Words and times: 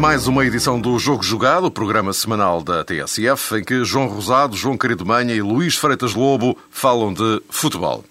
Mais 0.00 0.26
uma 0.26 0.46
edição 0.46 0.80
do 0.80 0.98
Jogo 0.98 1.22
Jogado, 1.22 1.66
o 1.66 1.70
programa 1.70 2.14
semanal 2.14 2.62
da 2.62 2.82
TSF, 2.82 3.56
em 3.56 3.62
que 3.62 3.84
João 3.84 4.06
Rosado, 4.06 4.56
João 4.56 4.78
Querido 4.78 5.04
Manha 5.04 5.34
e 5.34 5.42
Luís 5.42 5.76
Freitas 5.76 6.14
Lobo 6.14 6.56
falam 6.70 7.12
de 7.12 7.42
futebol. 7.50 8.02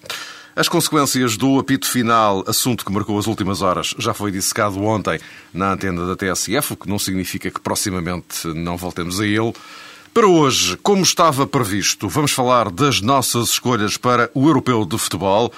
As 0.54 0.68
consequências 0.68 1.36
do 1.36 1.58
apito 1.58 1.90
final, 1.90 2.44
assunto 2.46 2.84
que 2.84 2.92
marcou 2.92 3.18
as 3.18 3.26
últimas 3.26 3.60
horas, 3.60 3.92
já 3.98 4.14
foi 4.14 4.30
dissecado 4.30 4.80
ontem 4.84 5.18
na 5.52 5.72
antena 5.72 6.06
da 6.06 6.14
TSF, 6.14 6.74
o 6.74 6.76
que 6.76 6.88
não 6.88 6.96
significa 6.96 7.50
que 7.50 7.60
proximamente 7.60 8.46
não 8.46 8.76
voltemos 8.76 9.18
a 9.18 9.26
ele. 9.26 9.52
Para 10.14 10.28
hoje, 10.28 10.76
como 10.84 11.02
estava 11.02 11.44
previsto, 11.44 12.08
vamos 12.08 12.30
falar 12.30 12.70
das 12.70 13.00
nossas 13.00 13.48
escolhas 13.48 13.96
para 13.96 14.30
o 14.32 14.46
Europeu 14.46 14.84
de 14.84 14.96
Futebol 14.96 15.52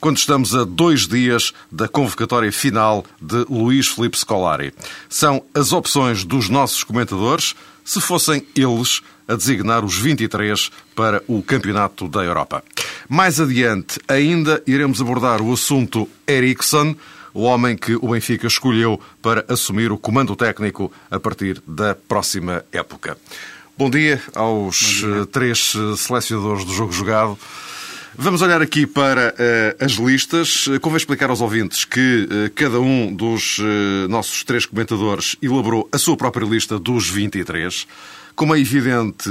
quando 0.00 0.16
estamos 0.16 0.54
a 0.54 0.64
dois 0.64 1.06
dias 1.06 1.52
da 1.70 1.86
convocatória 1.86 2.50
final 2.50 3.04
de 3.20 3.44
Luís 3.50 3.86
Felipe 3.86 4.18
Scolari. 4.18 4.72
São 5.08 5.42
as 5.54 5.72
opções 5.72 6.24
dos 6.24 6.48
nossos 6.48 6.82
comentadores, 6.82 7.54
se 7.84 8.00
fossem 8.00 8.46
eles 8.56 9.02
a 9.28 9.36
designar 9.36 9.84
os 9.84 9.96
23 9.96 10.70
para 10.94 11.22
o 11.28 11.42
Campeonato 11.42 12.08
da 12.08 12.24
Europa. 12.24 12.64
Mais 13.08 13.40
adiante, 13.40 14.00
ainda 14.08 14.62
iremos 14.66 15.00
abordar 15.00 15.40
o 15.42 15.52
assunto 15.52 16.08
Eriksson, 16.26 16.96
o 17.32 17.42
homem 17.42 17.76
que 17.76 17.94
o 17.94 18.08
Benfica 18.08 18.46
escolheu 18.46 19.00
para 19.22 19.44
assumir 19.48 19.92
o 19.92 19.98
comando 19.98 20.34
técnico 20.34 20.90
a 21.10 21.20
partir 21.20 21.62
da 21.66 21.94
próxima 21.94 22.64
época. 22.72 23.16
Bom 23.78 23.88
dia 23.88 24.20
aos 24.34 25.00
Bom 25.00 25.12
dia. 25.14 25.26
três 25.26 25.72
selecionadores 25.96 26.64
do 26.64 26.72
jogo 26.72 26.92
jogado. 26.92 27.38
Vamos 28.22 28.42
olhar 28.42 28.60
aqui 28.60 28.86
para 28.86 29.30
uh, 29.30 29.82
as 29.82 29.92
listas. 29.92 30.68
Convém 30.82 30.98
explicar 30.98 31.30
aos 31.30 31.40
ouvintes 31.40 31.86
que 31.86 32.28
uh, 32.30 32.50
cada 32.54 32.78
um 32.78 33.14
dos 33.14 33.58
uh, 33.58 33.62
nossos 34.10 34.44
três 34.44 34.66
comentadores 34.66 35.36
elaborou 35.40 35.88
a 35.90 35.96
sua 35.96 36.18
própria 36.18 36.44
lista 36.44 36.78
dos 36.78 37.08
23. 37.08 37.86
Como 38.36 38.54
é 38.54 38.60
evidente, 38.60 39.28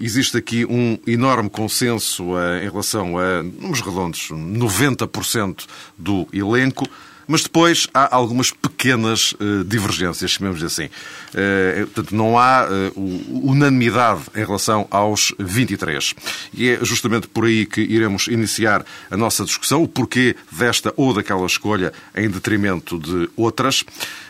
existe 0.00 0.36
aqui 0.36 0.64
um 0.64 0.98
enorme 1.06 1.48
consenso 1.48 2.24
em 2.60 2.68
relação 2.68 3.18
a 3.18 3.42
números 3.42 3.80
redondos, 3.80 4.28
90% 4.30 5.66
do 5.98 6.28
elenco. 6.32 6.84
Mas 7.26 7.42
depois 7.42 7.86
há 7.92 8.14
algumas 8.14 8.50
pequenas 8.50 9.32
uh, 9.32 9.64
divergências, 9.64 10.32
chamemos 10.32 10.62
assim. 10.62 10.84
Uh, 10.84 11.86
portanto, 11.86 12.14
não 12.14 12.38
há 12.38 12.66
uh, 12.68 13.48
unanimidade 13.48 14.22
em 14.34 14.44
relação 14.44 14.86
aos 14.90 15.32
23. 15.38 16.14
E 16.52 16.68
é 16.68 16.84
justamente 16.84 17.26
por 17.28 17.44
aí 17.44 17.66
que 17.66 17.80
iremos 17.80 18.26
iniciar 18.28 18.84
a 19.10 19.16
nossa 19.16 19.44
discussão, 19.44 19.82
o 19.82 19.88
porquê 19.88 20.36
desta 20.52 20.92
ou 20.96 21.12
daquela 21.14 21.46
escolha 21.46 21.92
em 22.14 22.28
detrimento 22.28 22.98
de 22.98 23.28
outras. 23.36 23.84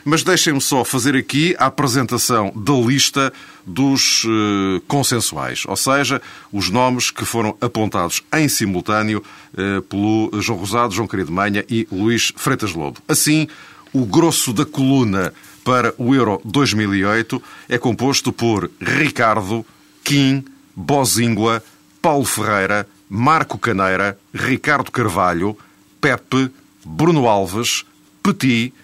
Mas 0.04 0.22
deixem-me 0.22 0.60
só 0.60 0.84
fazer 0.84 1.16
aqui 1.16 1.54
a 1.58 1.66
apresentação 1.66 2.52
da 2.54 2.74
lista 2.74 3.32
dos 3.66 4.24
uh, 4.24 4.80
consensuais, 4.86 5.64
ou 5.66 5.76
seja, 5.76 6.20
os 6.52 6.70
nomes 6.70 7.10
que 7.10 7.24
foram 7.24 7.56
apontados 7.60 8.22
em 8.32 8.48
simultâneo 8.48 9.22
uh, 9.52 9.82
pelo 9.82 10.30
João 10.40 10.58
Rosado, 10.58 10.94
João 10.94 11.08
Querido 11.08 11.32
Manha 11.32 11.64
e 11.68 11.86
Luís 11.90 12.32
Freitas 12.36 12.74
Lobo. 12.74 13.00
Assim, 13.08 13.48
o 13.92 14.04
grosso 14.04 14.52
da 14.52 14.64
coluna 14.64 15.32
para 15.64 15.94
o 15.96 16.14
Euro 16.14 16.40
2008 16.44 17.42
é 17.68 17.78
composto 17.78 18.32
por 18.32 18.70
Ricardo, 18.80 19.64
Kim, 20.02 20.44
Bozingua, 20.76 21.62
Paulo 22.02 22.24
Ferreira, 22.24 22.86
Marco 23.08 23.56
Caneira, 23.56 24.18
Ricardo 24.34 24.90
Carvalho, 24.90 25.56
Pepe, 26.00 26.50
Bruno 26.84 27.26
Alves, 27.26 27.84
Petit, 28.22 28.74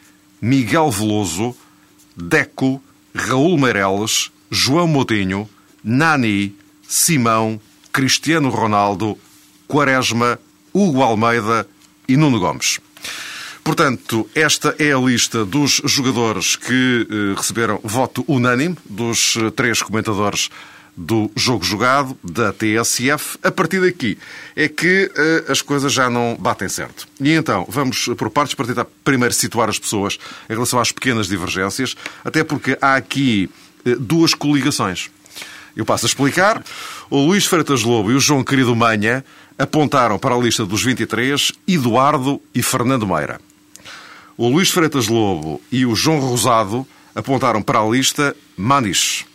Miguel 0.41 0.91
Veloso, 0.91 1.55
Deco, 2.17 2.83
Raul 3.15 3.59
Meireles, 3.59 4.31
João 4.51 4.87
Moutinho, 4.87 5.49
Nani, 5.83 6.55
Simão, 6.87 7.61
Cristiano 7.93 8.51
Ronaldo, 8.51 9.17
Quaresma, 9.67 10.39
Hugo 10.73 11.03
Almeida 11.03 11.67
e 12.09 12.17
Nuno 12.17 12.41
Gomes. 12.41 12.81
Portanto, 13.63 14.29
esta 14.35 14.75
é 14.79 14.93
a 14.93 14.99
lista 14.99 15.45
dos 15.45 15.81
jogadores 15.85 16.57
que 16.57 17.07
eh, 17.09 17.35
receberam 17.37 17.79
voto 17.85 18.25
unânime 18.27 18.77
dos 18.85 19.37
eh, 19.37 19.51
três 19.51 19.83
comentadores 19.83 20.51
do 20.97 21.31
jogo 21.37 21.65
jogado, 21.65 22.17
da 22.23 22.53
TSF. 22.53 23.39
A 23.43 23.51
partir 23.51 23.81
daqui 23.81 24.19
é 24.55 24.69
que 24.69 25.11
uh, 25.17 25.51
as 25.51 25.63
coisas 25.63 25.93
já 25.93 26.11
não 26.11 26.37
batem 26.39 26.69
certo. 26.69 27.07
E 27.21 27.31
então, 27.33 27.65
vamos 27.69 28.07
por 28.19 28.29
partes, 28.29 28.55
para 28.55 28.67
tentar 28.67 28.87
primeiro 29.03 29.33
situar 29.33 29.71
as 29.71 29.79
pessoas 29.79 30.19
em 30.49 30.53
relação 30.53 30.79
às 30.79 30.93
pequenas 30.93 31.27
divergências, 31.27 31.97
até 32.25 32.45
porque 32.45 32.77
há 32.83 32.97
aqui 32.97 33.49
duas 33.99 34.35
coligações. 34.35 35.11
Eu 35.77 35.85
passo 35.85 36.07
a 36.07 36.09
explicar. 36.09 36.63
O 37.09 37.27
Luís 37.27 37.47
Freitas 37.47 37.83
Lobo 37.83 38.11
e 38.11 38.15
o 38.15 38.21
João 38.21 38.45
Querido 38.45 38.75
Manha 38.75 39.25
apontaram 39.59 40.19
para 40.19 40.35
a 40.35 40.39
lista 40.39 40.65
dos 40.65 40.83
23 40.83 41.53
Eduardo 41.67 42.41
e 42.55 42.63
Fernando 42.63 43.07
Meira. 43.07 43.41
O 44.37 44.49
Luís 44.49 44.71
Freitas 44.71 45.09
Lobo 45.09 45.61
e 45.71 45.85
o 45.85 45.95
João 45.95 46.19
Rosado 46.19 46.87
apontaram 47.15 47.63
para 47.63 47.81
a 47.81 47.89
lista 47.89 48.35
Maniche. 48.57 49.27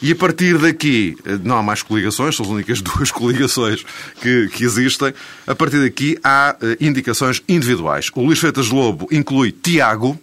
E 0.00 0.10
a 0.10 0.16
partir 0.16 0.58
daqui, 0.58 1.16
não 1.44 1.58
há 1.58 1.62
mais 1.62 1.80
coligações, 1.82 2.34
são 2.34 2.44
as 2.44 2.50
únicas 2.50 2.80
duas 2.82 3.10
coligações 3.10 3.84
que, 4.20 4.48
que 4.48 4.64
existem. 4.64 5.14
A 5.46 5.54
partir 5.54 5.80
daqui 5.80 6.18
há 6.24 6.56
uh, 6.60 6.84
indicações 6.84 7.40
individuais. 7.48 8.10
O 8.14 8.24
Luís 8.24 8.40
Freitas 8.40 8.68
Lobo 8.68 9.06
inclui 9.12 9.52
Tiago, 9.52 10.20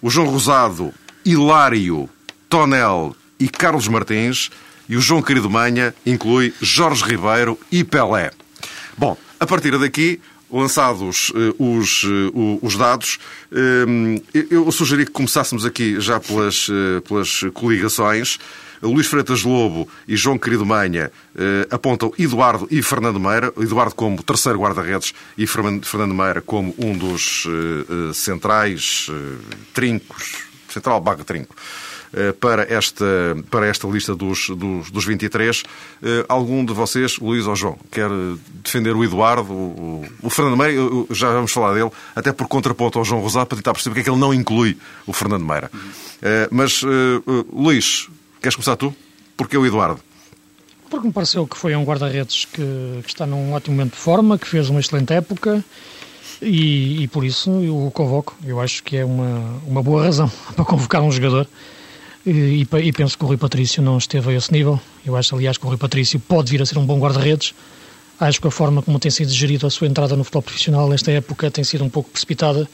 o 0.00 0.08
João 0.08 0.28
Rosado, 0.28 0.94
Hilário, 1.24 2.08
Tonel 2.50 3.16
e 3.38 3.48
Carlos 3.48 3.88
Martins, 3.88 4.50
e 4.88 4.96
o 4.96 5.00
João 5.00 5.22
Querido 5.22 5.48
Manha 5.48 5.94
inclui 6.04 6.52
Jorge 6.60 7.04
Ribeiro 7.04 7.56
e 7.70 7.84
Pelé. 7.84 8.32
Bom, 8.98 9.16
a 9.38 9.46
partir 9.46 9.78
daqui, 9.78 10.20
lançados 10.50 11.30
uh, 11.30 11.54
os, 11.78 12.02
uh, 12.02 12.58
os 12.60 12.76
dados, 12.76 13.20
uh, 13.52 14.22
eu 14.50 14.70
sugeri 14.72 15.06
que 15.06 15.12
começássemos 15.12 15.64
aqui 15.64 16.00
já 16.00 16.18
pelas, 16.18 16.66
pelas 17.06 17.40
coligações. 17.54 18.38
Luís 18.82 19.06
Freitas 19.06 19.42
Lobo 19.42 19.86
e 20.08 20.16
João 20.16 20.38
Querido 20.38 20.64
Manha 20.64 21.12
eh, 21.36 21.68
apontam 21.70 22.12
Eduardo 22.18 22.66
e 22.70 22.82
Fernando 22.82 23.20
Meira, 23.20 23.52
Eduardo 23.58 23.94
como 23.94 24.22
terceiro 24.22 24.58
guarda-redes 24.58 25.12
e 25.36 25.46
Fernando 25.46 26.14
Meira 26.14 26.40
como 26.40 26.74
um 26.78 26.96
dos 26.96 27.46
eh, 27.46 28.14
centrais 28.14 29.08
eh, 29.10 29.36
trincos, 29.74 30.44
central 30.70 30.98
baga 30.98 31.22
trinco 31.24 31.54
para 32.40 32.62
esta, 32.72 33.04
para 33.50 33.66
esta 33.66 33.86
lista 33.86 34.14
dos, 34.14 34.48
dos, 34.50 34.90
dos 34.90 35.04
23. 35.04 35.62
Algum 36.28 36.64
de 36.64 36.72
vocês, 36.72 37.18
Luís 37.18 37.46
ou 37.46 37.54
João, 37.54 37.78
quer 37.90 38.08
defender 38.64 38.94
o 38.94 39.04
Eduardo, 39.04 39.52
o, 39.52 40.04
o 40.22 40.30
Fernando 40.30 40.56
Meira, 40.56 40.74
já 41.10 41.32
vamos 41.32 41.52
falar 41.52 41.74
dele, 41.74 41.90
até 42.14 42.32
por 42.32 42.48
contraponto 42.48 42.98
ao 42.98 43.04
João 43.04 43.20
Rosado, 43.20 43.46
para 43.46 43.56
tentar 43.56 43.72
perceber 43.72 43.94
porque 43.94 44.00
é 44.00 44.04
que 44.04 44.10
ele 44.10 44.20
não 44.20 44.34
inclui 44.34 44.76
o 45.06 45.12
Fernando 45.12 45.44
Meira. 45.44 45.70
Mas, 46.50 46.82
Luís, 47.52 48.08
Queres 48.40 48.56
começar 48.56 48.74
tu? 48.76 48.94
Porquê 49.36 49.56
o 49.56 49.66
Eduardo? 49.66 50.00
Porque 50.88 51.06
me 51.06 51.12
pareceu 51.12 51.46
que 51.46 51.58
foi 51.58 51.76
um 51.76 51.84
guarda-redes 51.84 52.46
que, 52.46 53.00
que, 53.02 53.08
está 53.08 53.26
num 53.26 53.52
ótimo 53.52 53.76
momento 53.76 53.92
de 53.92 53.98
forma, 53.98 54.38
que 54.38 54.48
fez 54.48 54.70
uma 54.70 54.80
excelente 54.80 55.12
época 55.12 55.62
e, 56.40 57.02
e, 57.02 57.08
por 57.08 57.22
isso 57.22 57.50
eu 57.62 57.86
o 57.86 57.90
convoco. 57.90 58.34
Eu 58.42 58.58
acho 58.58 58.82
que 58.82 58.96
é 58.96 59.04
uma, 59.04 59.60
uma 59.66 59.82
boa 59.82 60.04
razão 60.04 60.30
para 60.56 60.64
convocar 60.64 61.02
um 61.02 61.12
jogador 61.12 61.46
e, 62.26 62.66
e, 62.82 62.92
penso 62.92 63.16
que 63.16 63.24
o 63.24 63.26
Rui 63.26 63.36
Patrício 63.36 63.82
não 63.82 63.96
esteve 63.96 64.30
a 64.30 64.36
esse 64.36 64.52
nível. 64.52 64.78
Eu 65.04 65.16
acho, 65.16 65.34
aliás, 65.34 65.56
que 65.56 65.64
o 65.64 65.68
Rui 65.68 65.78
Patrício 65.78 66.20
pode 66.20 66.50
vir 66.50 66.60
a 66.60 66.66
ser 66.66 66.78
um 66.78 66.84
bom 66.84 66.98
guarda-redes. 66.98 67.54
Acho 68.18 68.40
que 68.40 68.48
a 68.48 68.50
forma 68.50 68.82
como 68.82 68.98
tem 68.98 69.10
sido 69.10 69.32
gerido 69.32 69.66
a 69.66 69.70
sua 69.70 69.86
entrada 69.86 70.14
no 70.14 70.24
futebol 70.24 70.42
profissional 70.42 70.88
nesta 70.88 71.10
época 71.10 71.50
tem 71.50 71.64
sido 71.64 71.82
um 71.82 71.88
pouco 71.88 72.10
precipitada 72.10 72.68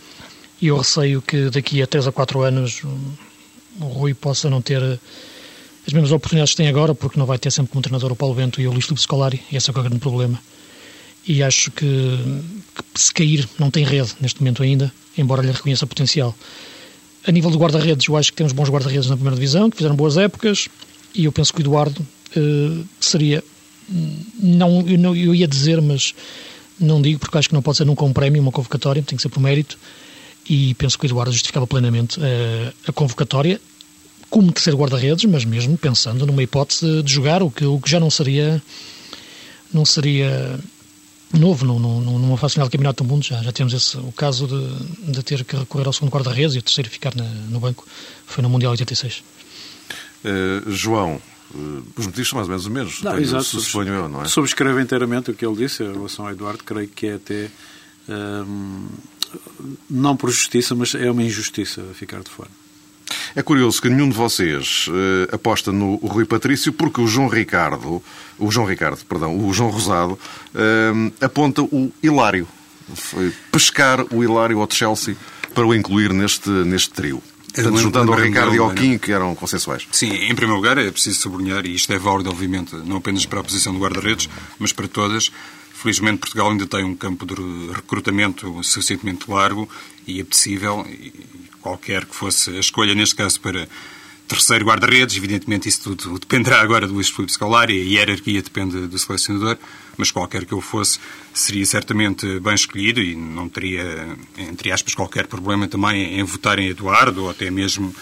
e 0.61 0.69
eu 0.69 0.79
receio 0.79 1.23
que 1.23 1.51
daqui 1.51 1.81
a 1.83 1.87
3 1.87 2.09
a 2.09 2.13
4 2.13 2.43
anos 2.43 2.83
o 3.81 3.85
Rui 3.85 4.15
possa 4.15 4.51
não 4.51 4.61
ter 4.61 4.83
as 5.87 5.93
mesmas 5.93 6.11
oportunidades 6.11 6.53
que 6.53 6.57
tem 6.57 6.69
agora, 6.69 6.95
porque 6.95 7.19
não 7.19 7.27
vai 7.27 7.39
ter 7.39 7.53
sempre 7.53 7.71
como 7.71 7.83
treinador 7.83 8.11
o 8.11 8.17
Paulo 8.17 8.35
Bento 8.35 8.61
e 8.61 8.67
o 8.67 8.73
Luís 8.73 8.87
Filipe 8.87 9.03
Scolari, 9.03 9.41
e 9.53 9.57
esse 9.57 9.71
é 9.71 9.73
o 9.73 9.75
grande 9.75 9.99
problema. 9.99 10.41
E 11.29 11.43
acho 11.43 11.71
que, 11.71 11.87
que, 11.87 13.01
se 13.01 13.13
cair 13.13 13.49
não 13.59 13.71
tem 13.71 13.85
rede 13.85 14.15
neste 14.21 14.41
momento 14.41 14.63
ainda, 14.63 14.93
embora 15.17 15.43
lhe 15.43 15.53
reconheça 15.53 15.87
potencial. 15.87 16.35
A 17.27 17.33
nível 17.33 17.51
de 17.51 17.57
guarda-redes, 17.57 18.07
eu 18.07 18.17
acho 18.17 18.31
que 18.31 18.37
temos 18.37 18.53
bons 18.53 18.69
guarda-redes 18.69 19.09
na 19.09 19.17
primeira 19.17 19.35
divisão, 19.35 19.69
que 19.69 19.77
fizeram 19.77 19.97
boas 19.97 20.17
épocas, 20.17 20.69
e 21.15 21.25
eu 21.25 21.33
penso 21.33 21.53
que 21.53 21.61
o 21.61 21.63
Eduardo 21.63 22.07
eh, 22.37 22.85
seria 23.01 23.43
não, 24.39 24.85
eu, 24.87 24.99
não, 24.99 25.15
eu 25.15 25.35
ia 25.35 25.47
dizer, 25.47 25.81
mas 25.81 26.15
não 26.79 27.01
digo 27.01 27.19
porque 27.19 27.39
acho 27.39 27.49
que 27.49 27.55
não 27.55 27.63
pode 27.63 27.79
ser 27.79 27.85
nunca 27.85 28.05
um 28.05 28.13
prémio, 28.13 28.43
uma 28.43 28.53
convocatória, 28.53 29.03
tem 29.03 29.17
que 29.17 29.23
ser 29.23 29.29
por 29.29 29.41
mérito. 29.41 29.79
E 30.49 30.75
penso 30.75 30.99
que 30.99 31.07
o 31.07 31.09
Eduardo 31.09 31.33
justificava 31.33 31.67
plenamente 31.67 32.21
uh, 32.21 32.73
a 32.87 32.93
convocatória 32.93 33.61
como 34.29 34.53
terceiro 34.53 34.77
guarda-redes, 34.77 35.25
mas 35.25 35.45
mesmo 35.45 35.77
pensando 35.79 36.27
numa 36.27 36.43
hipótese 36.43 37.03
de 37.03 37.13
jogar, 37.13 37.43
o 37.43 37.51
que, 37.51 37.65
o 37.65 37.81
que 37.81 37.91
já 37.91 38.01
não 38.01 38.11
seria 38.11 38.63
não 39.73 39.85
seria 39.85 40.59
novo 41.33 41.65
no, 41.65 41.79
no, 41.79 42.19
numa 42.19 42.37
fase 42.37 42.55
final 42.55 42.69
do 42.69 42.73
Campeonato 42.73 43.03
do 43.03 43.09
Mundo. 43.09 43.25
Já, 43.25 43.43
já 43.43 43.53
temos 43.53 43.73
esse, 43.73 43.97
o 43.97 44.13
caso 44.13 44.47
de, 44.47 45.13
de 45.13 45.23
ter 45.23 45.45
que 45.45 45.57
recorrer 45.57 45.87
ao 45.87 45.93
segundo 45.93 46.11
guarda-redes 46.11 46.55
e 46.55 46.59
o 46.59 46.63
terceiro 46.63 46.91
ficar 46.91 47.15
na, 47.15 47.25
no 47.25 47.61
banco. 47.61 47.87
Foi 48.27 48.43
no 48.43 48.49
Mundial 48.49 48.73
86. 48.73 49.23
Uh, 50.25 50.71
João, 50.71 51.21
uh, 51.55 51.83
os 51.97 52.07
motivos 52.07 52.29
são 52.29 52.37
mais 52.39 52.49
ou 52.49 52.55
menos 52.55 52.65
os 52.65 52.69
mesmos. 52.69 53.03
Não, 53.03 53.19
exato, 53.19 53.45
suponho 53.45 53.95
eu, 53.95 54.09
não 54.09 54.23
é? 54.23 54.29
Subscrevo 54.29 54.81
inteiramente 54.81 55.31
o 55.31 55.35
que 55.35 55.45
ele 55.45 55.57
disse 55.57 55.83
em 55.83 55.93
relação 55.93 56.27
ao 56.27 56.33
Eduardo. 56.33 56.63
Creio 56.65 56.89
que 56.89 57.07
é 57.07 57.15
até. 57.15 57.51
Um, 58.09 58.89
não 59.91 60.17
por 60.17 60.31
justiça, 60.31 60.75
mas 60.75 60.95
é 60.95 61.11
uma 61.11 61.23
injustiça 61.23 61.83
ficar 61.95 62.23
de 62.23 62.31
fora. 62.31 62.49
É 63.35 63.43
curioso 63.43 63.81
que 63.81 63.89
nenhum 63.89 64.09
de 64.09 64.17
vocês 64.17 64.87
uh, 64.89 65.35
aposta 65.35 65.71
no 65.71 65.97
Rui 65.97 66.25
Patrício 66.25 66.73
porque 66.73 67.01
o 67.01 67.07
João 67.07 67.29
Ricardo, 67.29 68.03
o 68.39 68.51
João 68.51 68.67
Ricardo, 68.67 69.05
perdão, 69.05 69.39
o 69.39 69.53
João 69.53 69.71
Rosado 69.71 70.15
uh, 70.15 71.13
aponta 71.21 71.63
o 71.63 71.93
Hilário. 72.03 72.49
Foi 72.95 73.33
pescar 73.51 74.05
o 74.13 74.23
Hilário 74.23 74.61
ao 74.61 74.71
Chelsea 74.71 75.17
para 75.55 75.67
o 75.67 75.75
incluir 75.75 76.13
neste, 76.13 76.49
neste 76.49 76.91
trio. 76.91 77.23
Portanto, 77.55 77.79
juntando 77.79 78.13
ao 78.13 78.19
Ricardo 78.19 78.55
e 78.55 78.59
ao 78.59 78.71
Kim, 78.75 78.99
que 78.99 79.13
eram 79.13 79.35
consensuais. 79.35 79.89
Sim, 79.91 80.11
em 80.11 80.35
primeiro 80.35 80.57
lugar 80.57 80.77
é 80.77 80.91
preciso 80.91 81.21
sublinhar, 81.21 81.65
e 81.65 81.75
isto 81.75 81.91
é 81.91 81.99
válido, 81.99 82.29
obviamente, 82.29 82.77
não 82.77 82.99
apenas 82.99 83.25
para 83.25 83.41
a 83.41 83.43
posição 83.43 83.73
do 83.73 83.79
guarda-redes, 83.79 84.29
mas 84.59 84.73
para 84.73 84.87
todas. 84.87 85.33
Felizmente, 85.73 86.19
Portugal 86.19 86.51
ainda 86.51 86.67
tem 86.67 86.85
um 86.85 86.95
campo 86.95 87.25
de 87.25 87.35
recrutamento 87.73 88.63
suficientemente 88.63 89.31
largo 89.31 89.69
e 90.07 90.21
apetecível, 90.21 90.87
e 90.89 91.13
qualquer 91.67 92.05
que 92.05 92.15
fosse 92.15 92.51
a 92.51 92.61
escolha, 92.61 92.95
neste 92.95 93.17
caso, 93.17 93.41
para 93.41 93.67
terceiro 94.29 94.65
guarda-redes. 94.65 95.17
Evidentemente, 95.17 95.69
isso 95.69 95.95
tudo 95.95 96.19
dependerá 96.21 96.61
agora 96.61 96.87
do 96.87 96.95
Luís 96.95 97.09
Filipe 97.09 97.33
Scolari, 97.33 97.81
a 97.81 97.85
hierarquia 97.85 98.41
depende 98.41 98.87
do 98.87 98.99
selecionador, 98.99 99.59
mas 99.97 100.13
qualquer 100.13 100.45
que 100.45 100.53
eu 100.53 100.61
fosse 100.61 101.01
seria 101.35 101.67
certamente 101.67 102.39
bem 102.39 102.55
escolhido 102.55 103.01
e 103.01 103.17
não 103.17 103.49
teria, 103.49 104.17
entre 104.39 104.71
aspas, 104.71 104.95
qualquer 104.95 105.27
problema 105.27 105.67
também 105.67 106.21
em 106.21 106.23
votar 106.23 106.59
em 106.61 106.69
Eduardo, 106.69 107.25
ou 107.25 107.31
até 107.31 107.51
mesmo 107.51 107.89
uh, 107.89 107.95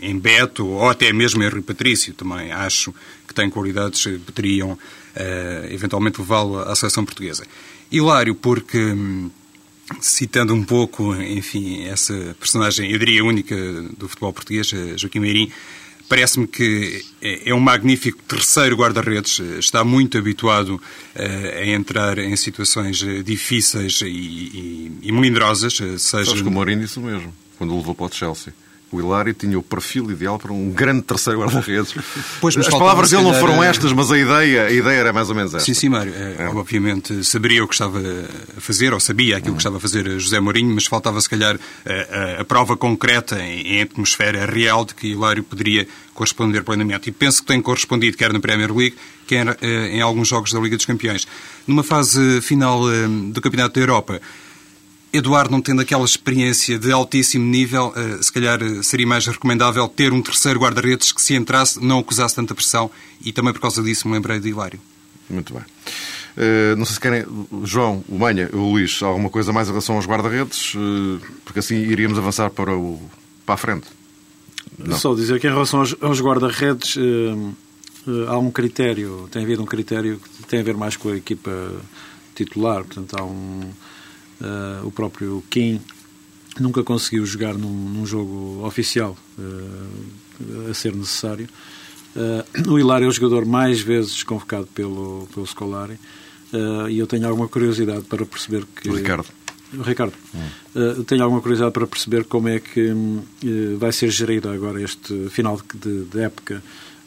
em 0.00 0.18
Beto, 0.18 0.66
ou 0.66 0.90
até 0.90 1.12
mesmo 1.12 1.42
em 1.42 1.48
Rui 1.48 1.62
Patrício. 1.62 2.12
Também 2.14 2.50
acho 2.50 2.92
que 3.28 3.34
tem 3.34 3.48
qualidades 3.48 4.02
que 4.02 4.18
poderiam 4.18 4.72
uh, 4.72 4.78
eventualmente 5.70 6.20
levá-lo 6.20 6.58
à 6.58 6.74
seleção 6.74 7.04
portuguesa. 7.04 7.44
Hilário, 7.92 8.34
porque. 8.34 8.78
Hum, 8.78 9.30
citando 10.00 10.54
um 10.54 10.64
pouco, 10.64 11.14
enfim, 11.16 11.84
essa 11.84 12.36
personagem, 12.38 12.90
eu 12.90 12.98
diria 12.98 13.24
única 13.24 13.56
do 13.96 14.08
futebol 14.08 14.32
português, 14.32 14.68
Joaquim 14.96 15.20
Meirim, 15.20 15.50
parece-me 16.08 16.46
que 16.46 17.04
é, 17.20 17.50
é 17.50 17.54
um 17.54 17.60
magnífico 17.60 18.22
terceiro 18.22 18.76
guarda-redes, 18.76 19.40
está 19.58 19.84
muito 19.84 20.18
habituado 20.18 20.76
uh, 20.76 21.58
a 21.58 21.66
entrar 21.66 22.18
em 22.18 22.36
situações 22.36 23.02
eh, 23.02 23.22
difíceis 23.22 24.00
e, 24.02 24.06
e, 24.06 24.98
e 25.02 25.12
melindrosas, 25.12 25.78
seja... 25.98 26.34
Que 26.34 26.42
o 26.42 26.50
Mourinho 26.50 26.80
disse 26.80 26.98
o 26.98 27.02
mesmo, 27.02 27.34
quando 27.58 27.74
o 27.74 27.78
levou 27.78 27.94
para 27.94 28.06
o 28.06 28.12
Chelsea 28.12 28.52
o 28.92 29.00
Hilário 29.00 29.32
tinha 29.32 29.58
o 29.58 29.62
perfil 29.62 30.10
ideal 30.10 30.38
para 30.38 30.52
um 30.52 30.70
grande 30.70 31.02
terceiro 31.02 31.40
guarda-redes. 31.40 31.94
As 32.42 32.68
palavras 32.68 33.10
dele 33.10 33.22
não 33.22 33.34
foram 33.34 33.62
estas, 33.62 33.92
mas 33.92 34.12
a 34.12 34.18
ideia, 34.18 34.66
a 34.66 34.70
ideia 34.70 34.98
era 34.98 35.12
mais 35.12 35.30
ou 35.30 35.34
menos 35.34 35.54
esta. 35.54 35.64
Sim, 35.64 35.74
sim, 35.74 35.88
Mário. 35.88 36.12
É, 36.14 36.44
é. 36.44 36.48
Obviamente 36.48 37.24
saberia 37.24 37.64
o 37.64 37.68
que 37.68 37.74
estava 37.74 37.98
a 37.98 38.60
fazer, 38.60 38.92
ou 38.92 39.00
sabia 39.00 39.38
aquilo 39.38 39.54
que 39.54 39.60
estava 39.60 39.78
a 39.78 39.80
fazer 39.80 40.08
José 40.20 40.38
Mourinho, 40.40 40.74
mas 40.74 40.84
faltava 40.86 41.20
se 41.20 41.28
calhar 41.28 41.58
a, 41.86 42.38
a, 42.38 42.40
a 42.42 42.44
prova 42.44 42.76
concreta 42.76 43.40
em, 43.40 43.76
em 43.76 43.82
atmosfera 43.82 44.44
real 44.44 44.84
de 44.84 44.94
que 44.94 45.08
Hilário 45.08 45.42
poderia 45.42 45.88
corresponder 46.12 46.62
plenamente. 46.62 47.08
E 47.08 47.12
penso 47.12 47.40
que 47.40 47.48
tem 47.48 47.62
correspondido 47.62 48.16
quer 48.16 48.32
na 48.32 48.40
Premier 48.40 48.74
League, 48.74 48.96
quer 49.26 49.56
eh, 49.60 49.88
em 49.96 50.00
alguns 50.00 50.28
jogos 50.28 50.52
da 50.52 50.60
Liga 50.60 50.76
dos 50.76 50.84
Campeões. 50.84 51.26
Numa 51.66 51.82
fase 51.82 52.40
final 52.42 52.82
eh, 52.92 53.06
do 53.08 53.40
Campeonato 53.40 53.74
da 53.74 53.80
Europa, 53.80 54.20
Eduardo, 55.12 55.50
não 55.50 55.60
tendo 55.60 55.82
aquela 55.82 56.04
experiência 56.04 56.78
de 56.78 56.90
altíssimo 56.90 57.44
nível, 57.44 57.92
eh, 57.94 58.22
se 58.22 58.32
calhar 58.32 58.62
eh, 58.62 58.82
seria 58.82 59.06
mais 59.06 59.26
recomendável 59.26 59.86
ter 59.86 60.10
um 60.10 60.22
terceiro 60.22 60.58
guarda-redes 60.58 61.12
que, 61.12 61.20
se 61.20 61.34
entrasse, 61.34 61.78
não 61.84 61.98
acusasse 61.98 62.34
tanta 62.34 62.54
pressão 62.54 62.90
e 63.22 63.30
também 63.30 63.52
por 63.52 63.60
causa 63.60 63.82
disso 63.82 64.08
me 64.08 64.14
lembrei 64.14 64.40
de 64.40 64.48
Hilário. 64.48 64.80
Muito 65.28 65.52
bem. 65.52 65.62
Uh, 65.62 66.74
não 66.76 66.86
sei 66.86 66.94
se 66.94 67.00
querem, 67.00 67.26
João, 67.64 68.02
o 68.08 68.18
Manha, 68.18 68.48
o 68.54 68.70
Luís, 68.70 69.02
alguma 69.02 69.28
coisa 69.28 69.52
mais 69.52 69.68
em 69.68 69.72
relação 69.72 69.96
aos 69.96 70.06
guarda-redes, 70.06 70.74
uh, 70.74 71.20
porque 71.44 71.58
assim 71.58 71.76
iríamos 71.76 72.16
avançar 72.16 72.48
para, 72.50 72.74
o, 72.74 72.98
para 73.44 73.54
a 73.54 73.58
frente. 73.58 73.86
Não. 74.78 74.96
Só 74.96 75.14
dizer 75.14 75.38
que 75.38 75.46
em 75.46 75.50
relação 75.50 75.80
aos, 75.80 75.94
aos 76.00 76.22
guarda-redes 76.22 76.96
uh, 76.96 77.54
há 78.28 78.38
um 78.38 78.50
critério, 78.50 79.28
tem 79.30 79.42
havido 79.42 79.62
um 79.62 79.66
critério 79.66 80.18
que 80.38 80.46
tem 80.46 80.60
a 80.60 80.62
ver 80.62 80.74
mais 80.74 80.96
com 80.96 81.10
a 81.10 81.16
equipa 81.16 81.50
titular, 82.34 82.82
portanto 82.82 83.14
há 83.18 83.24
um 83.24 83.70
Uh, 84.42 84.84
o 84.88 84.90
próprio 84.90 85.42
Kim 85.48 85.80
nunca 86.58 86.82
conseguiu 86.82 87.24
jogar 87.24 87.54
num, 87.54 87.70
num 87.70 88.04
jogo 88.04 88.66
oficial 88.66 89.16
uh, 89.38 90.68
a 90.68 90.74
ser 90.74 90.96
necessário. 90.96 91.48
Uh, 92.16 92.72
o 92.72 92.76
Hilário 92.76 93.04
é 93.04 93.08
o 93.08 93.12
jogador 93.12 93.46
mais 93.46 93.80
vezes 93.80 94.24
convocado 94.24 94.66
pelo, 94.74 95.28
pelo 95.32 95.46
Scolari 95.46 95.98
e 96.90 96.98
eu 96.98 97.06
tenho 97.06 97.26
alguma 97.26 97.48
curiosidade 97.48 98.02
para 98.02 98.26
perceber 98.26 98.66
que... 98.76 98.90
O 98.90 98.94
Ricardo. 98.94 99.26
Ricardo. 99.86 100.12
Hum. 100.34 101.02
tenho 101.04 101.22
alguma 101.22 101.40
curiosidade 101.40 101.72
para 101.72 101.86
perceber 101.86 102.24
como 102.24 102.46
é 102.46 102.60
que 102.60 102.92
vai 103.78 103.90
ser 103.90 104.10
gerido 104.10 104.50
agora 104.50 104.82
este 104.82 105.30
final 105.30 105.58
de, 105.74 106.04
de 106.04 106.20
época 106.20 106.62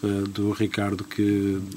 uh, 0.06 0.28
do 0.28 0.52
Ricardo 0.52 1.04
que 1.04 1.22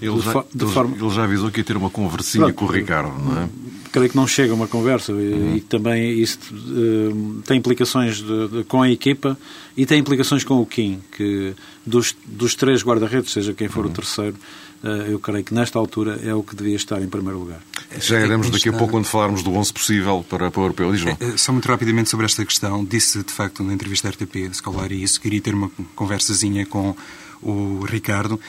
ele 0.00 0.20
já, 0.20 0.44
de 0.54 0.66
forma... 0.66 0.96
ele 0.96 1.10
já 1.10 1.24
avisou 1.24 1.50
que 1.50 1.60
ia 1.60 1.64
ter 1.64 1.76
uma 1.76 1.90
conversinha 1.90 2.44
Pronto, 2.44 2.56
com 2.56 2.64
o 2.66 2.68
Ricardo, 2.68 3.18
não 3.22 3.42
é? 3.42 3.48
Creio 3.90 4.10
que 4.10 4.16
não 4.16 4.26
chega 4.26 4.52
uma 4.52 4.68
conversa 4.68 5.12
uhum. 5.12 5.56
e, 5.56 5.60
também 5.60 6.20
isso 6.20 6.38
uh, 6.52 7.42
tem 7.46 7.58
implicações 7.58 8.16
de, 8.18 8.48
de, 8.48 8.64
com 8.64 8.82
a 8.82 8.90
equipa 8.90 9.38
e 9.76 9.86
tem 9.86 9.98
implicações 9.98 10.44
com 10.44 10.60
o 10.60 10.66
Kim, 10.66 11.00
que 11.16 11.54
dos, 11.86 12.14
dos 12.26 12.54
três 12.54 12.82
guarda-redes, 12.82 13.32
seja 13.32 13.54
quem 13.54 13.68
for 13.68 13.84
uhum. 13.84 13.90
o 13.90 13.94
terceiro, 13.94 14.36
uh, 14.82 14.86
eu 15.10 15.18
creio 15.18 15.42
que 15.42 15.54
nesta 15.54 15.78
altura 15.78 16.20
é 16.22 16.34
o 16.34 16.42
que 16.42 16.54
devia 16.54 16.76
estar 16.76 17.00
em 17.02 17.08
primeiro 17.08 17.38
lugar. 17.38 17.60
Já 17.98 18.20
iremos 18.20 18.50
daqui 18.50 18.68
a 18.68 18.72
pouco 18.72 18.92
quando 18.92 19.06
falarmos 19.06 19.42
do 19.42 19.50
11 19.52 19.72
possível 19.72 20.24
para, 20.28 20.50
para 20.50 20.60
o 20.60 20.64
europeu. 20.64 20.92
Diz, 20.92 21.40
Só 21.40 21.52
muito 21.52 21.66
rapidamente 21.66 22.10
sobre 22.10 22.26
esta 22.26 22.44
questão. 22.44 22.84
Disse, 22.84 23.22
de 23.22 23.32
facto, 23.32 23.62
na 23.62 23.72
entrevista 23.72 24.08
da 24.08 24.14
RTP, 24.14 24.48
de 24.48 24.56
Scolari, 24.56 25.02
isso, 25.02 25.20
queria 25.20 25.40
ter 25.40 25.54
uma 25.54 25.70
conversazinha 25.94 26.66
com 26.66 26.94
o 27.42 27.84
Ricardo, 27.84 28.40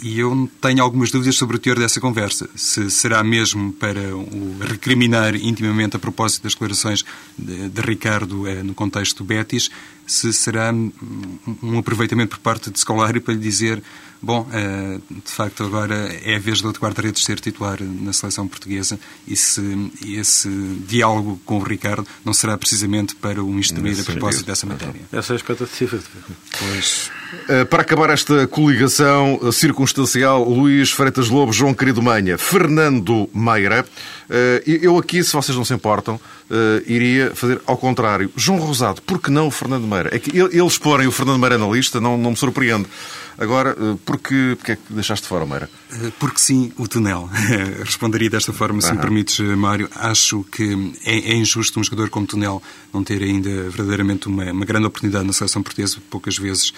e 0.00 0.18
eu 0.18 0.50
tenho 0.60 0.82
algumas 0.82 1.10
dúvidas 1.10 1.36
sobre 1.36 1.56
o 1.56 1.58
teor 1.58 1.78
dessa 1.78 2.00
conversa. 2.00 2.48
Se 2.54 2.90
será 2.90 3.22
mesmo 3.22 3.72
para 3.72 4.16
o 4.16 4.56
recriminar 4.60 5.34
intimamente 5.36 5.96
a 5.96 5.98
propósito 5.98 6.44
das 6.44 6.54
declarações 6.54 7.04
de, 7.38 7.68
de 7.68 7.80
Ricardo 7.82 8.46
eh, 8.46 8.62
no 8.62 8.74
contexto 8.74 9.18
do 9.18 9.24
Betis, 9.24 9.70
se 10.06 10.32
será 10.32 10.72
um 10.72 11.78
aproveitamento 11.78 12.36
por 12.36 12.42
parte 12.42 12.70
de 12.70 12.80
Scolari 12.80 13.20
para 13.20 13.34
lhe 13.34 13.40
dizer 13.40 13.82
bom, 14.22 14.46
eh, 14.52 15.00
de 15.10 15.32
facto 15.32 15.64
agora 15.64 15.94
é 16.24 16.36
a 16.36 16.38
vez 16.38 16.60
do 16.60 16.68
outro 16.68 16.80
guarda-redes 16.80 17.24
ser 17.24 17.40
titular 17.40 17.78
na 17.82 18.12
seleção 18.12 18.46
portuguesa 18.46 18.98
e 19.26 19.34
se 19.36 19.90
esse 20.06 20.48
diálogo 20.86 21.40
com 21.44 21.58
o 21.58 21.62
Ricardo 21.62 22.06
não 22.24 22.32
será 22.32 22.56
precisamente 22.56 23.16
para 23.16 23.42
o 23.42 23.58
instruir 23.58 23.98
a 24.00 24.04
propósito 24.04 24.46
dessa 24.46 24.64
matéria. 24.64 25.00
Essa 25.12 25.32
é 25.32 25.34
a 25.34 25.36
expectativa. 25.36 25.98
Pois... 26.58 27.10
Eh, 27.48 27.64
para 27.64 27.82
acabar 27.82 28.10
esta 28.10 28.46
coligação 28.46 29.40
circunstancial, 29.52 30.48
Luís 30.48 30.90
Freitas 30.90 31.28
Lobo, 31.28 31.52
João 31.52 31.74
Querido 31.74 32.02
Manha, 32.02 32.38
Fernando 32.38 33.28
Meira, 33.34 33.84
eh, 34.30 34.62
eu 34.66 34.98
aqui, 34.98 35.24
se 35.24 35.32
vocês 35.32 35.56
não 35.56 35.64
se 35.64 35.74
importam, 35.74 36.20
iria 36.86 37.34
fazer 37.34 37.62
ao 37.66 37.78
contrário. 37.78 38.30
João 38.36 38.58
Rosado, 38.58 39.00
por 39.00 39.18
que 39.18 39.30
não 39.30 39.46
o 39.46 39.50
Fernando 39.50 39.86
Meira? 39.86 40.14
É 40.14 40.18
que 40.18 40.36
eles 40.38 40.76
porem 40.76 41.06
o 41.06 41.12
Fernando 41.12 41.40
Meira 41.40 41.56
na 41.56 41.66
lista, 41.66 41.98
não, 41.98 42.18
não 42.18 42.32
me 42.32 42.36
surpreende. 42.36 42.86
Agora, 43.42 43.70
eh, 43.70 43.98
porquê, 44.04 44.54
porquê 44.56 44.72
é 44.72 44.76
que 44.76 44.92
deixaste 44.92 45.26
fora, 45.26 45.44
Meira? 45.44 45.68
Eh, 45.90 46.12
porque 46.20 46.38
sim, 46.38 46.72
o 46.78 46.86
túnel. 46.86 47.28
Responderia 47.84 48.30
desta 48.30 48.52
forma, 48.52 48.80
se 48.80 48.88
uhum. 48.88 48.94
me 48.94 49.00
permites, 49.00 49.40
eh, 49.40 49.56
Mário. 49.56 49.90
Acho 49.96 50.44
que 50.44 50.94
é, 51.04 51.32
é, 51.32 51.34
injusto 51.34 51.80
um 51.80 51.82
jogador 51.82 52.08
como 52.08 52.24
Tunel 52.24 52.62
não 52.94 53.02
ter 53.02 53.20
ainda 53.20 53.50
verdadeiramente 53.68 54.28
uma, 54.28 54.44
uma 54.52 54.64
grande 54.64 54.86
oportunidade 54.86 55.26
na 55.26 55.32
seleção 55.32 55.60
portuguesa. 55.60 55.98
Poucas 56.08 56.38
vezes 56.38 56.72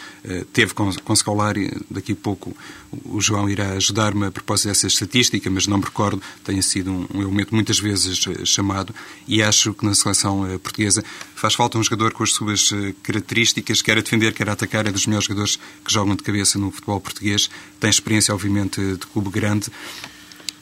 teve 0.54 0.72
com, 0.72 0.90
com 0.90 1.14
Scolari. 1.14 1.70
Daqui 1.90 2.12
a 2.12 2.16
pouco 2.16 2.56
o 3.04 3.20
João 3.20 3.48
irá 3.48 3.72
ajudar-me 3.72 4.26
a 4.26 4.30
propósito 4.30 4.68
dessa 4.68 4.86
estatística, 4.86 5.48
mas 5.50 5.66
não 5.66 5.78
me 5.78 5.84
recordo. 5.84 6.22
Tenha 6.44 6.62
sido 6.62 6.90
um, 6.90 7.06
um 7.14 7.22
elemento 7.22 7.54
muitas 7.54 7.78
vezes 7.78 8.26
uh, 8.26 8.46
chamado. 8.46 8.94
E 9.26 9.42
acho 9.42 9.74
que 9.74 9.84
na 9.84 9.94
seleção 9.94 10.42
uh, 10.42 10.58
portuguesa 10.58 11.04
faz 11.34 11.54
falta 11.54 11.78
um 11.78 11.82
jogador 11.82 12.12
com 12.12 12.22
as 12.22 12.32
suas 12.32 12.70
características, 13.02 13.82
quer 13.82 13.98
a 13.98 14.00
defender, 14.00 14.32
quer 14.32 14.48
a 14.48 14.52
atacar. 14.52 14.86
É 14.86 14.92
dos 14.92 15.06
melhores 15.06 15.26
jogadores 15.26 15.58
que 15.84 15.92
jogam 15.92 16.16
de 16.16 16.22
cabeça 16.22 16.58
no 16.58 16.70
futebol 16.70 17.00
português, 17.00 17.50
tem 17.80 17.90
experiência, 17.90 18.34
obviamente, 18.34 18.80
de 18.80 19.06
clube 19.06 19.30
grande. 19.30 19.70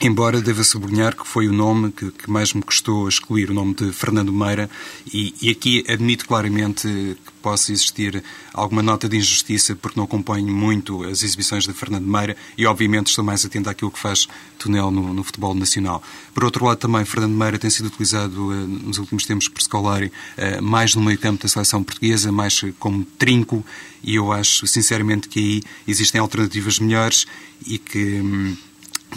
Embora 0.04 0.40
deva 0.40 0.64
sublinhar 0.64 1.14
que 1.14 1.24
foi 1.24 1.46
o 1.46 1.52
nome 1.52 1.92
que, 1.92 2.10
que, 2.10 2.28
mais 2.28 2.52
me 2.52 2.60
custou 2.60 3.08
excluir, 3.08 3.52
o 3.52 3.54
nome 3.54 3.72
de 3.72 3.92
Fernando 3.92 4.32
Meira, 4.32 4.68
e, 5.06 5.32
e, 5.40 5.48
aqui 5.48 5.84
admito 5.88 6.26
claramente 6.26 6.88
que 7.24 7.32
possa 7.40 7.70
existir 7.70 8.20
alguma 8.52 8.82
nota 8.82 9.08
de 9.08 9.16
injustiça, 9.16 9.76
porque 9.76 9.96
não 9.96 10.04
acompanho 10.04 10.52
muito 10.52 11.04
as 11.04 11.22
exibições 11.22 11.62
de 11.62 11.72
Fernando 11.72 12.04
Meira 12.04 12.36
e, 12.58 12.66
obviamente, 12.66 13.10
estou 13.10 13.24
mais 13.24 13.44
atento 13.44 13.70
àquilo 13.70 13.92
que 13.92 13.98
faz 14.00 14.26
Tunel 14.58 14.90
no, 14.90 15.14
no 15.14 15.22
futebol 15.22 15.54
nacional. 15.54 16.02
Por 16.34 16.42
outro 16.42 16.64
lado, 16.64 16.78
também, 16.78 17.04
Fernando 17.04 17.36
Meira 17.36 17.56
tem 17.56 17.70
sido 17.70 17.86
utilizado 17.86 18.48
uh, 18.48 18.66
nos 18.66 18.98
últimos 18.98 19.24
tempos 19.24 19.48
por 19.48 19.62
Scolari 19.62 20.06
uh, 20.06 20.60
mais 20.60 20.96
no 20.96 21.02
meio-campo 21.02 21.44
da 21.44 21.48
seleção 21.48 21.80
portuguesa, 21.80 22.32
mais 22.32 22.60
como 22.76 23.04
trinco, 23.04 23.64
e 24.02 24.16
eu 24.16 24.32
acho, 24.32 24.66
sinceramente, 24.66 25.28
que 25.28 25.38
aí 25.38 25.62
existem 25.86 26.20
alternativas 26.20 26.80
melhores 26.80 27.24
e 27.64 27.78
que. 27.78 28.20
Hum, 28.20 28.56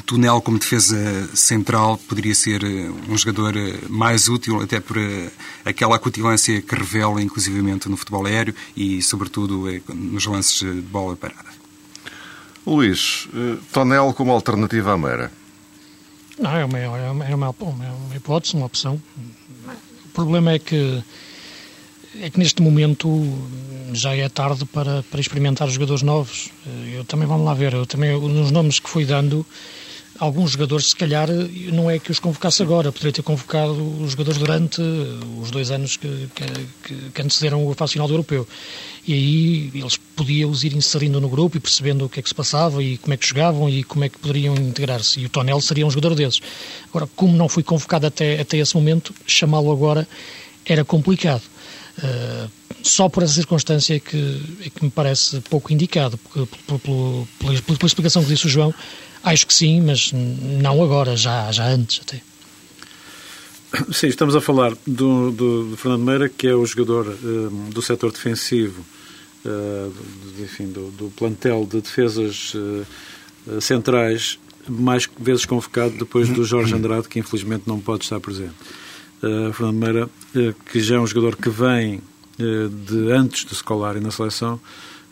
Tunel 0.03 0.41
como 0.41 0.59
defesa 0.59 1.29
central 1.35 1.97
poderia 1.97 2.35
ser 2.35 2.63
eh, 2.63 2.89
um 3.09 3.17
jogador 3.17 3.55
eh, 3.55 3.79
mais 3.89 4.27
útil, 4.27 4.61
até 4.61 4.79
por 4.79 4.97
eh, 4.97 5.31
aquela 5.63 5.95
acutilância 5.95 6.61
que 6.61 6.75
revela, 6.75 7.21
inclusivamente, 7.21 7.89
no 7.89 7.97
futebol 7.97 8.25
aéreo 8.25 8.53
e, 8.75 9.01
sobretudo, 9.01 9.65
nos 9.93 10.25
lances 10.25 10.59
de 10.59 10.81
bola 10.81 11.15
parada. 11.15 11.49
Luís, 12.65 13.27
Tonel 13.71 14.13
como 14.13 14.31
alternativa 14.31 14.93
à 14.93 14.97
Meira? 14.97 15.31
Não, 16.39 16.51
é 16.51 16.65
uma, 16.65 16.79
é 16.79 16.89
uma, 17.11 17.25
é 17.25 17.35
uma, 17.35 17.49
uma 17.49 18.15
hipótese, 18.15 18.55
uma 18.55 18.65
opção. 18.65 19.01
O 20.05 20.09
problema 20.09 20.51
é 20.51 20.59
que 20.59 21.03
é 22.21 22.29
que 22.29 22.39
neste 22.39 22.61
momento 22.61 23.09
já 23.93 24.15
é 24.15 24.27
tarde 24.29 24.65
para, 24.65 25.03
para 25.03 25.19
experimentar 25.19 25.69
jogadores 25.69 26.01
novos. 26.01 26.49
Eu 26.93 27.03
também, 27.03 27.27
vamos 27.27 27.45
lá 27.45 27.53
ver, 27.53 27.73
eu 27.73 27.85
também, 27.85 28.17
nos 28.19 28.51
nomes 28.51 28.79
que 28.79 28.89
fui 28.89 29.05
dando, 29.05 29.45
alguns 30.19 30.51
jogadores, 30.51 30.87
se 30.87 30.95
calhar, 30.95 31.27
não 31.73 31.89
é 31.89 31.99
que 31.99 32.11
os 32.11 32.19
convocasse 32.19 32.61
agora, 32.61 32.91
poderia 32.91 33.11
ter 33.11 33.21
convocado 33.21 33.73
os 34.01 34.11
jogadores 34.11 34.39
durante 34.39 34.81
os 35.41 35.51
dois 35.51 35.71
anos 35.71 35.97
que, 35.97 36.29
que, 36.33 37.11
que 37.11 37.21
antecederam 37.21 37.69
a 37.69 37.75
fase 37.75 37.93
final 37.93 38.07
do 38.07 38.13
europeu. 38.13 38.47
E 39.07 39.13
aí 39.13 39.71
eles 39.73 39.97
podiam-os 39.97 40.63
ir 40.63 40.75
inserindo 40.75 41.19
no 41.19 41.29
grupo 41.29 41.57
e 41.57 41.59
percebendo 41.59 42.05
o 42.05 42.09
que 42.09 42.19
é 42.19 42.23
que 42.23 42.29
se 42.29 42.35
passava 42.35 42.81
e 42.81 42.97
como 42.97 43.13
é 43.13 43.17
que 43.17 43.27
jogavam 43.27 43.69
e 43.69 43.83
como 43.83 44.03
é 44.03 44.09
que 44.09 44.17
poderiam 44.17 44.55
integrar-se. 44.55 45.19
E 45.19 45.25
o 45.25 45.29
Tonel 45.29 45.61
seria 45.61 45.85
um 45.85 45.91
jogador 45.91 46.15
desses. 46.15 46.41
Agora, 46.89 47.07
como 47.15 47.35
não 47.35 47.49
foi 47.49 47.61
convocado 47.61 48.07
até, 48.07 48.39
até 48.39 48.57
esse 48.57 48.75
momento, 48.75 49.13
chamá-lo 49.27 49.71
agora 49.71 50.07
era 50.65 50.83
complicado. 50.83 51.43
Uh, 51.97 52.49
só 52.81 53.07
por 53.07 53.23
essa 53.23 53.33
circunstância 53.33 53.95
é 53.95 53.99
que, 53.99 54.41
é 54.65 54.69
que 54.69 54.83
me 54.83 54.91
parece 54.91 55.39
pouco 55.41 55.71
indicado, 55.71 56.17
porque, 56.17 56.47
pela, 56.67 56.79
pela, 56.79 57.61
pela 57.61 57.87
explicação 57.87 58.21
que 58.23 58.29
disse 58.29 58.45
o 58.45 58.49
João, 58.49 58.73
Acho 59.25 59.47
que 59.47 59.53
sim, 59.55 59.81
mas 59.81 60.11
não 60.13 60.83
agora, 60.83 61.17
já, 61.17 61.51
já 61.51 61.65
antes 61.67 61.99
até. 62.05 62.21
Sim, 63.91 64.05
estamos 64.07 64.35
a 64.35 64.39
falar 64.39 64.73
do, 64.85 65.31
do, 65.31 65.69
do 65.71 65.77
Fernando 65.77 66.03
Meira, 66.03 66.29
que 66.29 66.47
é 66.47 66.53
o 66.53 66.63
jogador 66.63 67.07
um, 67.23 67.71
do 67.71 67.81
setor 67.81 68.11
defensivo, 68.11 68.85
uh, 69.43 69.91
enfim, 70.39 70.67
do, 70.67 70.91
do, 70.91 71.09
plantel 71.09 71.65
de 71.65 71.81
defesas 71.81 72.53
uh, 72.53 73.59
centrais, 73.59 74.37
mais 74.69 75.09
vezes 75.19 75.43
convocado 75.43 75.97
depois 75.97 76.29
do 76.29 76.45
Jorge 76.45 76.75
Andrade, 76.75 77.09
que 77.09 77.17
infelizmente 77.17 77.63
não 77.65 77.79
pode 77.79 78.03
estar 78.03 78.19
presente. 78.19 78.53
Uh, 79.23 79.51
Fernando 79.53 79.77
Meira, 79.77 80.09
que 80.71 80.79
já 80.79 80.97
é 80.97 80.99
um 80.99 81.07
jogador 81.07 81.35
que 81.35 81.49
vem 81.49 81.99
de 82.37 83.11
antes 83.11 83.45
do 83.45 83.55
Scolari 83.55 83.99
na 84.01 84.11
seleção, 84.11 84.59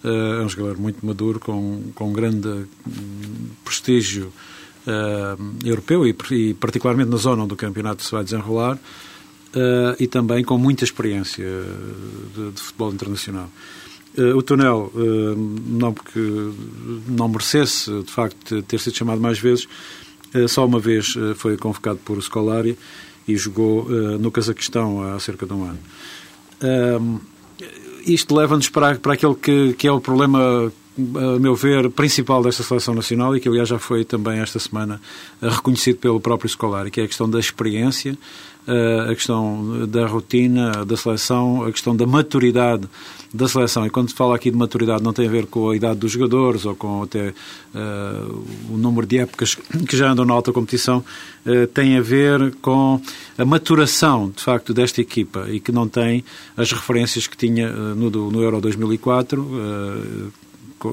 é 0.04 0.44
um 0.44 0.50
jogador 0.50 0.78
muito 0.78 1.06
maduro, 1.06 1.40
com, 1.40 1.82
com 1.96 2.12
grande 2.12 2.48
hum, 2.48 3.50
prestígio 3.64 4.34
uh, 4.88 5.66
europeu 5.66 6.06
e, 6.06 6.16
e, 6.32 6.54
particularmente 6.54 7.10
na 7.10 7.18
zona 7.18 7.44
onde 7.44 7.54
o 7.54 7.58
campeonato 7.58 8.04
se 8.04 8.12
vai 8.12 8.24
desenrolar 8.24 8.76
uh, 8.76 9.96
e 10.00 10.08
também 10.08 10.44
com 10.44 10.58
muita 10.58 10.84
experiência 10.84 11.46
de, 12.36 12.52
de 12.52 12.62
futebol 12.62 12.92
internacional. 12.92 13.50
Uh, 14.18 14.38
o 14.38 14.44
Tunel, 14.44 14.92
não 15.66 15.92
porque 15.94 16.20
não 17.08 17.28
merecesse, 17.28 17.90
de 18.04 18.12
facto, 18.12 18.62
ter 18.64 18.80
sido 18.80 18.96
chamado 18.96 19.20
mais 19.20 19.40
vezes, 19.40 19.68
só 20.48 20.66
uma 20.66 20.80
vez 20.80 21.14
foi 21.36 21.58
convocado 21.58 22.00
por 22.04 22.22
Scolari 22.22 22.78
e 23.28 23.36
jogou 23.38 23.88
no 24.20 24.32
Cazaquistão 24.32 25.04
há 25.04 25.20
cerca 25.20 25.46
de 25.46 25.54
um 25.54 25.64
ano 25.64 25.80
isto 28.06 28.36
leva-nos 28.36 28.70
para, 28.70 28.96
para 28.96 29.14
aquele 29.14 29.36
que, 29.36 29.74
que 29.74 29.88
é 29.88 29.92
o 29.92 30.00
problema 30.00 30.72
a 30.98 31.40
meu 31.40 31.56
ver, 31.56 31.90
principal 31.90 32.44
desta 32.44 32.62
seleção 32.64 32.94
nacional 32.94 33.36
e 33.36 33.40
que, 33.40 33.50
aliás, 33.50 33.70
já 33.70 33.80
foi 33.80 34.06
também 34.06 34.40
esta 34.40 34.60
semana 34.60 35.02
eh, 35.42 35.50
reconhecido 35.50 35.98
pelo 35.98 36.20
próprio 36.20 36.50
Scolari, 36.50 36.92
que 36.92 37.02
é 37.02 37.04
a 37.04 37.08
questão 37.08 37.30
da 37.30 37.40
experiência, 37.40 38.18
eh, 38.68 39.08
a 39.10 39.16
questão 39.16 39.88
da 39.88 40.06
rotina 40.06 40.86
da 40.86 40.96
seleção, 40.96 41.64
a 41.64 41.72
questão 41.72 41.96
da 41.96 42.06
maturidade 42.06 42.88
da 43.34 43.48
seleção. 43.48 43.86
E 43.86 43.90
quando 43.90 44.10
se 44.10 44.16
fala 44.16 44.36
aqui 44.36 44.52
de 44.52 44.58
maturidade, 44.58 45.04
não 45.04 45.12
tem 45.12 45.28
a 45.28 45.30
ver 45.30 45.48
com 45.48 45.70
a 45.70 45.76
idade 45.76 46.00
dos 46.00 46.12
jogadores 46.12 46.66
ou 46.66 46.76
com 46.76 47.02
até 47.02 47.30
uh, 47.30 48.46
o 48.70 48.78
número 48.78 49.08
de 49.08 49.18
épocas 49.18 49.56
que 49.56 49.98
já 49.98 50.12
andam 50.12 50.24
na 50.24 50.34
alta 50.34 50.54
competição, 50.54 51.04
uh, 51.46 51.68
tem 51.68 51.98
a 51.98 52.02
ver 52.02 52.54
com 52.62 53.02
a 53.38 53.44
maturação, 53.44 54.32
de 54.34 54.44
facto, 54.44 54.74
desta 54.74 55.02
equipa 55.02 55.48
e 55.50 55.60
que 55.60 55.72
não 55.72 55.88
tem 55.88 56.24
as 56.56 56.72
referências 56.72 57.26
que 57.26 57.36
tinha 57.36 57.70
uh, 57.72 57.96
no, 57.96 58.32
no 58.32 58.44
Euro 58.44 58.62
2004 58.62 60.32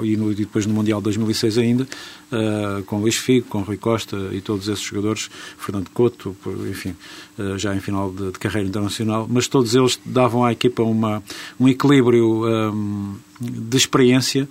e, 0.05 0.17
no, 0.17 0.31
e 0.33 0.35
depois 0.35 0.67
no 0.67 0.75
Mundial 0.75 1.01
de 1.01 1.05
2006 1.05 1.59
ainda, 1.59 1.85
uh, 1.85 2.83
com 2.85 3.01
Luís 3.01 3.17
Figo, 3.17 3.47
com 3.49 3.61
Rui 3.63 3.77
Costa 3.77 4.17
e 4.33 4.41
todos 4.41 4.69
esses 4.69 4.83
jogadores, 4.83 5.31
Fernando 5.59 5.89
Couto, 5.91 6.37
enfim, 6.69 6.95
uh, 7.39 7.59
já 7.59 7.75
em 7.75 7.81
final 7.81 8.11
de, 8.11 8.33
de, 8.33 8.39
carreira 8.39 8.69
internacional, 8.69 9.27
mas 9.29 9.49
todos 9.49 9.75
eles 9.75 9.99
davam 10.05 10.45
à 10.45 10.53
equipa 10.53 10.83
uma, 10.83 11.23
um 11.59 11.69
equilíbrio 11.69 12.47
um, 12.73 13.17
de 13.41 13.77
experiência 13.77 14.49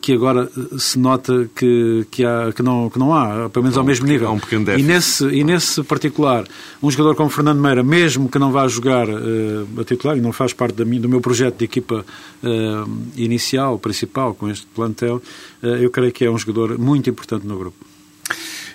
que 0.00 0.14
agora 0.14 0.50
se 0.78 0.98
nota 0.98 1.48
que, 1.54 2.06
que, 2.10 2.24
há, 2.24 2.50
que, 2.52 2.62
não, 2.62 2.88
que 2.88 2.98
não 2.98 3.14
há, 3.14 3.50
pelo 3.50 3.64
menos 3.64 3.76
ao 3.76 3.84
mesmo 3.84 4.06
nível. 4.06 4.28
Há 4.28 4.32
um 4.32 4.38
pequeno 4.38 4.64
déficit. 4.64 4.88
E 4.88 4.92
nesse, 4.92 5.24
e 5.26 5.44
nesse 5.44 5.82
particular, 5.82 6.44
um 6.82 6.90
jogador 6.90 7.14
como 7.14 7.28
Fernando 7.28 7.60
Meira, 7.60 7.82
mesmo 7.82 8.28
que 8.28 8.38
não 8.38 8.50
vá 8.50 8.66
jogar 8.66 9.08
uh, 9.08 9.80
a 9.80 9.84
titular 9.84 10.16
e 10.16 10.20
não 10.20 10.32
faz 10.32 10.52
parte 10.52 10.76
da 10.76 10.84
minha, 10.84 11.02
do 11.02 11.08
meu 11.08 11.20
projeto 11.20 11.58
de 11.58 11.64
equipa 11.66 12.04
uh, 12.42 12.90
inicial, 13.16 13.78
principal, 13.78 14.34
com 14.34 14.48
este 14.48 14.66
plantel, 14.74 15.22
eu 15.62 15.90
creio 15.90 16.10
que 16.10 16.24
é 16.24 16.30
um 16.30 16.38
jogador 16.38 16.78
muito 16.78 17.10
importante 17.10 17.46
no 17.46 17.58
grupo. 17.58 17.84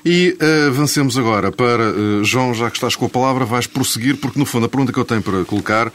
E 0.06 0.38
uh, 0.40 0.68
avancemos 0.68 1.18
agora 1.18 1.52
para, 1.52 1.90
uh, 1.90 2.24
João, 2.24 2.54
já 2.54 2.70
que 2.70 2.78
estás 2.78 2.96
com 2.96 3.08
a 3.08 3.10
palavra, 3.10 3.44
vais 3.44 3.66
prosseguir, 3.66 4.16
porque 4.18 4.38
no 4.38 4.46
fundo 4.46 4.68
a 4.68 4.70
pergunta 4.70 4.94
que 4.94 5.00
eu 5.00 5.04
tenho 5.04 5.24
para 5.24 5.44
colocar 5.46 5.88
uh, 5.88 5.92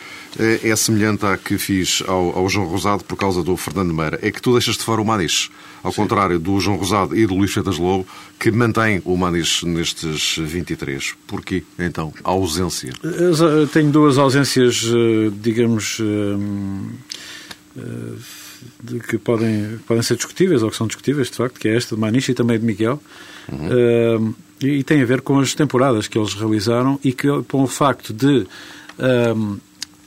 é 0.65 0.75
semelhante 0.75 1.25
à 1.25 1.39
que 1.39 1.57
fiz 1.57 2.03
ao, 2.09 2.37
ao, 2.37 2.49
João 2.49 2.67
Rosado 2.67 3.05
por 3.05 3.17
causa 3.17 3.41
do 3.45 3.57
Fernando 3.57 3.95
Meira. 3.95 4.19
É 4.21 4.33
que 4.33 4.43
tu 4.43 4.51
deixas 4.51 4.77
de 4.77 4.83
fora 4.83 5.01
o 5.01 5.05
Manis, 5.05 5.49
ao 5.81 5.93
Sim. 5.93 6.03
contrário 6.03 6.41
do 6.41 6.59
João 6.59 6.77
Rosado 6.77 7.17
e 7.17 7.25
do 7.25 7.37
Luís 7.37 7.53
Freitas 7.53 7.79
Lobo, 7.79 8.05
que 8.37 8.51
mantém 8.51 9.01
o 9.05 9.17
Manis 9.17 9.63
nestes 9.63 10.37
23. 10.39 11.15
Porquê, 11.29 11.63
então, 11.79 12.13
a 12.25 12.31
ausência? 12.31 12.93
Eu 13.05 13.69
tenho 13.69 13.93
duas 13.93 14.19
ausências, 14.19 14.87
digamos 15.41 16.01
que 19.09 19.19
podem, 19.19 19.79
podem 19.87 20.03
ser 20.03 20.17
discutíveis, 20.17 20.65
ou 20.65 20.71
que 20.71 20.77
são 20.77 20.89
discutíveis, 20.89 21.31
de 21.31 21.37
facto, 21.37 21.61
que 21.61 21.69
é 21.69 21.77
esta 21.77 21.95
de 21.95 22.01
Maniche 22.01 22.33
e 22.33 22.35
também 22.35 22.59
de 22.59 22.67
Miguel. 22.67 23.01
Uhum. 23.53 24.29
Uh, 24.29 24.35
e, 24.63 24.85
tem 24.85 25.01
a 25.01 25.07
ver 25.07 25.23
com 25.23 25.39
as 25.39 25.55
temporadas 25.55 26.07
que 26.07 26.19
eles 26.19 26.35
realizaram 26.35 27.01
e 27.03 27.13
que, 27.13 27.27
com 27.49 27.63
o 27.63 27.67
facto 27.67 28.13
de 28.13 28.47
uh, 28.99 29.61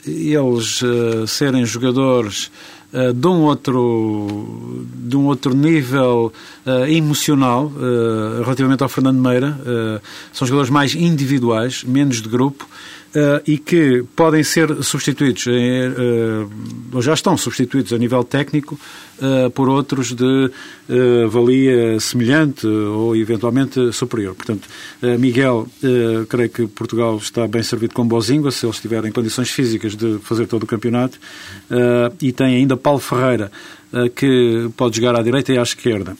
eles 0.06 0.82
uh, 0.82 1.26
serem 1.26 1.64
jogadores 1.64 2.50
uh, 2.92 3.12
de 3.12 3.26
um 3.26 3.42
outro 3.42 4.86
de 4.94 5.16
um 5.16 5.26
outro 5.26 5.54
nível 5.54 6.32
uh, 6.66 6.86
emocional 6.86 7.72
relativamente 8.42 8.82
ao 8.82 8.88
Fernando 8.88 9.18
Meira 9.18 9.58
são 10.32 10.46
jogadores 10.46 10.70
mais 10.70 10.94
individuais 10.94 11.84
menos 11.84 12.20
de 12.20 12.28
grupo 12.28 12.68
uh, 13.14 13.42
e 13.46 13.58
que 13.58 14.04
podem 14.16 14.42
ser 14.42 14.82
substituídos, 14.82 15.46
uh, 15.46 16.50
ou 16.92 17.00
já 17.00 17.14
estão 17.14 17.36
substituídos 17.36 17.92
a 17.92 17.98
nível 17.98 18.24
técnico, 18.24 18.78
uh, 19.18 19.50
por 19.50 19.68
outros 19.68 20.12
de 20.12 20.50
valia 21.30 21.98
semelhante 21.98 22.66
ou 22.66 23.16
eventualmente 23.16 23.90
superior. 23.90 24.34
Portanto, 24.34 24.68
Miguel, 25.18 25.66
creio 26.28 26.50
que 26.50 26.66
Portugal 26.66 27.16
está 27.16 27.48
bem 27.48 27.62
servido 27.62 27.94
com 27.94 28.06
Bozingua, 28.06 28.50
se 28.50 28.66
eles 28.66 28.78
tiverem 28.80 29.10
condições 29.10 29.50
físicas 29.50 29.96
de 29.96 30.18
fazer 30.18 30.46
todo 30.46 30.64
o 30.64 30.66
campeonato, 30.66 31.18
e 32.20 32.32
tem 32.32 32.56
ainda 32.56 32.76
Paulo 32.76 33.00
Ferreira, 33.00 33.50
que 34.14 34.68
pode 34.76 34.96
jogar 34.96 35.18
à 35.18 35.22
direita 35.22 35.54
e 35.54 35.58
à 35.58 35.62
esquerda. 35.62 36.14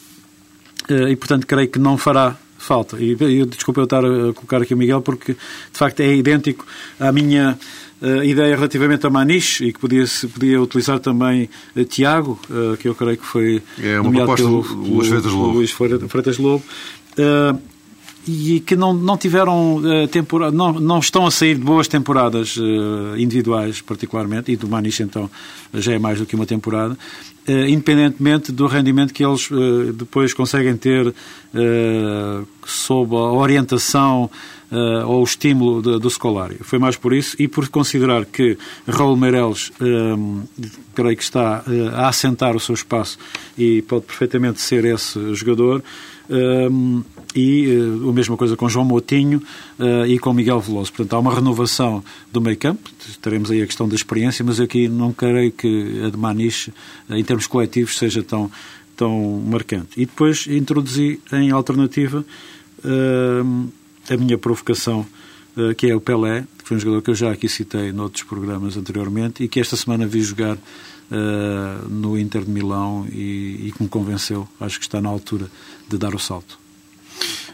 E, 0.88 1.14
portanto, 1.16 1.46
creio 1.46 1.68
que 1.68 1.78
não 1.78 1.98
fará 1.98 2.38
falta. 2.64 2.96
E, 2.98 3.12
e 3.12 3.46
desculpa 3.46 3.80
eu 3.80 3.84
estar 3.84 4.04
a 4.04 4.32
colocar 4.32 4.62
aqui 4.62 4.74
o 4.74 4.76
Miguel, 4.76 5.02
porque 5.02 5.32
de 5.32 5.78
facto 5.78 6.00
é 6.00 6.14
idêntico 6.14 6.66
à 6.98 7.12
minha 7.12 7.58
uh, 8.00 8.24
ideia 8.24 8.54
relativamente 8.54 9.06
a 9.06 9.10
Maniche 9.10 9.66
e 9.66 9.72
que 9.72 9.78
podia, 9.78 10.06
se 10.06 10.26
podia 10.26 10.60
utilizar 10.60 10.98
também 10.98 11.48
uh, 11.76 11.84
Tiago, 11.84 12.38
uh, 12.50 12.76
que 12.76 12.88
eu 12.88 12.94
creio 12.94 13.16
que 13.16 13.26
foi 13.26 13.62
é 13.82 14.00
uma 14.00 14.04
nomeado 14.04 14.34
pelo, 14.34 14.62
pelo, 14.62 14.96
Luís 14.96 15.08
Freitas 15.08 15.32
Lobo. 15.32 15.52
Luís 15.52 15.70
Freitas 15.72 16.38
Lobo. 16.38 16.64
Uh, 17.18 17.73
e 18.26 18.60
que 18.60 18.74
não, 18.74 18.94
não 18.94 19.16
tiveram 19.16 19.76
uh, 19.76 20.08
temporada, 20.08 20.56
não, 20.56 20.72
não 20.72 20.98
estão 20.98 21.26
a 21.26 21.30
sair 21.30 21.56
de 21.56 21.62
boas 21.62 21.86
temporadas 21.88 22.56
uh, 22.56 23.16
individuais, 23.18 23.80
particularmente, 23.80 24.50
e 24.50 24.56
do 24.56 24.68
Maniche 24.68 25.02
então 25.02 25.30
já 25.72 25.92
é 25.92 25.98
mais 25.98 26.18
do 26.18 26.26
que 26.26 26.34
uma 26.34 26.46
temporada, 26.46 26.96
uh, 27.48 27.52
independentemente 27.68 28.50
do 28.50 28.66
rendimento 28.66 29.12
que 29.12 29.24
eles 29.24 29.48
depois 29.94 30.32
conseguem 30.32 30.76
ter 30.76 31.14
sob 32.66 33.14
a 33.14 33.32
orientação 33.32 34.30
ou 35.06 35.20
o 35.20 35.24
estímulo 35.24 35.82
de, 35.82 35.98
do 35.98 36.10
Scolari. 36.10 36.56
Foi 36.60 36.78
mais 36.78 36.96
por 36.96 37.12
isso 37.12 37.36
e 37.38 37.46
por 37.46 37.68
considerar 37.68 38.24
que 38.24 38.58
Raul 38.86 39.16
Meireles 39.16 39.70
creio 40.94 41.16
que 41.16 41.22
está 41.22 41.64
a 41.94 42.08
assentar 42.08 42.56
o 42.56 42.60
seu 42.60 42.74
espaço 42.74 43.18
e 43.56 43.82
pode 43.82 44.04
perfeitamente 44.04 44.60
ser 44.60 44.84
esse 44.84 45.34
jogador 45.34 45.82
e 47.34 47.76
uh, 47.76 48.08
a 48.08 48.12
mesma 48.12 48.36
coisa 48.36 48.56
com 48.56 48.68
João 48.68 48.84
Moutinho 48.84 49.42
uh, 49.78 50.06
e 50.06 50.18
com 50.18 50.32
Miguel 50.32 50.60
Veloso. 50.60 50.92
Portanto, 50.92 51.14
há 51.14 51.18
uma 51.18 51.34
renovação 51.34 52.02
do 52.32 52.40
meio 52.40 52.56
campo, 52.56 52.88
teremos 53.20 53.50
aí 53.50 53.62
a 53.62 53.66
questão 53.66 53.88
da 53.88 53.94
experiência, 53.94 54.44
mas 54.44 54.60
aqui 54.60 54.88
não 54.88 55.12
creio 55.12 55.50
que 55.50 56.02
a 56.06 56.10
de 56.10 56.16
Maniche, 56.16 56.72
uh, 57.08 57.14
em 57.14 57.24
termos 57.24 57.46
coletivos, 57.46 57.98
seja 57.98 58.22
tão, 58.22 58.50
tão 58.96 59.42
marcante. 59.46 60.00
E 60.00 60.06
depois 60.06 60.46
introduzi 60.46 61.20
em 61.32 61.50
alternativa 61.50 62.24
a 64.08 64.16
minha 64.16 64.36
provocação, 64.38 65.06
que 65.76 65.88
é 65.88 65.94
o 65.94 66.00
Pelé, 66.00 66.44
que 66.58 66.68
foi 66.68 66.76
um 66.76 66.80
jogador 66.80 67.02
que 67.02 67.10
eu 67.10 67.14
já 67.14 67.30
aqui 67.30 67.48
citei 67.48 67.92
noutros 67.92 68.24
programas 68.24 68.76
anteriormente 68.76 69.44
e 69.44 69.48
que 69.48 69.60
esta 69.60 69.76
semana 69.76 70.06
vi 70.06 70.20
jogar 70.20 70.58
no 71.88 72.18
Inter 72.18 72.42
de 72.42 72.50
Milão 72.50 73.06
e, 73.10 73.68
e 73.68 73.72
que 73.76 73.82
me 73.82 73.88
convenceu. 73.88 74.48
Acho 74.60 74.78
que 74.78 74.84
está 74.84 75.00
na 75.00 75.08
altura 75.08 75.48
de 75.88 75.96
dar 75.96 76.14
o 76.14 76.18
salto. 76.18 76.58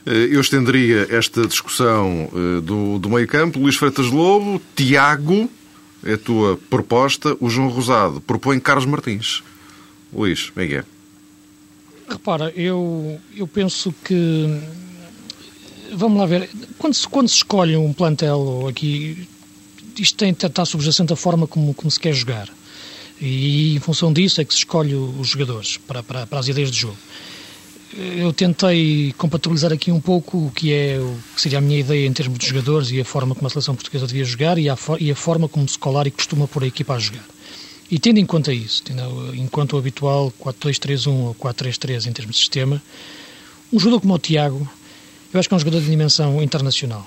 Eh, 0.06 0.28
eu 0.30 0.40
estenderia 0.40 1.06
esta 1.10 1.46
discussão 1.46 2.30
eh, 2.32 2.60
do, 2.60 2.98
do 2.98 3.08
meio-campo. 3.08 3.58
Luís 3.58 3.76
Freitas 3.76 4.06
Lobo, 4.06 4.60
Tiago, 4.74 5.50
é 6.04 6.14
a 6.14 6.18
tua 6.18 6.58
proposta. 6.68 7.36
O 7.40 7.50
João 7.50 7.68
Rosado 7.68 8.20
propõe 8.20 8.58
Carlos 8.58 8.86
Martins. 8.86 9.42
Luís, 10.12 10.50
como 10.50 10.64
é 10.64 10.68
que 10.68 10.74
é? 10.76 10.84
Repara, 12.08 12.52
eu, 12.56 13.20
eu 13.36 13.46
penso 13.46 13.94
que. 14.04 14.60
Vamos 15.94 16.18
lá 16.18 16.26
ver. 16.26 16.48
Quando 16.78 16.94
se, 16.94 17.08
quando 17.08 17.28
se 17.28 17.36
escolhe 17.36 17.76
um 17.76 17.92
plantel 17.92 18.66
aqui, 18.68 19.28
isto 19.98 20.16
tem, 20.16 20.30
está 20.30 20.64
subjacente 20.64 21.12
a 21.12 21.16
forma 21.16 21.46
como, 21.46 21.74
como 21.74 21.90
se 21.90 21.98
quer 21.98 22.12
jogar. 22.12 22.48
E 23.20 23.76
em 23.76 23.80
função 23.80 24.12
disso 24.12 24.40
é 24.40 24.44
que 24.44 24.52
se 24.52 24.60
escolhe 24.60 24.94
os 24.94 25.28
jogadores 25.28 25.76
para, 25.76 26.02
para, 26.02 26.26
para 26.26 26.38
as 26.38 26.48
ideias 26.48 26.70
de 26.70 26.80
jogo 26.80 26.96
eu 27.92 28.32
tentei 28.32 29.12
compatibilizar 29.18 29.72
aqui 29.72 29.90
um 29.90 30.00
pouco 30.00 30.46
o 30.46 30.50
que 30.52 30.72
é 30.72 30.98
o 30.98 31.18
que 31.34 31.40
seria 31.40 31.58
a 31.58 31.60
minha 31.60 31.80
ideia 31.80 32.06
em 32.06 32.12
termos 32.12 32.38
de 32.38 32.46
jogadores 32.46 32.90
e 32.90 33.00
a 33.00 33.04
forma 33.04 33.34
como 33.34 33.46
a 33.46 33.50
seleção 33.50 33.74
portuguesa 33.74 34.06
devia 34.06 34.24
jogar 34.24 34.58
e 34.58 34.68
a, 34.68 34.76
e 35.00 35.10
a 35.10 35.16
forma 35.16 35.48
como 35.48 35.68
Scolari 35.68 36.10
costuma 36.10 36.46
pôr 36.46 36.62
a 36.62 36.66
equipa 36.66 36.94
a 36.94 36.98
jogar. 36.98 37.24
E 37.90 37.98
tendo 37.98 38.18
em 38.18 38.26
conta 38.26 38.52
isso, 38.52 38.82
tendo 38.84 39.02
conta 39.50 39.74
o 39.74 39.78
habitual 39.78 40.32
4-2-3-1 40.40 41.08
ou 41.08 41.34
4-3-3 41.34 42.06
em 42.06 42.12
termos 42.12 42.36
de 42.36 42.40
sistema, 42.40 42.80
um 43.72 43.80
jogador 43.80 44.00
como 44.00 44.14
o 44.14 44.18
Tiago, 44.18 44.68
eu 45.32 45.40
acho 45.40 45.48
que 45.48 45.54
é 45.54 45.56
um 45.56 45.60
jogador 45.60 45.80
de 45.80 45.90
dimensão 45.90 46.42
internacional. 46.42 47.06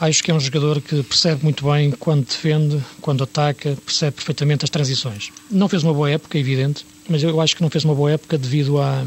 Acho 0.00 0.22
que 0.22 0.30
é 0.30 0.34
um 0.34 0.38
jogador 0.38 0.80
que 0.80 1.02
percebe 1.02 1.42
muito 1.42 1.64
bem 1.64 1.90
quando 1.90 2.24
defende, 2.24 2.80
quando 3.00 3.24
ataca, 3.24 3.76
percebe 3.84 4.12
perfeitamente 4.12 4.64
as 4.64 4.70
transições. 4.70 5.30
Não 5.50 5.68
fez 5.68 5.82
uma 5.82 5.92
boa 5.92 6.08
época, 6.08 6.38
é 6.38 6.40
evidente, 6.40 6.86
mas 7.08 7.22
eu 7.22 7.40
acho 7.40 7.56
que 7.56 7.62
não 7.62 7.70
fez 7.70 7.84
uma 7.84 7.94
boa 7.94 8.12
época 8.12 8.38
devido 8.38 8.80
a 8.80 9.04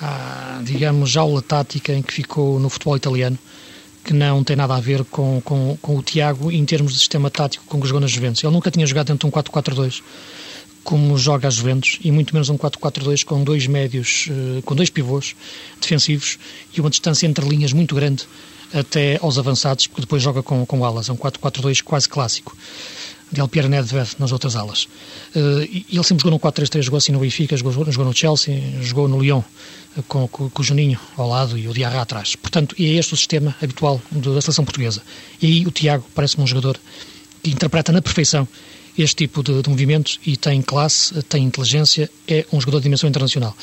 à, 0.00 0.60
digamos, 0.64 1.10
jaula 1.10 1.42
tática 1.42 1.92
em 1.92 2.02
que 2.02 2.12
ficou 2.12 2.58
no 2.58 2.70
futebol 2.70 2.96
italiano, 2.96 3.38
que 4.02 4.14
não 4.14 4.42
tem 4.42 4.56
nada 4.56 4.74
a 4.74 4.80
ver 4.80 5.04
com, 5.04 5.40
com, 5.42 5.76
com 5.80 5.96
o 5.96 6.02
Tiago 6.02 6.50
em 6.50 6.64
termos 6.64 6.94
de 6.94 6.98
sistema 6.98 7.30
tático 7.30 7.64
com 7.66 7.80
que 7.80 7.86
jogou 7.86 8.00
na 8.00 8.06
Juventus. 8.06 8.42
Ele 8.42 8.52
nunca 8.52 8.70
tinha 8.70 8.86
jogado 8.86 9.08
dentro 9.08 9.28
de 9.28 9.36
um 9.36 9.42
4-4-2 9.42 10.02
como 10.82 11.16
joga 11.18 11.48
a 11.48 11.50
Juventus, 11.50 11.98
e 12.02 12.10
muito 12.10 12.34
menos 12.34 12.48
um 12.48 12.56
4-4-2 12.56 13.24
com 13.24 13.42
dois 13.44 13.66
médios, 13.66 14.28
eh, 14.30 14.62
com 14.64 14.74
dois 14.74 14.90
pivôs 14.90 15.36
defensivos 15.80 16.38
e 16.74 16.80
uma 16.80 16.90
distância 16.90 17.26
entre 17.26 17.46
linhas 17.46 17.72
muito 17.72 17.94
grande 17.94 18.26
até 18.72 19.18
aos 19.20 19.38
avançados, 19.38 19.86
porque 19.86 20.02
depois 20.02 20.22
joga 20.22 20.42
com, 20.42 20.64
com 20.64 20.84
alas. 20.84 21.08
É 21.08 21.12
um 21.12 21.16
4-4-2 21.16 21.82
quase 21.82 22.08
clássico. 22.08 22.56
Del 23.32 23.46
Pierre 23.46 23.68
Nedved 23.68 24.16
nas 24.18 24.32
outras 24.32 24.56
alas. 24.56 24.88
Uh, 25.36 25.60
ele 25.62 26.02
sempre 26.02 26.24
jogou 26.24 26.32
no 26.32 26.40
4-3-3, 26.40 26.82
jogou 26.82 26.98
assim 26.98 27.12
no 27.12 27.20
Benfica, 27.20 27.56
jogou, 27.56 27.72
jogou 27.72 28.04
no 28.04 28.12
Chelsea, 28.12 28.60
jogou 28.82 29.06
no 29.06 29.20
Lyon, 29.20 29.38
uh, 29.96 30.02
com, 30.08 30.26
com, 30.26 30.50
com, 30.50 30.62
o 30.62 30.64
Juninho 30.64 30.98
ao 31.16 31.28
lado 31.28 31.56
e 31.56 31.68
o 31.68 31.72
Diarra 31.72 32.02
atrás. 32.02 32.34
Portanto, 32.34 32.74
é 32.76 32.82
este 32.82 33.14
o 33.14 33.16
sistema 33.16 33.54
habitual 33.62 34.02
da 34.10 34.40
seleção 34.40 34.64
portuguesa. 34.64 35.00
E 35.40 35.46
aí 35.46 35.64
o 35.64 35.70
Tiago 35.70 36.04
parece-me 36.12 36.42
um 36.42 36.46
jogador 36.46 36.76
que 37.40 37.50
interpreta 37.50 37.92
na 37.92 38.02
perfeição 38.02 38.48
este 38.98 39.16
tipo 39.16 39.42
de, 39.42 39.62
de, 39.62 39.70
movimentos 39.70 40.18
e 40.26 40.36
tem 40.36 40.60
classe, 40.62 41.22
tem 41.24 41.44
inteligência, 41.44 42.10
é 42.26 42.44
um 42.52 42.60
jogador 42.60 42.78
de 42.78 42.84
dimensão 42.84 43.08
internacional. 43.08 43.56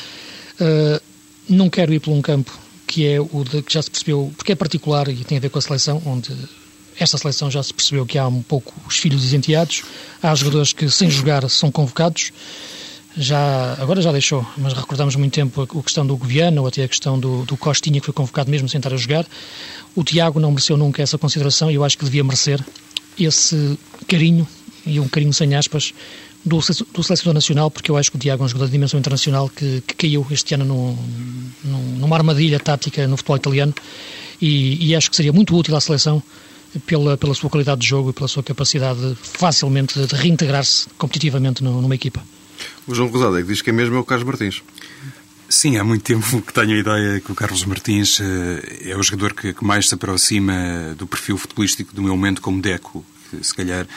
Uh, 0.59 1.01
não 1.49 1.69
quero 1.69 1.93
ir 1.93 1.99
por 1.99 2.11
um 2.11 2.21
campo 2.21 2.51
que 2.85 3.05
é 3.05 3.19
o 3.19 3.43
de, 3.43 3.61
que 3.61 3.73
já 3.73 3.81
se 3.81 3.91
percebeu, 3.91 4.33
porque 4.37 4.53
é 4.53 4.55
particular 4.55 5.07
e 5.09 5.23
tem 5.23 5.37
a 5.37 5.41
ver 5.41 5.49
com 5.49 5.59
a 5.59 5.61
seleção, 5.61 6.01
onde 6.05 6.33
esta 6.99 7.17
seleção 7.17 7.51
já 7.51 7.61
se 7.61 7.73
percebeu 7.73 8.05
que 8.05 8.17
há 8.17 8.27
um 8.27 8.41
pouco 8.41 8.73
os 8.87 8.97
filhos 8.97 9.23
isenteados, 9.23 9.83
há 10.23 10.33
jogadores 10.33 10.73
que 10.73 10.89
sem 10.89 11.09
jogar 11.09 11.47
são 11.49 11.69
convocados, 11.69 12.31
já, 13.15 13.75
agora 13.79 14.01
já 14.01 14.11
deixou, 14.11 14.45
mas 14.57 14.73
recordamos 14.73 15.15
muito 15.15 15.33
tempo 15.33 15.61
a, 15.63 15.83
questão 15.83 16.05
do 16.05 16.15
Goviano 16.15 16.61
ou 16.61 16.67
até 16.67 16.83
a 16.83 16.87
questão 16.87 17.19
do, 17.19 17.45
do 17.45 17.57
Costinha, 17.57 17.99
que 17.99 18.05
foi 18.05 18.13
convocado 18.13 18.49
mesmo 18.49 18.69
sem 18.69 18.77
estar 18.77 18.93
a 18.93 18.97
jogar. 18.97 19.25
O 19.95 20.03
Tiago 20.03 20.39
não 20.39 20.51
mereceu 20.51 20.77
nunca 20.77 21.01
essa 21.01 21.17
consideração 21.17 21.71
e 21.71 21.75
eu 21.75 21.83
acho 21.83 21.97
que 21.97 22.05
devia 22.05 22.23
merecer 22.23 22.63
esse 23.19 23.77
carinho, 24.07 24.47
e 24.87 24.99
um 24.99 25.07
carinho 25.07 25.33
sem 25.33 25.53
aspas, 25.55 25.93
do, 26.43 26.57
do 26.57 27.03
selecionador 27.03 27.33
nacional, 27.33 27.69
porque 27.69 27.91
eu 27.91 27.97
acho 27.97 28.09
que 28.09 28.17
o 28.17 28.19
Tiago 28.19 28.43
é 28.43 28.45
um 28.45 28.47
jogador 28.47 28.65
de 28.67 28.71
dimensão 28.71 28.99
internacional 28.99 29.49
que, 29.49 29.83
que 29.85 29.95
caiu 29.95 30.25
este 30.31 30.55
ano 30.55 30.65
num, 30.65 30.97
numa 31.99 32.15
armadilha 32.15 32.59
tática 32.59 33.07
no 33.07 33.17
futebol 33.17 33.37
italiano 33.37 33.73
e, 34.41 34.87
e 34.87 34.95
acho 34.95 35.09
que 35.09 35.15
seria 35.15 35.33
muito 35.33 35.55
útil 35.55 35.75
à 35.75 35.81
seleção 35.81 36.23
pela, 36.85 37.17
pela 37.17 37.33
sua 37.33 37.49
qualidade 37.49 37.81
de 37.81 37.87
jogo 37.87 38.11
e 38.11 38.13
pela 38.13 38.27
sua 38.27 38.43
capacidade 38.43 39.17
facilmente 39.21 39.99
de 39.99 40.15
reintegrar-se 40.15 40.87
competitivamente 40.97 41.63
numa 41.63 41.95
equipa. 41.95 42.23
O 42.87 42.95
João 42.95 43.09
Rosado 43.09 43.37
é 43.37 43.41
que 43.41 43.47
diz 43.47 43.61
que 43.61 43.69
é 43.69 43.73
mesmo 43.73 43.95
é 43.95 43.99
o 43.99 44.03
Carlos 44.03 44.25
Martins. 44.25 44.63
Sim, 45.49 45.77
há 45.77 45.83
muito 45.83 46.03
tempo 46.03 46.41
que 46.41 46.53
tenho 46.53 46.75
a 46.75 46.79
ideia 46.79 47.19
que 47.21 47.31
o 47.31 47.35
Carlos 47.35 47.63
Martins 47.63 48.19
eh, 48.19 48.91
é 48.91 48.97
o 48.97 49.03
jogador 49.03 49.33
que 49.33 49.55
mais 49.63 49.87
se 49.87 49.95
aproxima 49.95 50.93
do 50.97 51.07
perfil 51.07 51.37
futebolístico 51.37 51.95
do 51.95 52.01
meu 52.01 52.15
momento 52.15 52.41
como 52.41 52.61
Deco, 52.61 53.05
que 53.29 53.45
se 53.45 53.53
calhar 53.53 53.87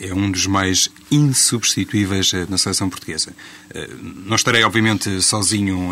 é 0.00 0.12
um 0.12 0.30
dos 0.30 0.46
mais 0.46 0.88
insubstituíveis 1.10 2.32
eh, 2.34 2.46
na 2.48 2.58
seleção 2.58 2.88
portuguesa. 2.88 3.34
Eh, 3.70 3.88
não 4.02 4.36
estarei, 4.36 4.62
obviamente, 4.62 5.20
sozinho 5.22 5.90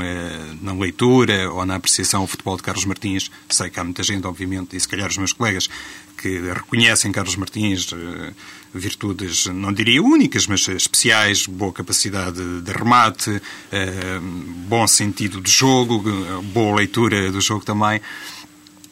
na 0.61 0.72
leitura 0.72 1.51
ou 1.51 1.64
na 1.64 1.77
apreciação 1.77 2.22
ao 2.22 2.27
futebol 2.27 2.57
de 2.57 2.62
Carlos 2.62 2.85
Martins. 2.85 3.31
Sei 3.49 3.70
que 3.70 3.81
há 3.81 3.85
muita 3.85 4.03
gente, 4.03 4.27
obviamente, 4.27 4.77
e 4.77 4.81
se 4.81 4.88
calhar 4.88 5.09
os 5.09 5.18
meus 5.18 5.33
colegas, 5.33 5.68
que 6.16 6.40
reconhecem 6.51 7.12
Carlos 7.12 7.37
Martins 7.37 7.88
eh, 7.92 8.33
virtudes, 8.75 9.46
não 9.46 9.72
diria 9.72 10.03
únicas, 10.03 10.46
mas 10.46 10.66
especiais, 10.68 11.46
boa 11.46 11.72
capacidade 11.72 12.40
de 12.62 12.72
remate, 12.72 13.40
eh, 13.70 14.18
bom 14.68 14.87
sentido 14.87 15.40
de 15.40 15.51
jogo, 15.51 16.03
boa 16.53 16.77
leitura 16.77 17.31
do 17.31 17.40
jogo 17.40 17.64
também. 17.64 18.01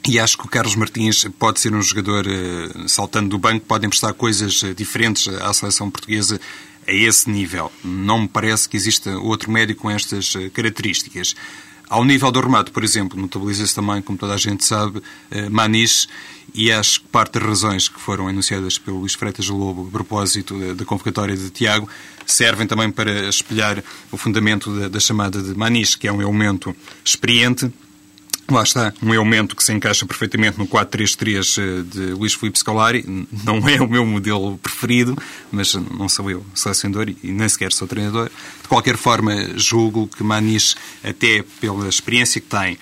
E 0.07 0.19
acho 0.19 0.37
que 0.37 0.45
o 0.45 0.49
Carlos 0.49 0.77
Martins 0.77 1.25
pode 1.38 1.61
ser 1.61 1.75
um 1.75 1.81
jogador, 1.81 2.27
eh, 2.27 2.88
saltando 2.88 3.31
do 3.31 3.38
banco, 3.38 3.64
pode 3.64 3.87
emprestar 3.87 4.12
coisas 4.12 4.62
diferentes 4.77 5.29
à 5.29 5.53
seleção 5.55 5.90
portuguesa 5.90 6.38
a 6.87 6.93
esse 6.93 7.31
nível. 7.31 7.73
Não 7.83 8.23
me 8.23 8.29
parece 8.29 8.69
que 8.69 8.77
exista 8.77 9.19
outro 9.19 9.51
médio 9.51 9.75
com 9.75 9.90
estas 9.90 10.35
características. 10.53 11.35
Ao 11.88 12.05
nível 12.05 12.31
do 12.31 12.40
remate, 12.40 12.71
por 12.71 12.85
exemplo, 12.85 13.19
notabiliza-se 13.19 13.75
também, 13.75 14.03
como 14.03 14.19
toda 14.19 14.35
a 14.35 14.38
gente 14.38 14.64
sabe, 14.64 15.03
Maniche 15.51 16.07
e 16.53 16.71
acho 16.71 17.01
que 17.01 17.09
parte 17.09 17.38
das 17.38 17.43
razões 17.43 17.88
que 17.88 18.01
foram 18.01 18.29
enunciadas 18.29 18.79
pelo 18.79 18.99
Luís 18.99 19.14
Freitas 19.14 19.49
Lobo 19.49 19.87
a 19.88 19.90
propósito 19.90 20.75
da, 20.75 20.85
convocatória 20.85 21.37
de 21.37 21.51
Tiago 21.51 21.88
servem 22.27 22.67
também 22.67 22.90
para 22.90 23.29
espelhar 23.29 23.83
o 24.11 24.17
fundamento 24.17 24.71
da, 24.79 24.88
da 24.88 25.01
chamada 25.01 25.43
de 25.43 25.55
Maniche, 25.57 25.99
que 25.99 26.09
é 26.09 26.12
um 26.12 26.23
elemento 26.23 26.75
experiente, 27.05 27.73
Lá 28.51 28.63
está, 28.63 28.93
um 29.03 29.15
elemento 29.15 29.57
que 29.57 29.65
se 29.65 29.73
encaixa 29.73 30.05
perfeitamente 30.05 30.59
no 30.59 30.67
4-3-3 30.67 31.59
eh, 31.59 31.83
de 31.83 32.13
Luís 32.13 32.35
Filipe 32.35 32.59
Scolari. 32.59 33.27
Não 33.43 33.67
é 33.67 33.81
o 33.81 33.89
meu 33.89 34.05
modelo 34.05 34.59
preferido, 34.59 35.17
mas 35.51 35.75
não 35.75 36.09
sou 36.11 36.31
eu 36.31 36.45
selecionador 36.55 37.09
e 37.09 37.33
nem 37.33 37.49
sequer 37.49 37.73
sou 37.73 37.89
treinador. 37.89 38.31
De 38.63 38.69
qualquer 38.69 38.99
forma, 38.99 39.33
julgo 39.57 40.09
que 40.09 40.23
Maniche, 40.23 40.77
até 41.03 41.43
pela 41.59 41.89
experiência 41.89 42.39
que 42.39 42.47
tem, 42.47 42.79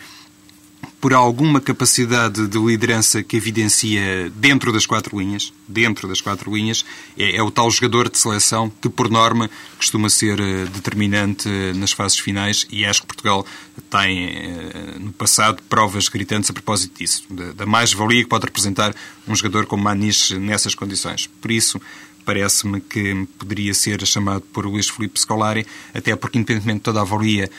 por 1.03 1.13
alguma 1.13 1.61
capacidade 1.61 2.47
de 2.47 2.59
liderança 2.61 3.25
que 3.25 3.37
evidencia 3.37 4.31
dentro 4.37 4.73
das 4.73 4.87
quatro 4.87 5.19
linhas, 5.19 5.53
dentro 5.67 6.07
das 6.07 6.21
quatro 6.21 6.55
linhas, 6.55 6.85
é, 7.19 7.39
é 7.39 7.43
o 7.43 7.51
tal 7.51 7.69
jogador 7.73 8.09
de 8.09 8.17
seleção 8.17 8.71
que, 8.81 8.89
por 8.89 9.11
norma, 9.11 9.51
costuma 9.77 10.09
ser 10.09 10.39
eh, 10.39 10.65
determinante 10.67 11.49
eh, 11.49 11.73
nas 11.75 11.91
fases 11.91 12.21
finais 12.21 12.69
e 12.71 12.87
acho 12.87 13.01
que 13.01 13.09
Portugal 13.09 13.45
tem, 13.91 14.27
eh, 14.27 14.97
no 15.01 15.13
passado, 15.13 15.61
provas 15.69 16.09
gritantes 16.09 16.49
a 16.51 16.53
propósito 16.53 16.97
disso, 16.97 17.25
da, 17.29 17.51
da 17.51 17.67
mais-valia 17.67 18.23
que 18.23 18.29
pode 18.29 18.45
representar 18.45 18.95
um 19.27 19.35
jogador 19.35 19.67
como 19.67 19.83
Maniche 19.83 20.39
nessas 20.39 20.73
condições. 20.73 21.29
Por 21.41 21.51
isso, 21.51 21.81
parece-me 22.25 22.81
que 22.81 23.27
poderia 23.41 23.75
ser 23.75 24.07
chamado 24.07 24.43
por 24.53 24.67
Luís 24.67 24.89
Filipe 24.89 25.19
Scolari, 25.19 25.67
até 25.93 26.15
porque, 26.15 26.39
independentemente 26.39 26.79
de 26.79 26.85
toda 26.85 27.01
a 27.01 27.05
valia 27.05 27.51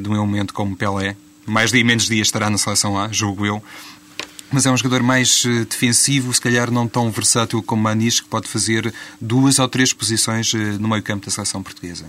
de 0.00 0.08
um 0.08 0.14
elemento 0.14 0.54
como 0.54 0.76
Pelé, 0.76 1.16
mais 1.46 1.70
dia 1.70 1.84
menos 1.84 2.06
dia 2.06 2.22
estará 2.22 2.48
na 2.48 2.58
seleção 2.58 2.98
A, 2.98 3.08
julgo 3.12 3.46
eu, 3.46 3.62
mas 4.52 4.66
é 4.66 4.70
um 4.70 4.76
jogador 4.76 5.02
mais 5.02 5.44
uh, 5.44 5.64
defensivo, 5.64 6.32
se 6.32 6.40
calhar 6.40 6.70
não 6.70 6.86
tão 6.86 7.10
versátil 7.10 7.62
como 7.62 7.82
Manis, 7.82 8.20
que 8.20 8.28
pode 8.28 8.48
fazer 8.48 8.92
duas 9.20 9.58
ou 9.58 9.66
três 9.66 9.92
posições 9.92 10.52
uh, 10.52 10.58
no 10.78 10.88
meio 10.88 11.02
campo 11.02 11.24
da 11.24 11.32
seleção 11.32 11.62
portuguesa. 11.62 12.04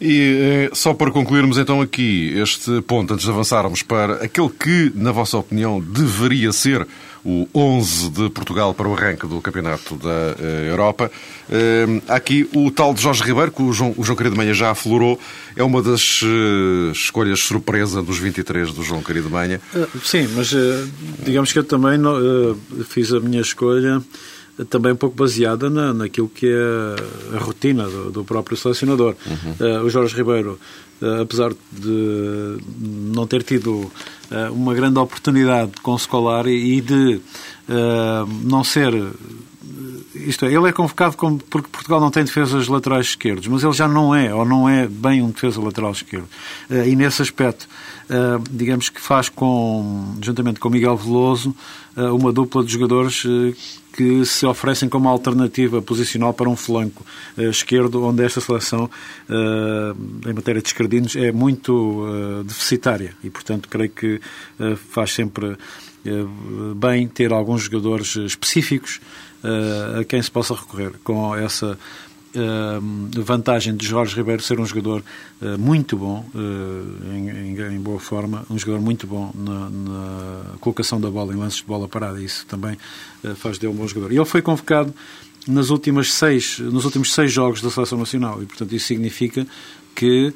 E 0.00 0.70
só 0.74 0.94
para 0.94 1.10
concluirmos 1.10 1.58
então 1.58 1.80
aqui 1.80 2.32
este 2.36 2.80
ponto, 2.82 3.12
antes 3.12 3.24
de 3.24 3.32
avançarmos 3.32 3.82
para 3.82 4.24
aquele 4.24 4.48
que, 4.48 4.92
na 4.94 5.10
vossa 5.10 5.36
opinião, 5.36 5.80
deveria 5.80 6.52
ser 6.52 6.86
o 7.24 7.48
11 7.54 8.10
de 8.10 8.30
Portugal 8.30 8.72
para 8.72 8.88
o 8.88 8.94
arranque 8.94 9.26
do 9.26 9.40
Campeonato 9.40 9.96
da 9.96 10.36
eh, 10.38 10.68
Europa. 10.70 11.10
Eh, 11.50 12.00
há 12.08 12.14
aqui 12.14 12.48
o 12.54 12.70
tal 12.70 12.94
de 12.94 13.02
Jorge 13.02 13.22
Ribeiro, 13.22 13.50
que 13.50 13.60
o 13.60 13.72
João, 13.72 13.92
o 13.96 14.04
João 14.04 14.16
Querido 14.16 14.36
Manha 14.36 14.54
já 14.54 14.70
aflorou, 14.70 15.18
é 15.56 15.62
uma 15.62 15.82
das 15.82 16.20
eh, 16.22 16.92
escolhas 16.92 17.40
surpresa 17.40 18.02
dos 18.02 18.18
23 18.18 18.72
do 18.72 18.82
João 18.82 19.02
Querido 19.02 19.28
Manha. 19.28 19.60
Sim, 20.02 20.28
mas 20.34 20.54
digamos 21.24 21.52
que 21.52 21.58
eu 21.58 21.64
também 21.64 21.98
fiz 22.88 23.12
a 23.12 23.20
minha 23.20 23.40
escolha 23.40 24.00
também 24.66 24.92
um 24.92 24.96
pouco 24.96 25.16
baseada 25.16 25.70
na, 25.70 25.94
naquilo 25.94 26.28
que 26.28 26.46
é 26.46 27.36
a 27.36 27.38
rotina 27.38 27.88
do, 27.88 28.10
do 28.10 28.24
próprio 28.24 28.56
selecionador. 28.56 29.14
Uhum. 29.26 29.66
Uh, 29.66 29.84
o 29.84 29.90
Jorge 29.90 30.16
Ribeiro, 30.16 30.58
uh, 31.00 31.22
apesar 31.22 31.52
de 31.72 32.58
não 32.80 33.26
ter 33.26 33.42
tido 33.42 33.72
uh, 33.72 33.92
uma 34.52 34.74
grande 34.74 34.98
oportunidade 34.98 35.72
com 35.82 35.92
o 35.92 35.98
Scolari 35.98 36.76
e 36.76 36.80
de 36.80 37.20
não 38.44 38.64
ser 38.64 38.94
isto 40.14 40.46
é, 40.46 40.54
ele 40.54 40.68
é 40.68 40.72
convocado 40.72 41.18
como, 41.18 41.38
porque 41.50 41.68
Portugal 41.68 42.00
não 42.00 42.10
tem 42.10 42.24
defesas 42.24 42.66
laterais 42.66 43.08
esquerdos, 43.08 43.46
mas 43.46 43.62
ele 43.62 43.74
já 43.74 43.86
não 43.86 44.14
é, 44.14 44.34
ou 44.34 44.42
não 44.46 44.66
é 44.66 44.86
bem 44.86 45.20
um 45.20 45.30
defesa 45.30 45.60
lateral 45.60 45.92
esquerdo. 45.92 46.26
e 46.70 46.96
nesse 46.96 47.20
aspecto, 47.20 47.68
digamos 48.50 48.88
que 48.88 49.02
faz 49.02 49.28
com, 49.28 50.16
juntamente 50.22 50.58
com 50.60 50.70
Miguel 50.70 50.96
Veloso, 50.96 51.54
uma 51.94 52.32
dupla 52.32 52.64
de 52.64 52.72
jogadores 52.72 53.22
que 53.98 54.24
se 54.24 54.46
oferecem 54.46 54.88
como 54.88 55.08
alternativa 55.08 55.82
posicional 55.82 56.32
para 56.32 56.48
um 56.48 56.54
flanco 56.54 57.04
uh, 57.36 57.42
esquerdo, 57.42 58.04
onde 58.04 58.24
esta 58.24 58.40
seleção, 58.40 58.84
uh, 58.84 60.30
em 60.30 60.32
matéria 60.32 60.62
de 60.62 60.68
esquerdinos, 60.68 61.16
é 61.16 61.32
muito 61.32 61.72
uh, 61.74 62.44
deficitária 62.44 63.12
e, 63.24 63.28
portanto, 63.28 63.68
creio 63.68 63.90
que 63.90 64.20
faz 64.90 65.12
sempre 65.12 65.56
bem 66.76 67.08
ter 67.08 67.32
alguns 67.32 67.62
jogadores 67.62 68.14
específicos 68.16 69.00
a 69.98 70.04
quem 70.04 70.22
se 70.22 70.30
possa 70.30 70.54
recorrer 70.54 70.92
com 71.02 71.34
essa 71.34 71.78
vantagem 73.22 73.76
de 73.76 73.86
Jorge 73.86 74.14
Ribeiro 74.14 74.42
ser 74.42 74.60
um 74.60 74.66
jogador 74.66 75.02
muito 75.58 75.96
bom, 75.96 76.24
em, 77.14 77.58
em, 77.58 77.80
boa 77.80 77.98
forma, 77.98 78.44
um 78.50 78.58
jogador 78.58 78.80
muito 78.80 79.06
bom 79.06 79.30
na, 79.34 79.70
na, 79.70 80.42
colocação 80.60 81.00
da 81.00 81.10
bola 81.10 81.34
em 81.34 81.36
lances 81.36 81.58
de 81.58 81.64
bola 81.64 81.88
parada. 81.88 82.20
Isso 82.20 82.46
também 82.46 82.76
faz 83.36 83.58
dele 83.58 83.72
um 83.72 83.76
bom 83.76 83.86
jogador. 83.86 84.12
E 84.12 84.16
ele 84.16 84.24
foi 84.24 84.42
convocado 84.42 84.94
nas 85.46 85.70
últimas 85.70 86.12
seis, 86.12 86.58
nos 86.58 86.84
últimos 86.84 87.12
seis 87.12 87.32
jogos 87.32 87.60
da 87.60 87.70
Seleção 87.70 87.98
Nacional 87.98 88.42
e, 88.42 88.46
portanto, 88.46 88.74
isso 88.74 88.86
significa 88.86 89.46
que, 89.94 90.32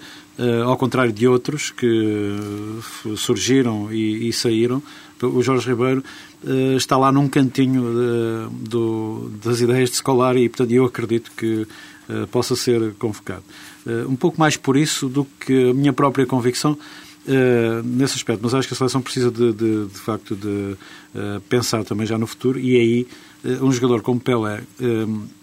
ao 0.64 0.76
contrário 0.76 1.12
de 1.12 1.28
outros 1.28 1.70
que 1.70 2.38
surgiram 3.16 3.92
e, 3.92 4.28
e 4.28 4.32
saíram, 4.32 4.82
o 5.22 5.42
Jorge 5.42 5.68
Ribeiro 5.68 6.02
está 6.76 6.96
lá 6.96 7.12
num 7.12 7.28
cantinho 7.28 7.82
de, 7.82 8.68
do, 8.70 9.30
das 9.44 9.60
ideias 9.60 9.90
de 9.90 9.96
escolar 9.96 10.36
e, 10.36 10.48
portanto, 10.48 10.72
eu 10.72 10.84
acredito 10.84 11.30
que 11.36 11.66
eh, 12.08 12.26
possa 12.30 12.56
ser 12.56 12.94
convocado. 12.98 13.44
Eh, 13.86 14.04
um 14.08 14.16
pouco 14.16 14.38
mais 14.38 14.56
por 14.56 14.76
isso 14.76 15.08
do 15.08 15.24
que 15.24 15.70
a 15.70 15.74
minha 15.74 15.92
própria 15.92 16.26
convicção 16.26 16.76
uh, 17.26 17.82
nesse 17.84 18.14
aspecto, 18.16 18.40
mas 18.42 18.54
acho 18.54 18.68
que 18.68 18.74
a 18.74 18.76
seleção 18.76 19.00
precisa 19.00 19.30
de, 19.30 19.52
de, 19.52 19.86
de 19.86 19.98
facto 19.98 20.34
de 20.36 20.76
pensar 21.48 21.84
também 21.84 22.06
já 22.06 22.16
no 22.16 22.26
futuro 22.26 22.58
e 22.58 22.74
aí 22.74 23.06
um 23.60 23.70
jogador 23.70 24.00
como 24.00 24.18
Pelé 24.18 24.62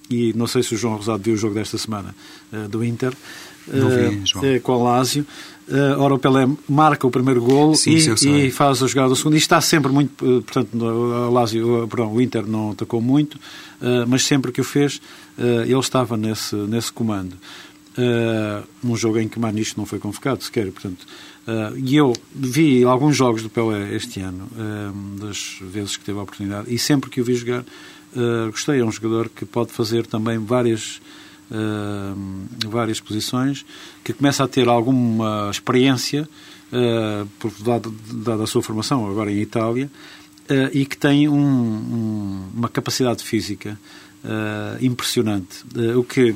e 0.10 0.34
não 0.34 0.48
sei 0.48 0.64
se 0.64 0.74
o 0.74 0.78
João 0.78 0.96
Rosado 0.96 1.22
viu 1.22 1.36
o 1.36 1.38
jogo 1.38 1.54
desta 1.54 1.78
semana 1.78 2.16
do 2.72 2.84
Inter 2.84 3.14
vi, 3.68 4.60
com 4.62 4.72
o 4.72 4.84
Lásio 4.84 5.24
Uh, 5.70 6.02
ora, 6.02 6.16
o 6.16 6.20
Pelé 6.20 6.48
marca 6.68 7.06
o 7.06 7.12
primeiro 7.12 7.44
golo 7.44 7.76
sim, 7.76 7.92
e, 7.92 8.48
e, 8.48 8.52
faz 8.52 8.82
a 8.82 8.88
jogada 8.88 9.10
do 9.10 9.16
segundo. 9.16 9.36
E 9.36 9.38
está 9.38 9.62
sempre 9.62 9.92
muito. 9.92 10.16
Portanto, 10.42 10.76
o, 10.76 11.30
Lásio, 11.30 11.88
perdão, 11.88 12.12
o 12.12 12.20
Inter 12.20 12.46
não 12.48 12.72
atacou 12.72 13.00
muito, 13.00 13.36
uh, 13.36 14.06
mas 14.08 14.26
sempre 14.26 14.52
que 14.52 14.60
o 14.60 14.64
fez, 14.64 15.00
uh, 15.38 15.62
ele 15.62 15.80
estava 15.80 16.18
nesse, 16.18 16.56
nesse 16.56 16.92
comando. 16.92 17.34
Uh, 17.96 18.66
num 18.82 18.96
jogo 18.96 19.20
em 19.20 19.28
que 19.28 19.40
Maniche 19.40 19.78
não 19.78 19.86
foi 19.86 20.00
convocado 20.00 20.44
sequer, 20.44 20.72
portanto. 20.72 21.06
E 21.78 21.96
eu 21.96 22.14
vi 22.34 22.84
alguns 22.84 23.16
jogos 23.16 23.42
do 23.42 23.50
Pelé 23.50 23.96
este 23.96 24.20
ano, 24.22 24.48
das 25.20 25.58
vezes 25.62 25.98
que 25.98 26.04
teve 26.04 26.20
a 26.20 26.22
oportunidade, 26.22 26.74
e 26.74 26.78
sempre 26.78 27.10
que 27.10 27.22
o 27.22 27.24
vi 27.24 27.36
jogar, 27.36 27.64
gostei. 28.52 28.80
É 28.80 28.86
um 28.86 28.92
jogador 28.92 29.30
que 29.30 29.46
pode 29.46 29.72
fazer 29.72 30.06
também 30.06 30.38
várias 30.38 31.02
uh, 31.50 32.68
várias 32.68 33.00
posições, 33.00 33.66
que 34.04 34.14
começa 34.14 34.44
a 34.44 34.48
ter 34.48 34.68
alguma 34.68 35.50
experiência, 35.52 36.28
uh, 36.72 37.28
por, 37.40 37.52
dada, 37.62 38.44
a 38.44 38.48
sua 38.48 38.62
formação 38.62 39.10
agora 39.10 39.32
em 39.32 39.40
Itália, 39.40 39.90
uh, 40.50 40.78
e 40.78 40.86
que 40.86 40.98
tem 40.98 41.28
um, 41.28 41.36
um, 41.36 42.50
uma 42.56 42.70
capacidade 42.70 43.24
física 43.24 43.80
uh, 44.24 44.84
impressionante. 44.84 45.64
o 45.96 46.04
que 46.04 46.36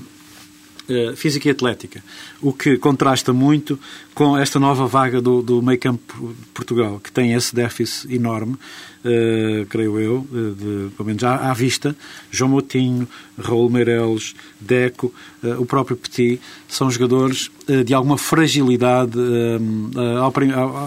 Uh, 0.89 1.15
física 1.15 1.47
e 1.47 1.51
atlética, 1.51 2.03
o 2.41 2.51
que 2.51 2.77
contrasta 2.77 3.31
muito 3.31 3.79
com 4.13 4.37
esta 4.37 4.59
nova 4.59 4.85
vaga 4.85 5.21
do, 5.21 5.41
do 5.41 5.61
meio 5.61 5.79
campo 5.79 6.35
Portugal, 6.53 6.99
que 6.99 7.09
tem 7.09 7.31
esse 7.31 7.55
déficit 7.55 8.13
enorme 8.13 8.57
uh, 9.03 9.65
creio 9.67 9.99
eu, 9.99 10.27
uh, 10.31 10.55
de, 10.55 10.95
pelo 10.95 11.07
menos 11.07 11.23
à, 11.23 11.51
à, 11.51 11.53
vista, 11.53 11.95
João 12.31 12.51
Moutinho, 12.51 13.07
Raul 13.37 13.69
Meireles, 13.69 14.35
Deco, 14.59 15.13
uh, 15.43 15.61
o 15.61 15.65
próprio 15.65 15.97
Petit, 15.97 16.39
são 16.67 16.89
jogadores 16.89 17.51
de 17.85 17.93
alguma 17.93 18.17
fragilidade 18.17 19.17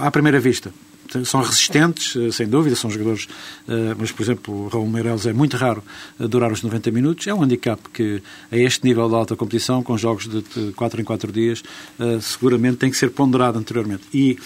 à 0.02 0.10
primeira 0.10 0.38
vista 0.38 0.72
são 1.24 1.40
resistentes, 1.40 2.34
sem 2.34 2.46
dúvida, 2.46 2.76
são 2.76 2.90
jogadores, 2.90 3.28
mas, 3.98 4.12
por 4.12 4.22
exemplo, 4.22 4.64
o 4.64 4.68
Raul 4.68 4.88
Meireles 4.88 5.26
é 5.26 5.32
muito 5.32 5.56
raro 5.56 5.82
durar 6.18 6.52
os 6.52 6.62
90 6.62 6.90
minutos. 6.90 7.26
É 7.26 7.34
um 7.34 7.42
handicap 7.42 7.80
que, 7.92 8.22
a 8.50 8.56
este 8.56 8.84
nível 8.84 9.08
de 9.08 9.14
alta 9.14 9.36
competição, 9.36 9.82
com 9.82 9.96
jogos 9.96 10.28
de 10.28 10.42
4 10.72 11.00
em 11.00 11.04
4 11.04 11.32
dias, 11.32 11.62
seguramente 12.20 12.76
tem 12.76 12.90
que 12.90 12.96
ser 12.96 13.10
ponderado 13.10 13.58
anteriormente. 13.58 14.02
E 14.12 14.38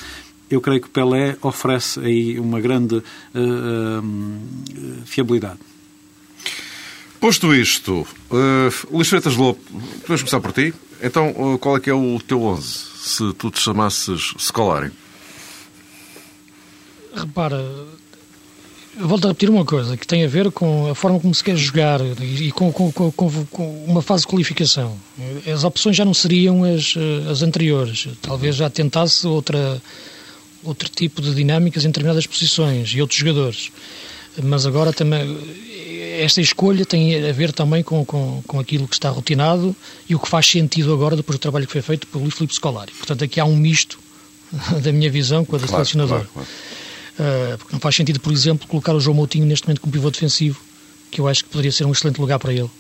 eu 0.51 0.61
creio 0.61 0.81
que 0.81 0.89
Pelé 0.89 1.37
oferece 1.43 2.01
aí 2.01 2.39
uma 2.39 2.61
grande 2.61 3.03
fiabilidade. 5.07 5.59
Posto 7.21 7.55
isto, 7.55 8.07
uh, 8.31 8.91
Luís 8.91 9.07
Freitas 9.11 9.37
Lobo, 9.37 9.61
podemos 10.01 10.23
começar 10.23 10.41
por 10.41 10.53
ti. 10.55 10.73
Então, 11.03 11.59
qual 11.61 11.77
é 11.77 11.81
que 11.81 11.91
é 11.91 11.95
o 11.95 12.19
teu 12.27 12.43
11, 12.43 12.63
se 12.97 13.33
tu 13.35 13.51
te 13.51 13.61
chamasses 13.61 14.33
Scolari? 14.39 14.91
Repara, 17.15 17.57
eu 18.99 19.09
volto 19.09 19.25
a 19.27 19.29
repetir 19.29 19.49
uma 19.49 19.65
coisa 19.65 19.97
que 19.97 20.07
tem 20.07 20.25
a 20.25 20.29
ver 20.29 20.51
com 20.51 20.91
a 20.91 20.95
forma 20.95 21.21
como 21.21 21.35
se 21.35 21.43
quer 21.43 21.57
jogar 21.57 22.01
e 22.21 22.51
com, 22.53 22.73
com, 22.73 22.91
com, 22.93 23.13
com, 23.13 23.85
uma 23.87 24.03
fase 24.03 24.23
de 24.23 24.29
qualificação. 24.29 24.97
As 25.53 25.65
opções 25.65 25.97
já 25.97 26.05
não 26.05 26.15
seriam 26.15 26.65
as, 26.65 26.95
as 27.31 27.43
anteriores. 27.43 28.09
Talvez 28.21 28.57
já 28.57 28.69
tentasse 28.69 29.27
outra 29.27 29.81
outro 30.63 30.91
tipo 30.91 31.23
de 31.23 31.35
dinâmicas 31.35 31.85
em 31.85 31.89
determinadas 31.89 32.27
posições 32.27 32.91
e 32.91 33.01
outros 33.01 33.19
jogadores. 33.19 33.71
Mas 34.43 34.67
agora 34.67 34.93
também 34.93 35.39
esta 36.19 36.41
escolha 36.41 36.85
tem 36.85 37.29
a 37.29 37.33
ver 37.33 37.53
também 37.53 37.83
com, 37.83 38.05
com, 38.05 38.43
com 38.47 38.61
aquilo 38.61 38.87
que 38.87 38.95
está 38.95 39.09
rotinado 39.09 39.75
e 40.09 40.15
o 40.15 40.19
que 40.19 40.29
faz 40.29 40.47
sentido 40.47 40.93
agora 40.93 41.17
depois 41.17 41.39
do 41.39 41.41
trabalho 41.41 41.67
que 41.67 41.73
foi 41.73 41.83
feito 41.83 42.07
pelo 42.07 42.25
Luís 42.25 42.35
Filipe 42.35 42.55
Scolari. 42.55 42.93
Portanto, 42.93 43.25
aqui 43.25 43.41
há 43.41 43.45
um 43.45 43.57
misto 43.57 43.99
da 44.83 44.93
minha 44.93 45.11
visão 45.11 45.45
com 45.45 45.57
a 45.57 45.59
da 45.59 45.67
claro, 45.67 45.85
selecionador. 45.85 46.27
Claro, 46.27 46.31
claro. 46.35 46.49
Uh, 47.19 47.59
porque 47.59 47.73
não 47.73 47.81
faz 47.81 47.97
sentido, 47.97 48.21
por 48.21 48.33
exemplo, 48.33 48.67
colocar 48.67 48.95
o 48.95 49.01
João 49.01 49.15
Moutinho 49.15 49.47
neste 49.47 49.67
momento 49.67 49.81
como 49.81 49.93
pivô 49.93 50.11
defensivo, 50.11 50.61
que 51.11 51.21
eu 51.21 51.29
acho 51.29 51.45
que 51.45 51.51
poderia 51.51 51.73
ser 51.73 51.85
um 51.85 51.93
excelente 51.93 52.21
lugar 52.21 52.39
para 52.39 52.53
ele. 52.53 52.71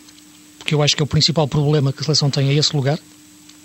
Porque 0.58 0.74
eu 0.74 0.82
acho 0.82 0.94
que 0.94 1.02
é 1.02 1.04
o 1.04 1.06
principal 1.06 1.48
problema 1.48 1.92
que 1.92 2.00
a 2.00 2.04
seleção 2.04 2.30
tem 2.30 2.48
é 2.48 2.54
esse 2.54 2.74
lugar, 2.74 2.98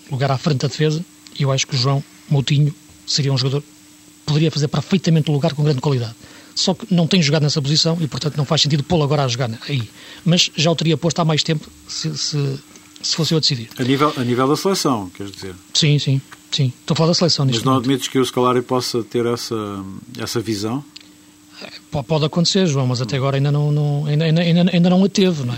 lugar 0.10 0.32
à 0.32 0.38
frente 0.38 0.62
da 0.62 0.68
defesa, 0.68 1.04
e 1.38 1.44
eu 1.44 1.52
acho 1.52 1.68
que 1.68 1.76
o 1.76 1.78
João 1.78 2.04
Moutinho 2.30 2.74
seria 3.06 3.32
um 3.32 3.38
jogador 3.38 3.64
poderia 4.26 4.50
fazer 4.50 4.68
perfeitamente 4.68 5.30
o 5.30 5.34
lugar 5.34 5.54
com 5.54 5.64
grande 5.64 5.80
qualidade. 5.80 6.16
Só 6.56 6.74
que 6.74 6.94
não 6.94 7.06
tem 7.06 7.22
jogado 7.22 7.44
nessa 7.44 7.62
posição 7.62 7.98
e, 8.02 8.08
portanto, 8.08 8.38
não 8.38 8.46
faz 8.46 8.62
sentido 8.62 8.84
pô-lo 8.84 9.04
agora 9.04 9.24
a 9.24 9.28
jogar 9.28 9.52
aí. 9.70 9.88
Mas 10.24 10.50
já 10.56 10.72
o 10.72 10.76
teria 10.76 10.98
posto 10.98 11.20
há 11.20 11.26
mais 11.26 11.44
tempo 11.44 11.70
se, 11.88 12.18
se, 12.18 12.60
se 13.02 13.16
fosse 13.16 13.34
eu 13.34 13.38
a 13.38 13.42
decidir. 13.42 13.70
A 13.78 13.84
nível, 13.84 14.14
a 14.16 14.24
nível 14.24 14.48
da 14.48 14.56
seleção, 14.56 15.10
queres 15.10 15.32
dizer? 15.32 15.54
Sim, 15.74 16.00
sim. 16.00 16.22
Sim. 16.56 16.74
Estou 16.82 16.94
a 16.94 16.98
falar 16.98 17.10
da 17.10 17.14
seleção 17.14 17.46
Mas 17.46 17.54
neste 17.56 17.66
não 17.66 17.74
momento. 17.74 17.86
admites 17.86 18.08
que 18.08 18.18
o 18.20 18.26
Scolari 18.26 18.62
possa 18.62 19.04
ter 19.04 19.26
essa, 19.26 19.56
essa 20.18 20.40
visão? 20.40 20.84
P- 21.92 22.04
Pode 22.04 22.26
acontecer, 22.26 22.66
João, 22.68 22.88
mas 22.88 23.02
até 23.02 23.18
agora 23.18 23.38
ainda 23.38 23.52
não, 23.52 23.72
não- 23.72 24.06
ainda, 24.06 24.26
ainda, 24.26 24.42
ainda, 24.42 24.70
ainda 24.74 24.90
não 24.90 25.04
a 25.04 25.10
teve, 25.10 25.44
não 25.44 25.54
é? 25.54 25.58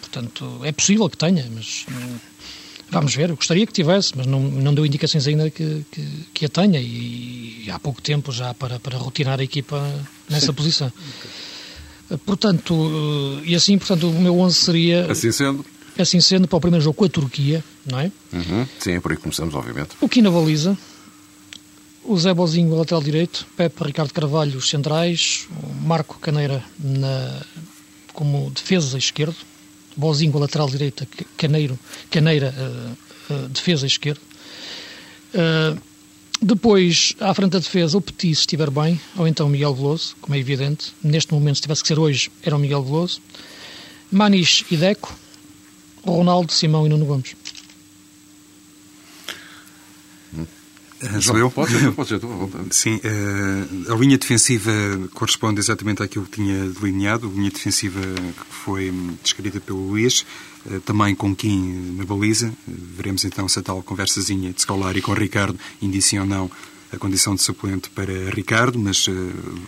Portanto, 0.00 0.60
é 0.62 0.72
possível 0.72 1.08
que 1.08 1.16
tenha, 1.16 1.46
mas 1.54 1.86
vamos 2.90 3.14
ver. 3.14 3.30
Eu 3.30 3.36
gostaria 3.36 3.66
que 3.66 3.72
tivesse, 3.72 4.12
mas 4.16 4.26
não, 4.26 4.40
não 4.40 4.72
deu 4.74 4.84
indicações 4.86 5.26
ainda 5.26 5.50
que, 5.50 5.84
que, 5.90 6.08
que 6.34 6.44
a 6.46 6.48
tenha 6.48 6.80
e, 6.80 7.68
há 7.70 7.78
pouco 7.78 8.00
tempo 8.00 8.30
já 8.32 8.54
para, 8.54 8.78
para 8.80 8.96
rotinar 8.96 9.38
a 9.40 9.42
equipa 9.44 9.82
nessa 10.28 10.52
posição. 10.52 10.90
Portanto, 12.24 12.74
eh, 13.44 13.50
e 13.50 13.54
assim, 13.54 13.76
portanto, 13.76 14.08
o 14.08 14.20
meu 14.20 14.38
11 14.40 14.54
seria, 14.56 15.10
Assim 15.12 15.30
sendo. 15.30 15.64
Assim 15.98 16.20
sendo, 16.20 16.46
para 16.46 16.56
o 16.56 16.60
primeiro 16.60 16.82
jogo 16.82 16.96
com 16.96 17.04
a 17.04 17.08
Turquia, 17.08 17.64
não 17.84 18.00
é? 18.00 18.12
Uhum. 18.32 18.66
Sim, 18.78 18.92
é 18.92 19.00
por 19.00 19.10
aí 19.10 19.16
que 19.16 19.22
começamos, 19.22 19.54
obviamente. 19.54 19.90
O 20.00 20.08
Kim 20.08 20.22
na 20.22 20.30
baliza, 20.30 20.76
o 22.04 22.16
Zé 22.18 22.32
Bozinho, 22.32 22.74
lateral 22.74 23.02
direito, 23.02 23.46
Pepe 23.56 23.84
Ricardo 23.84 24.12
Carvalho, 24.12 24.58
os 24.58 24.68
centrais, 24.68 25.46
o 25.62 25.74
Marco 25.86 26.18
Caneira 26.18 26.62
na, 26.78 27.42
como 28.12 28.50
defesa 28.50 28.96
esquerdo, 28.96 29.36
Bozinho, 29.96 30.38
lateral 30.38 30.68
direito, 30.68 31.06
Caneiro, 31.36 31.78
Caneira, 32.10 32.54
eh, 32.56 32.92
eh, 33.30 33.48
defesa 33.48 33.84
esquerdo. 33.84 34.20
Eh, 35.34 35.76
depois, 36.40 37.14
à 37.18 37.34
frente 37.34 37.52
da 37.52 37.58
defesa, 37.58 37.98
o 37.98 38.00
Petit, 38.00 38.36
se 38.36 38.42
estiver 38.42 38.70
bem, 38.70 39.00
ou 39.16 39.26
então 39.26 39.48
Miguel 39.48 39.74
Veloso, 39.74 40.16
como 40.20 40.36
é 40.36 40.38
evidente. 40.38 40.92
Neste 41.02 41.34
momento, 41.34 41.56
se 41.56 41.62
tivesse 41.62 41.82
que 41.82 41.88
ser 41.88 41.98
hoje, 41.98 42.30
era 42.42 42.54
o 42.54 42.58
Miguel 42.60 42.82
Veloso. 42.82 43.20
Manis 44.10 44.64
e 44.70 44.76
Deco, 44.76 45.12
Ronaldo, 46.04 46.52
Simão 46.52 46.86
e 46.86 46.88
Nuno 46.88 47.06
Gomes. 47.06 47.34
Sou 51.20 51.38
eu? 51.38 51.50
Pode 51.50 51.70
ser, 51.70 51.92
pode 51.92 52.08
ser, 52.08 52.18
tu, 52.18 52.26
à 52.26 52.36
vontade. 52.36 52.74
Sim, 52.74 53.00
eh, 53.04 53.92
a 53.92 53.94
linha 53.94 54.18
defensiva 54.18 54.72
corresponde 55.14 55.60
exatamente 55.60 56.02
àquilo 56.02 56.24
que 56.24 56.42
tinha 56.42 56.68
delineado, 56.70 57.28
a 57.28 57.30
linha 57.30 57.50
defensiva 57.50 58.00
que 58.00 58.54
foi 58.54 58.90
hum, 58.90 59.14
descrita 59.22 59.60
pelo 59.60 59.90
Luís, 59.90 60.26
eh, 60.68 60.80
também 60.84 61.14
com 61.14 61.34
Kim 61.34 61.94
na 61.96 62.04
baliza. 62.04 62.52
Veremos 62.66 63.24
então 63.24 63.48
se 63.48 63.60
a 63.60 63.62
tal 63.62 63.80
conversazinha 63.82 64.52
de 64.52 64.60
Scolari 64.60 65.00
com 65.00 65.12
Ricardo 65.12 65.58
indicia 65.80 66.20
ou 66.20 66.26
não 66.26 66.50
a 66.92 66.96
condição 66.96 67.34
de 67.34 67.42
suplente 67.42 67.90
para 67.90 68.30
Ricardo, 68.30 68.76
mas 68.76 69.06
eh, 69.08 69.12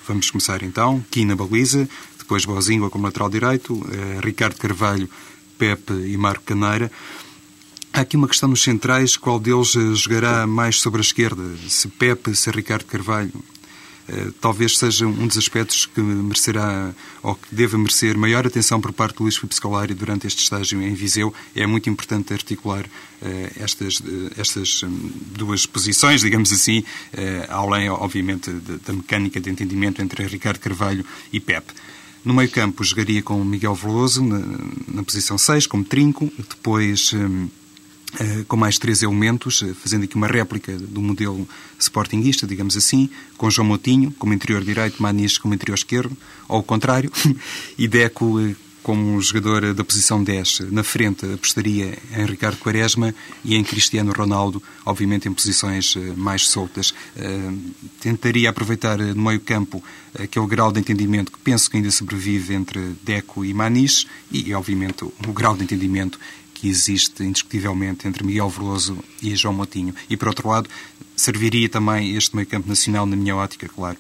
vamos 0.09 0.31
começar 0.33 0.65
então. 0.65 1.05
Kim 1.13 1.27
na 1.27 1.37
baliza, 1.37 1.89
depois 2.19 2.45
Bozinho 2.45 2.91
como 2.91 3.05
lateral 3.05 3.31
direito, 3.31 3.81
Ricardo 4.23 4.57
Carvalho, 4.57 5.09
Pepe 5.61 5.93
e 5.93 6.17
Marco 6.17 6.45
Caneira. 6.45 6.91
Há 7.93 8.01
aqui 8.01 8.17
uma 8.17 8.27
questão 8.27 8.49
nos 8.49 8.63
centrais, 8.63 9.15
qual 9.15 9.39
deles 9.39 9.77
eh, 9.77 9.95
jogará 9.95 10.47
mais 10.47 10.81
sobre 10.81 11.01
a 11.01 11.03
esquerda? 11.03 11.43
Se 11.69 11.87
Pepe, 11.87 12.35
se 12.35 12.51
Ricardo 12.51 12.87
Carvalho? 12.87 13.31
Eh, 14.09 14.29
Talvez 14.41 14.79
seja 14.79 15.07
um 15.07 15.27
dos 15.27 15.37
aspectos 15.37 15.85
que 15.85 16.01
merecerá, 16.01 16.95
ou 17.23 17.35
que 17.35 17.55
deva 17.55 17.77
merecer 17.77 18.17
maior 18.17 18.47
atenção 18.47 18.81
por 18.81 18.91
parte 18.95 19.17
do 19.17 19.25
Luís 19.25 19.37
Filipe 19.37 19.55
Scolari 19.55 19.93
durante 19.93 20.27
este 20.27 20.43
estágio 20.43 20.81
em 20.81 20.95
Viseu. 20.95 21.35
É 21.55 21.67
muito 21.67 21.91
importante 21.91 22.33
articular 22.33 22.87
eh, 23.21 23.53
estas, 23.57 24.01
estas 24.39 24.83
hum, 24.83 25.11
duas 25.37 25.67
posições, 25.67 26.23
digamos 26.23 26.51
assim, 26.55 26.83
além, 27.51 27.91
obviamente, 27.91 28.51
da 28.51 28.95
mecânica 28.95 29.39
de 29.39 29.51
entendimento 29.51 30.01
entre 30.01 30.27
Ricardo 30.27 30.59
Carvalho 30.59 31.05
e 31.31 31.39
Pepe. 31.39 31.75
No 32.25 32.35
meio 32.35 32.51
campo 32.51 32.85
jogaria 32.85 33.23
com 33.23 33.43
Miguel 33.43 33.75
Veloso 33.75 34.23
na, 34.23 34.41
na 34.89 35.03
posição 35.03 35.39
6, 35.39 35.67
como 35.67 35.85
trinco, 35.85 36.31
depois 36.37 37.13
hum, 37.15 37.49
eh, 38.19 38.45
com 38.49 38.57
mais 38.57 38.77
três 38.77 39.03
elementos, 39.03 39.63
eh, 39.63 39.73
fazendo 39.73 40.05
aqui 40.05 40.17
uma 40.17 40.27
réplica 40.27 40.77
do 40.77 41.01
modelo 41.01 41.49
sportinguista, 41.79 42.47
digamos 42.47 42.77
assim, 42.77 43.09
com 43.37 43.49
João 43.49 43.69
Moutinho 43.69 44.11
como 44.19 44.35
interior 44.35 44.65
direito, 44.65 45.01
Manias 45.01 45.39
como 45.39 45.55
interior 45.55 45.77
esquerdo, 45.77 46.17
ou 46.49 46.57
ao 46.57 46.63
contrário, 46.63 47.11
e 47.79 47.87
Deco 47.87 48.41
eh, 48.41 48.57
como 48.83 49.15
um 49.15 49.21
jogador 49.21 49.75
da 49.75 49.85
posição 49.85 50.23
10. 50.23 50.71
Na 50.71 50.83
frente 50.83 51.27
apostaria 51.27 51.99
em 52.17 52.25
Ricardo 52.25 52.59
Quaresma 52.59 53.15
e 53.45 53.55
em 53.55 53.65
Cristiano 53.65 54.13
Ronaldo, 54.13 54.63
obviamente 54.85 55.29
em 55.29 55.33
posições 55.33 55.95
eh, 55.97 56.13
mais 56.17 56.49
soltas. 56.49 56.95
Eh, 57.17 57.53
Tentaria 58.01 58.51
aproveitar 58.51 59.01
eh, 59.01 59.15
no 59.15 59.23
meio 59.23 59.41
campo 59.41 59.83
aquele 60.19 60.47
grau 60.47 60.73
de 60.73 60.81
entendimento 60.81 61.31
que 61.31 61.39
penso 61.39 61.71
que 61.71 61.77
ainda 61.77 61.91
sobrevive 61.91 62.55
entre 62.55 62.81
Deco 63.03 63.45
e 63.45 63.53
Manis 63.53 64.07
e, 64.31 64.53
obviamente, 64.55 65.05
o 65.05 65.33
grau 65.33 65.57
de 65.57 65.63
entendimento 65.63 66.19
que 66.55 66.69
existe 66.69 67.23
indiscutivelmente 67.23 68.07
entre 68.07 68.25
Miguel 68.25 68.51
Veloso 68.51 68.99
e 69.23 69.35
João 69.35 69.55
Moutinho. 69.55 69.95
E, 70.11 70.17
por 70.17 70.29
outro 70.29 70.49
lado, 70.49 70.69
serviria 71.17 71.69
também 71.69 72.17
este 72.17 72.37
meio-campo 72.37 72.69
nacional, 72.69 73.07
na 73.07 73.17
minha 73.17 73.35
ótica, 73.35 73.69
claro, 73.69 73.97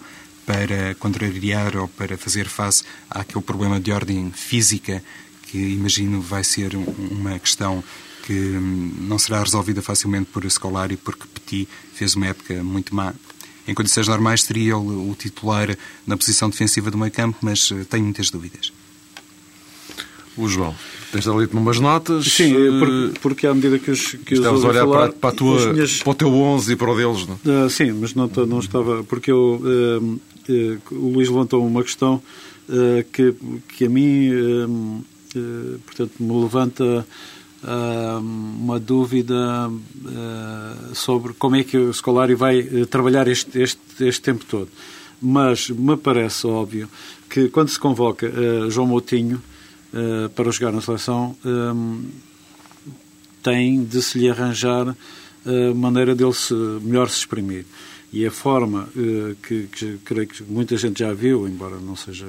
para 0.50 0.96
contrariar 0.96 1.76
ou 1.76 1.86
para 1.86 2.18
fazer 2.18 2.48
face 2.48 2.82
àquele 3.08 3.40
problema 3.44 3.78
de 3.78 3.92
ordem 3.92 4.32
física 4.32 5.00
que 5.42 5.56
imagino 5.58 6.20
vai 6.20 6.42
ser 6.42 6.74
um- 6.74 6.84
uma 7.12 7.38
questão 7.38 7.84
que 8.26 8.32
hum, 8.32 8.92
não 8.98 9.16
será 9.16 9.42
resolvida 9.44 9.80
facilmente 9.80 10.28
por 10.32 10.44
Scolari, 10.50 10.96
porque 10.96 11.24
Petit 11.34 11.68
fez 11.94 12.16
uma 12.16 12.26
época 12.26 12.64
muito 12.64 12.92
má. 12.94 13.14
Em 13.68 13.74
condições 13.74 14.08
normais 14.08 14.42
seria 14.42 14.76
o, 14.76 15.14
titular 15.16 15.76
na 16.04 16.16
posição 16.16 16.50
defensiva 16.50 16.90
do 16.90 16.98
meio-campo, 16.98 17.38
mas 17.42 17.70
eh, 17.70 17.84
tenho 17.88 18.02
muitas 18.04 18.28
dúvidas. 18.30 18.72
O 20.40 20.48
João, 20.48 20.74
tens 21.12 21.28
ali 21.28 21.46
umas 21.52 21.78
notas. 21.78 22.24
Sim, 22.26 22.54
eh, 22.54 22.78
porque, 22.78 23.20
porque 23.20 23.46
à 23.46 23.54
medida 23.54 23.78
que 23.78 23.90
os 23.90 24.12
que 24.12 24.34
os 24.34 24.40
Estavas 24.40 24.64
a 24.64 24.68
olhar 24.68 24.84
falar, 24.86 24.98
para, 25.08 25.12
para, 25.12 25.30
a 25.30 25.32
tua, 25.32 25.56
as 25.58 25.66
minhas- 25.74 25.98
para 26.02 26.10
o 26.10 26.14
teu 26.14 26.32
11 26.32 26.72
e 26.72 26.76
para 26.76 26.90
o 26.92 26.96
deles, 26.96 27.26
não? 27.26 27.38
Ah, 27.64 27.68
sim, 27.68 27.92
mas 27.92 28.14
não, 28.14 28.26
não 28.46 28.58
estava. 28.60 29.04
Porque 29.04 29.30
eu, 29.30 29.60
ah, 29.64 30.18
eh, 30.48 30.78
o 30.92 31.08
Luís 31.10 31.28
levantou 31.28 31.66
uma 31.66 31.82
questão 31.82 32.22
ah, 32.68 33.04
que, 33.12 33.34
que 33.76 33.84
a 33.86 33.88
mim, 33.90 34.30
ah, 34.32 35.00
eh, 35.36 35.76
portanto, 35.84 36.12
me 36.20 36.42
levanta 36.42 37.06
ah, 37.64 38.18
uma 38.22 38.78
dúvida 38.80 39.70
sobre 40.94 41.32
como 41.34 41.56
é 41.56 41.64
que 41.64 41.76
o 41.76 41.92
Scolari 41.92 42.34
vai 42.34 42.60
eh, 42.60 42.84
trabalhar 42.86 43.28
este, 43.28 43.60
este, 43.60 43.80
este 44.00 44.22
tempo 44.22 44.44
todo. 44.44 44.68
Mas 45.20 45.68
me 45.68 45.96
parece 45.96 46.46
óbvio 46.46 46.88
que 47.28 47.48
quando 47.50 47.68
se 47.68 47.78
convoca 47.78 48.32
João 48.70 48.86
Moutinho 48.86 49.40
ah, 49.94 50.28
para 50.34 50.50
jogar 50.50 50.72
na 50.72 50.80
seleção, 50.80 51.36
ah, 51.44 51.74
tem 53.42 53.84
de 53.84 54.02
se 54.02 54.18
lhe 54.18 54.28
arranjar 54.28 54.94
a 55.46 55.74
maneira 55.74 56.14
dele 56.14 56.34
se, 56.34 56.52
melhor 56.82 57.08
se 57.08 57.18
exprimir. 57.18 57.64
E 58.12 58.26
a 58.26 58.30
forma 58.30 58.88
eh, 58.96 59.34
que, 59.42 59.68
que 59.68 59.98
creio 60.04 60.26
que 60.26 60.42
muita 60.42 60.76
gente 60.76 60.98
já 60.98 61.12
viu, 61.14 61.46
embora 61.48 61.76
não 61.78 61.94
seja 61.94 62.26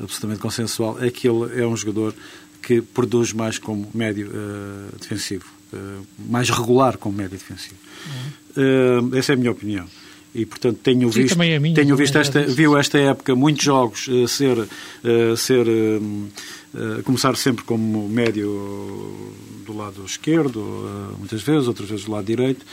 absolutamente 0.00 0.40
consensual, 0.40 0.96
é 1.00 1.10
que 1.10 1.28
ele 1.28 1.60
é 1.60 1.66
um 1.66 1.76
jogador 1.76 2.14
que 2.62 2.80
produz 2.80 3.32
mais 3.32 3.58
como 3.58 3.88
médio 3.94 4.30
eh, 4.32 4.96
defensivo, 4.98 5.46
eh, 5.72 5.76
mais 6.18 6.50
regular 6.50 6.96
como 6.96 7.16
médio 7.16 7.38
defensivo. 7.38 7.76
Eh, 8.56 9.18
essa 9.18 9.32
é 9.32 9.34
a 9.34 9.38
minha 9.38 9.52
opinião. 9.52 9.86
E, 10.38 10.46
portanto, 10.46 10.78
tenho 10.84 11.12
Sim, 11.12 11.22
visto, 11.22 11.34
também 11.34 11.52
é 11.52 11.58
minha, 11.58 11.74
tenho 11.74 11.96
visto 11.96 12.14
já 12.14 12.20
esta, 12.20 12.42
viu 12.42 12.78
esta 12.78 12.96
época 12.96 13.34
muitos 13.34 13.64
jogos 13.64 14.08
eh, 14.08 14.28
ser, 14.28 14.56
eh, 15.02 15.34
ser 15.36 15.66
eh, 15.66 17.02
começar 17.02 17.36
sempre 17.36 17.64
como 17.64 18.08
médio 18.08 18.48
do 19.66 19.76
lado 19.76 20.04
esquerdo, 20.06 20.62
muitas 21.18 21.42
vezes, 21.42 21.66
outras 21.66 21.90
vezes 21.90 22.04
do 22.06 22.12
lado 22.12 22.24
direito, 22.24 22.64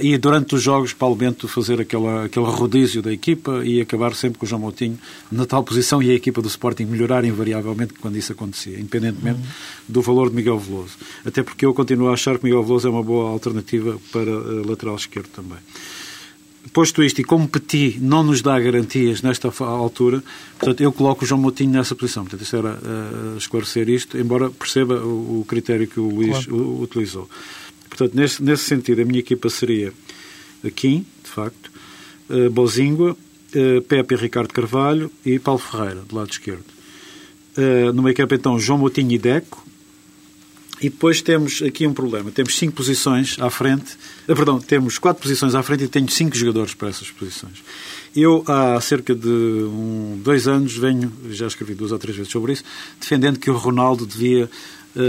e 0.00 0.18
durante 0.18 0.56
os 0.56 0.62
jogos 0.62 0.92
Paulo 0.92 1.14
Bento 1.14 1.46
fazer 1.46 1.80
aquela, 1.80 2.24
aquele 2.24 2.46
rodízio 2.46 3.00
da 3.00 3.12
equipa 3.12 3.62
e 3.64 3.80
acabar 3.80 4.12
sempre 4.14 4.40
com 4.40 4.46
o 4.46 4.48
João 4.48 4.60
Moutinho 4.60 4.98
na 5.30 5.46
tal 5.46 5.62
posição 5.62 6.02
e 6.02 6.10
a 6.10 6.14
equipa 6.14 6.42
do 6.42 6.48
Sporting 6.48 6.84
melhorar 6.84 7.24
invariavelmente 7.24 7.94
quando 7.94 8.16
isso 8.16 8.32
acontecia, 8.32 8.76
independentemente 8.76 9.38
do 9.88 10.02
valor 10.02 10.30
de 10.30 10.34
Miguel 10.34 10.58
Veloso. 10.58 10.96
Até 11.24 11.44
porque 11.44 11.64
eu 11.64 11.72
continuo 11.72 12.08
a 12.08 12.14
achar 12.14 12.38
que 12.38 12.44
Miguel 12.44 12.64
Veloso 12.64 12.88
é 12.88 12.90
uma 12.90 13.04
boa 13.04 13.30
alternativa 13.30 14.00
para 14.10 14.32
lateral 14.66 14.96
esquerdo 14.96 15.28
também. 15.28 15.58
Posto 16.72 17.02
isto, 17.02 17.20
e 17.20 17.24
como 17.24 17.48
Petit 17.48 17.98
não 18.00 18.22
nos 18.22 18.40
dá 18.40 18.58
garantias 18.58 19.20
nesta 19.20 19.52
altura, 19.64 20.22
portanto, 20.58 20.80
eu 20.80 20.92
coloco 20.92 21.24
o 21.24 21.26
João 21.26 21.40
Moutinho 21.40 21.72
nessa 21.72 21.94
posição. 21.94 22.22
Portanto, 22.22 22.42
isso 22.42 22.56
era 22.56 22.78
eh, 22.82 23.36
esclarecer 23.36 23.88
isto, 23.88 24.16
embora 24.16 24.48
perceba 24.50 24.94
o, 25.04 25.40
o 25.40 25.44
critério 25.46 25.86
que 25.86 26.00
o 26.00 26.08
Luís 26.08 26.46
Claro. 26.46 26.82
utilizou. 26.82 27.28
Portanto, 27.88 28.14
nesse, 28.14 28.42
nesse 28.42 28.64
sentido, 28.64 29.02
a 29.02 29.04
minha 29.04 29.18
equipa 29.20 29.50
seria 29.50 29.92
Kim, 30.74 31.04
de 31.22 31.28
facto, 31.30 31.70
uh, 32.30 32.48
Bozingua, 32.50 33.16
eh, 33.54 33.80
Pepe 33.80 34.14
e 34.14 34.16
Ricardo 34.16 34.52
Carvalho 34.52 35.10
e 35.26 35.38
Paulo 35.38 35.60
Ferreira, 35.60 36.00
do 36.08 36.16
lado 36.16 36.30
esquerdo. 36.30 36.64
Eh, 37.56 37.92
no 37.92 38.02
meio 38.02 38.16
campo, 38.16 38.34
então, 38.34 38.58
João 38.58 38.78
Moutinho 38.78 39.12
e 39.12 39.18
Deco. 39.18 39.62
E 40.82 40.90
depois 40.90 41.22
temos 41.22 41.62
aqui 41.62 41.86
um 41.86 41.94
problema. 41.94 42.32
Temos 42.32 42.58
cinco 42.58 42.72
posições 42.72 43.36
à 43.38 43.48
frente. 43.48 43.96
Ah, 44.28 44.34
perdão, 44.34 44.60
temos 44.60 44.98
quatro 44.98 45.22
posições 45.22 45.54
à 45.54 45.62
frente 45.62 45.84
e 45.84 45.88
tenho 45.88 46.10
cinco 46.10 46.36
jogadores 46.36 46.74
para 46.74 46.88
essas 46.88 47.08
posições. 47.08 47.62
Eu, 48.16 48.42
há 48.48 48.80
cerca 48.80 49.14
de 49.14 49.28
um, 49.28 50.20
dois 50.22 50.48
anos, 50.48 50.76
venho, 50.76 51.12
já 51.30 51.46
escrevi 51.46 51.74
duas 51.74 51.92
ou 51.92 51.98
três 52.00 52.16
vezes 52.16 52.32
sobre 52.32 52.54
isso, 52.54 52.64
defendendo 53.00 53.38
que 53.38 53.48
o 53.48 53.56
Ronaldo 53.56 54.04
devia 54.04 54.50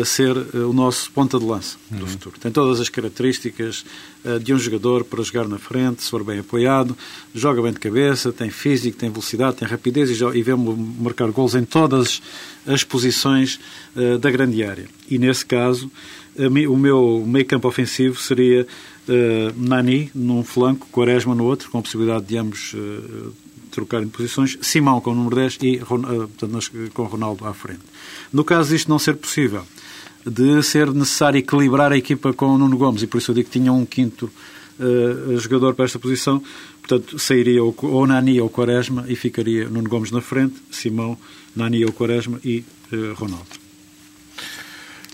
ser 0.05 0.35
uh, 0.37 0.69
o 0.69 0.73
nosso 0.73 1.11
ponta 1.11 1.37
de 1.37 1.45
lança 1.45 1.77
do 1.89 2.01
uhum. 2.01 2.07
futuro. 2.07 2.35
Tem 2.39 2.51
todas 2.51 2.79
as 2.79 2.89
características 2.89 3.85
uh, 4.23 4.39
de 4.39 4.53
um 4.53 4.57
jogador 4.57 5.03
para 5.03 5.21
jogar 5.23 5.47
na 5.47 5.57
frente, 5.57 6.03
se 6.03 6.09
for 6.09 6.23
bem 6.23 6.39
apoiado, 6.39 6.97
joga 7.33 7.61
bem 7.61 7.73
de 7.73 7.79
cabeça, 7.79 8.31
tem 8.31 8.49
físico, 8.49 8.97
tem 8.97 9.09
velocidade, 9.09 9.57
tem 9.57 9.67
rapidez 9.67 10.09
e, 10.09 10.23
e 10.37 10.41
vemos 10.41 10.77
marcar 10.99 11.29
gols 11.31 11.55
em 11.55 11.65
todas 11.65 12.21
as 12.65 12.83
posições 12.83 13.59
da 14.21 14.31
grande 14.31 14.63
área. 14.63 14.87
E 15.09 15.17
nesse 15.17 15.45
caso, 15.45 15.91
o 16.37 16.77
meu 16.77 17.23
meio 17.27 17.45
campo 17.45 17.67
ofensivo 17.67 18.17
seria 18.21 18.65
Nani 19.57 20.09
num 20.15 20.45
flanco, 20.45 20.87
Quaresma 20.89 21.35
no 21.35 21.43
outro, 21.43 21.69
com 21.69 21.79
a 21.79 21.81
possibilidade 21.81 22.25
de 22.25 22.37
ambos 22.37 22.73
trocarem 23.69 24.07
posições, 24.07 24.57
Simão 24.61 25.01
com 25.01 25.11
o 25.11 25.15
número 25.15 25.35
10 25.35 25.57
e 25.61 25.77
portanto, 25.79 26.71
com 26.93 27.03
Ronaldo 27.03 27.45
à 27.45 27.53
frente. 27.53 27.81
No 28.33 28.43
caso 28.43 28.69
disto 28.69 28.89
não 28.89 28.97
ser 28.97 29.15
possível, 29.15 29.63
de 30.25 30.63
ser 30.63 30.91
necessário 30.91 31.37
equilibrar 31.37 31.91
a 31.91 31.97
equipa 31.97 32.33
com 32.33 32.47
o 32.47 32.57
Nuno 32.57 32.77
Gomes, 32.77 33.03
e 33.03 33.07
por 33.07 33.19
isso 33.19 33.29
eu 33.31 33.35
digo 33.35 33.49
que 33.49 33.59
tinha 33.59 33.71
um 33.71 33.85
quinto 33.85 34.29
uh, 34.79 35.37
jogador 35.37 35.75
para 35.75 35.85
esta 35.85 35.99
posição, 35.99 36.41
portanto 36.79 37.19
sairia 37.19 37.63
ou, 37.63 37.75
ou 37.83 38.07
Nani 38.07 38.41
ou 38.41 38.49
Quaresma 38.49 39.05
e 39.07 39.15
ficaria 39.15 39.69
Nuno 39.69 39.87
Gomes 39.87 40.09
na 40.09 40.21
frente, 40.21 40.55
Simão, 40.71 41.17
Nani 41.55 41.85
ou 41.85 41.93
Quaresma 41.93 42.39
e 42.43 42.63
uh, 42.91 43.13
Ronaldo. 43.13 43.62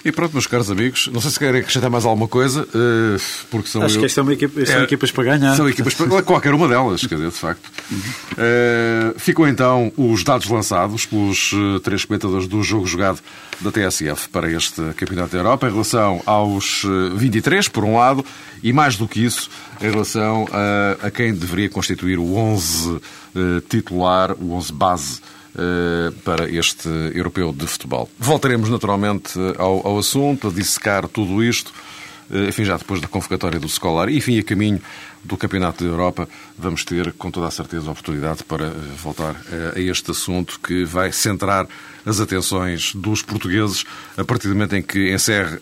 E 0.04 0.12
pronto, 0.12 0.32
meus 0.32 0.48
caros 0.48 0.72
amigos, 0.72 1.10
não 1.12 1.20
sei 1.20 1.32
se 1.32 1.40
querem 1.40 1.60
acrescentar 1.60 1.90
mais 1.90 2.06
alguma 2.06 2.28
coisa, 2.28 2.66
eh, 2.74 3.20
porque 3.52 3.68
são. 3.68 3.82
Acho 3.84 3.96
eu... 3.96 4.00
que 4.00 4.06
estas 4.06 4.24
uma 4.24 4.34
equipa, 4.34 4.66
são 4.66 4.80
é, 4.80 4.84
equipas 4.84 5.12
para 5.12 5.24
ganhar. 5.26 5.56
São 5.56 5.68
equipas 5.68 5.94
para 5.94 6.22
qualquer 6.24 6.54
uma 6.54 6.68
delas, 6.68 7.02
quer 7.06 7.16
dizer, 7.16 7.30
de 7.30 7.36
facto. 7.36 7.70
Uh, 7.92 9.20
ficam 9.20 9.48
então 9.48 9.92
os 9.98 10.24
dados 10.24 10.48
lançados 10.50 11.06
pelos 11.06 11.52
uh, 11.52 11.80
três 11.82 12.06
comentadores 12.06 12.48
do 12.48 12.64
jogo 12.64 12.88
jogado 12.88 13.20
da 13.60 13.72
TSF 13.72 14.30
para 14.30 14.50
este 14.50 14.82
Campeonato 14.96 15.34
da 15.34 15.40
Europa, 15.40 15.68
em 15.68 15.72
relação 15.72 16.22
aos 16.26 16.86
23, 17.16 17.68
por 17.68 17.84
um 17.84 17.98
lado, 17.98 18.26
e 18.64 18.72
mais 18.72 18.96
do 18.96 19.08
que 19.08 19.24
isso, 19.24 19.50
em 19.82 19.90
relação 19.92 20.48
a, 20.52 21.08
a 21.08 21.12
quem 21.12 21.34
deveria 21.34 21.70
constituir 21.70 22.18
o 22.20 22.36
11 22.36 22.90
uh, 22.90 23.02
titular, 23.68 24.32
o 24.40 24.54
11 24.54 24.74
base 24.74 25.22
eh, 25.22 25.39
para 26.24 26.50
este 26.50 26.88
europeu 27.14 27.52
de 27.52 27.66
futebol. 27.66 28.10
Voltaremos 28.18 28.70
naturalmente 28.70 29.34
ao, 29.58 29.86
ao 29.86 29.98
assunto, 29.98 30.48
a 30.48 30.52
dissecar 30.52 31.08
tudo 31.08 31.44
isto, 31.44 31.74
eh, 32.32 32.50
enfim, 32.50 32.64
já 32.64 32.78
depois 32.78 33.02
da 33.02 33.08
convocatória 33.08 33.60
do 33.60 33.68
Scolar 33.68 34.10
e, 34.10 34.18
enfim, 34.18 34.38
a 34.40 34.44
caminho 34.44 34.82
do 35.24 35.36
Campeonato 35.36 35.84
da 35.84 35.90
Europa, 35.90 36.30
vamos 36.58 36.86
ter 36.86 37.12
com 37.14 37.30
toda 37.32 37.48
a 37.48 37.52
certeza 37.52 37.88
a 37.88 37.92
oportunidade 37.92 38.44
para 38.44 38.68
eh, 38.68 38.74
voltar 39.02 39.36
a 39.76 39.80
este 39.80 40.12
assunto 40.12 40.60
que 40.60 40.86
vai 40.86 41.12
centrar 41.12 41.68
as 42.06 42.20
atenções 42.20 42.94
dos 42.96 43.22
portugueses 43.22 43.84
a 44.18 44.24
partir 44.24 44.48
do 44.48 44.54
momento 44.54 44.76
em 44.76 44.82
que 44.82 45.12
encerre 45.12 45.60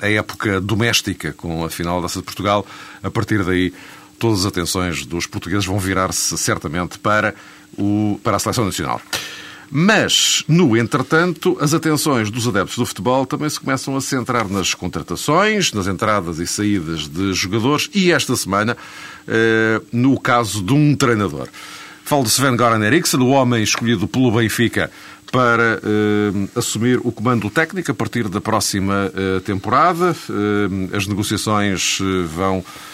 a, 0.00 0.08
época 0.08 0.60
doméstica 0.60 1.32
com 1.32 1.64
a 1.64 1.70
final 1.70 2.00
da 2.00 2.06
de 2.06 2.22
Portugal. 2.22 2.66
A 3.02 3.10
partir 3.10 3.44
daí, 3.44 3.72
todas 4.18 4.40
as 4.40 4.46
atenções 4.46 5.04
dos 5.04 5.26
portugueses 5.26 5.66
vão 5.66 5.78
virar-se 5.78 6.36
certamente 6.38 6.98
para 6.98 7.34
o, 7.78 8.20
para 8.22 8.36
a 8.36 8.38
seleção 8.38 8.64
nacional. 8.64 9.00
Mas, 9.70 10.44
no 10.46 10.76
entretanto, 10.76 11.56
as 11.60 11.74
atenções 11.74 12.30
dos 12.30 12.46
adeptos 12.46 12.76
do 12.76 12.86
futebol 12.86 13.26
também 13.26 13.48
se 13.48 13.58
começam 13.58 13.96
a 13.96 14.00
centrar 14.00 14.48
nas 14.48 14.74
contratações, 14.74 15.72
nas 15.72 15.86
entradas 15.86 16.38
e 16.38 16.46
saídas 16.46 17.08
de 17.08 17.32
jogadores 17.32 17.90
e, 17.94 18.12
esta 18.12 18.36
semana, 18.36 18.76
eh, 19.26 19.80
no 19.90 20.20
caso 20.20 20.62
de 20.62 20.72
um 20.72 20.94
treinador. 20.94 21.48
Falo 22.04 22.22
de 22.22 22.28
Sven-Goran 22.28 22.84
Eriksson, 22.84 23.18
o 23.18 23.30
homem 23.30 23.62
escolhido 23.62 24.06
pelo 24.06 24.30
Benfica 24.30 24.90
para 25.32 25.80
eh, 25.82 26.48
assumir 26.54 27.00
o 27.02 27.10
comando 27.10 27.50
técnico 27.50 27.90
a 27.90 27.94
partir 27.94 28.28
da 28.28 28.40
próxima 28.40 29.10
eh, 29.12 29.40
temporada. 29.40 30.14
as 30.96 31.08
negociações 31.08 31.98
vão 32.28 32.58
eh, 32.58 32.93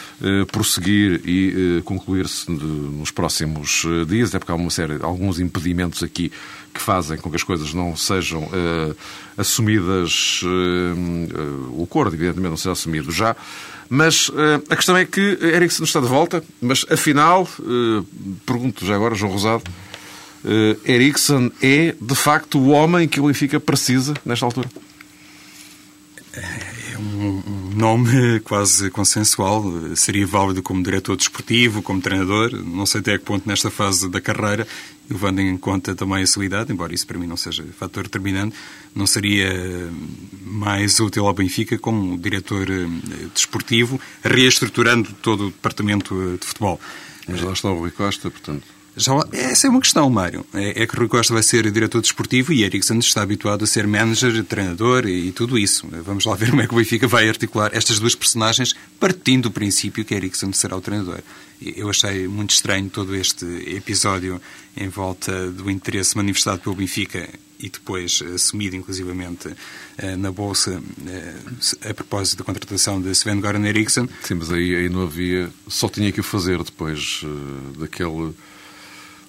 prosseguir 0.52 1.22
e 1.24 1.78
eh, 1.78 1.83
concluir-se 1.83 2.50
nos 2.50 3.11
próximos 3.11 3.85
eh, 3.87 4.04
dias, 4.04 4.28
até 4.28 4.38
porque 4.38 4.52
há 4.52 4.54
uma 4.54 4.70
série, 4.70 4.98
alguns 5.00 5.40
impedimentos 5.40 6.02
aqui 6.02 6.30
que 6.72 6.80
fazem 6.80 7.16
com 7.16 7.30
que 7.30 7.37
as 7.37 7.42
coisas 7.42 7.74
não 7.74 7.96
sejam 7.96 8.48
assumidas, 9.37 10.40
o 11.72 11.83
acordo, 11.83 12.14
evidentemente, 12.14 12.50
não 12.50 12.56
seja 12.56 12.70
assumido 12.70 13.11
já. 13.11 13.35
Mas 13.88 14.30
a 14.68 14.76
questão 14.76 14.96
é 14.96 15.04
que 15.04 15.20
Ericsson 15.42 15.83
está 15.83 15.98
de 15.98 16.06
volta, 16.06 16.44
mas 16.62 16.87
afinal, 16.88 17.48
pergunto 18.46 18.87
já 18.87 18.94
agora, 18.94 19.16
João 19.16 19.33
Rosado, 19.33 19.64
Ericsson 20.87 21.50
é 21.61 21.92
de 22.00 22.14
facto 22.14 22.61
o 22.61 22.68
homem 22.68 23.09
que 23.09 23.18
o 23.18 23.26
Benfica 23.26 23.59
precisa 23.59 24.14
nesta 24.24 24.46
altura? 24.46 24.68
Nome 27.80 28.40
quase 28.44 28.90
consensual. 28.90 29.64
Seria 29.96 30.26
válido 30.26 30.62
como 30.62 30.82
diretor 30.82 31.16
desportivo, 31.16 31.82
como 31.82 31.98
treinador. 31.98 32.52
Não 32.52 32.84
sei 32.84 33.00
até 33.00 33.16
que 33.16 33.24
ponto 33.24 33.48
nesta 33.48 33.70
fase 33.70 34.06
da 34.06 34.20
carreira, 34.20 34.68
levando 35.08 35.40
em 35.40 35.56
conta 35.56 35.94
também 35.94 36.22
a 36.22 36.26
sua 36.26 36.44
idade, 36.44 36.70
embora 36.70 36.94
isso 36.94 37.06
para 37.06 37.18
mim 37.18 37.26
não 37.26 37.38
seja 37.38 37.64
fator 37.78 38.02
determinante, 38.02 38.54
não 38.94 39.06
seria 39.06 39.50
mais 40.42 41.00
útil 41.00 41.26
ao 41.26 41.32
Benfica 41.32 41.78
como 41.78 42.18
diretor 42.18 42.68
eh, 42.70 42.86
desportivo, 43.32 43.98
reestruturando 44.22 45.10
todo 45.22 45.46
o 45.46 45.50
departamento 45.50 46.36
de 46.38 46.46
futebol. 46.46 46.78
Mas 47.26 47.40
lá 47.40 47.52
está 47.52 47.70
o 47.70 47.78
Rui 47.78 47.90
Costa, 47.92 48.30
portanto. 48.30 48.79
Já, 48.96 49.12
essa 49.33 49.66
é 49.66 49.70
uma 49.70 49.81
questão, 49.81 50.11
Mário. 50.11 50.44
É, 50.53 50.83
é, 50.83 50.87
que 50.87 50.96
Rui 50.96 51.09
Costa 51.09 51.33
vai 51.33 51.42
ser 51.42 51.70
diretor 51.70 52.00
desportivo 52.00 52.53
e 52.53 52.64
Ericsson 52.64 52.98
está 52.98 53.22
habituado 53.22 53.62
a 53.62 53.66
ser 53.66 53.87
manager, 53.87 54.44
treinador 54.44 55.07
e, 55.07 55.29
e, 55.29 55.33
tudo 55.33 55.59
isso. 55.59 55.88
Vamos 56.05 56.24
lá 56.24 56.35
ver 56.35 56.50
como 56.50 56.62
é 56.62 56.66
que 56.66 56.74
o 56.74 56.76
Benfica 56.76 57.07
vai 57.07 57.29
articular 57.29 57.70
estas 57.72 57.98
duas 57.98 58.14
personagens 58.14 58.74
partindo 58.98 59.44
do 59.44 59.50
princípio 59.50 60.05
que 60.05 60.14
Ericsson 60.14 60.53
será 60.53 60.76
o 60.76 60.81
treinador. 60.81 61.20
Eu 61.62 61.90
achei 61.90 62.26
muito 62.26 62.50
estranho 62.50 62.88
todo 62.88 63.14
este 63.14 63.44
episódio 63.74 64.40
em 64.76 64.88
volta 64.88 65.50
do 65.50 65.70
interesse 65.70 66.16
manifestado 66.16 66.61
pelo 66.61 66.74
Benfica 66.74 67.29
e 67.59 67.68
depois 67.68 68.22
assumido 68.35 68.74
inclusivamente 68.74 69.55
eh, 69.98 70.16
na 70.16 70.33
Bolsa 70.33 70.83
eh, 71.07 71.90
a 71.90 71.92
propósito 71.92 72.38
da 72.38 72.44
contratação 72.44 73.00
de 73.00 73.11
Sven-Goran 73.11 73.66
Eriksson. 73.66 74.09
Sim, 74.22 74.35
mas 74.35 74.50
aí, 74.50 74.74
aí 74.74 74.88
não 74.88 75.03
havia... 75.03 75.50
Só 75.68 75.88
tinha 75.88 76.11
que 76.11 76.20
o 76.20 76.24
fazer 76.24 76.62
depois 76.62 77.20
daquele 77.79 78.33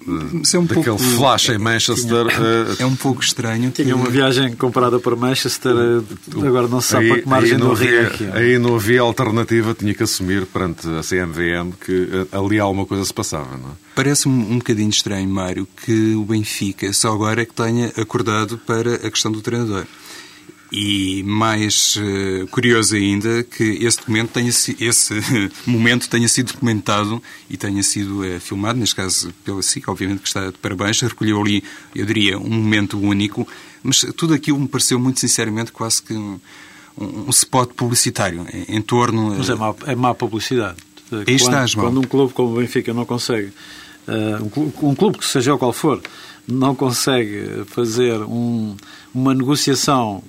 é 0.07 0.59
um 0.59 0.65
daquele 0.65 0.85
pouco, 0.85 1.03
flash 1.03 1.49
em 1.49 1.57
Manchester. 1.57 2.27
Tinha, 2.27 2.39
uh, 2.39 2.75
é 2.79 2.85
um 2.85 2.95
pouco 2.95 3.21
estranho. 3.21 3.71
Tinha 3.71 3.95
uma 3.95 4.09
viagem 4.09 4.53
comprada 4.55 4.99
para 4.99 5.15
Manchester, 5.15 5.73
uh, 5.73 6.45
agora 6.45 6.67
não 6.67 6.81
se 6.81 6.89
sabe 6.89 7.05
aí, 7.05 7.09
para 7.11 7.21
que 7.21 7.29
margem 7.29 7.57
do 7.57 7.73
Rio 7.73 8.07
aqui. 8.07 8.29
Aí 8.31 8.57
não 8.57 8.75
havia 8.75 9.01
alternativa, 9.01 9.73
tinha 9.73 9.93
que 9.93 10.03
assumir 10.03 10.45
perante 10.45 10.87
a 10.87 11.01
CMVM 11.01 11.71
que 11.83 11.91
uh, 11.91 12.39
ali 12.39 12.59
alguma 12.59 12.85
coisa 12.85 13.05
se 13.05 13.13
passava. 13.13 13.57
Não 13.57 13.69
é? 13.69 13.73
Parece-me 13.95 14.33
um 14.33 14.57
bocadinho 14.57 14.89
estranho, 14.89 15.29
Mário, 15.29 15.67
que 15.85 16.15
o 16.15 16.23
Benfica 16.23 16.91
só 16.93 17.13
agora 17.13 17.41
é 17.41 17.45
que 17.45 17.53
tenha 17.53 17.91
acordado 17.97 18.57
para 18.57 18.95
a 18.95 19.11
questão 19.11 19.31
do 19.31 19.41
treinador. 19.41 19.85
E 20.71 21.21
mais 21.23 21.97
uh, 21.97 22.47
curioso 22.47 22.95
ainda 22.95 23.43
que 23.43 23.63
esse 23.86 23.97
documento 23.97 24.29
tenha 24.29 24.47
esse 24.47 25.13
momento 25.67 26.10
tenha 26.10 26.29
sido 26.29 26.53
documentado 26.53 27.21
e 27.49 27.57
tenha 27.57 27.84
sido 27.84 28.21
uh, 28.21 28.39
filmado, 28.39 28.79
neste 28.79 28.95
caso 28.95 29.34
pela 29.43 29.62
SIC, 29.62 29.89
obviamente 29.89 30.21
que 30.21 30.29
está 30.29 30.49
de 30.49 30.57
parabéns, 30.57 31.01
recolheu 31.01 31.41
ali, 31.41 31.62
eu 31.93 32.05
diria, 32.05 32.39
um 32.39 32.49
momento 32.49 32.97
único, 32.97 33.45
mas 33.84 33.99
tudo 34.15 34.34
aquilo 34.34 34.57
me 34.57 34.67
pareceu 34.67 34.97
muito 34.97 35.19
sinceramente 35.19 35.73
quase 35.73 36.01
que 36.01 36.13
um, 36.13 36.39
um 36.97 37.29
spot 37.31 37.71
publicitário 37.73 38.45
em, 38.53 38.77
em 38.77 38.81
torno... 38.81 39.36
Mas 39.38 39.49
é 39.49 39.55
má, 39.55 39.75
é 39.86 39.95
má 39.95 40.15
publicidade. 40.15 40.77
Aí 41.12 41.25
quando, 41.25 41.29
estás, 41.29 41.75
quando 41.75 41.99
um 41.99 42.03
clube 42.03 42.31
como 42.31 42.53
o 42.53 42.60
Benfica 42.62 42.93
não 42.93 43.03
consegue, 43.05 43.51
uh, 44.07 44.41
um, 44.41 44.49
clube, 44.49 44.73
um 44.84 44.95
clube 44.95 45.17
que 45.17 45.25
seja 45.25 45.57
qual 45.57 45.73
for, 45.73 46.01
não 46.47 46.73
consegue 46.73 47.65
fazer 47.67 48.21
um, 48.21 48.77
uma 49.13 49.34
negociação 49.34 50.23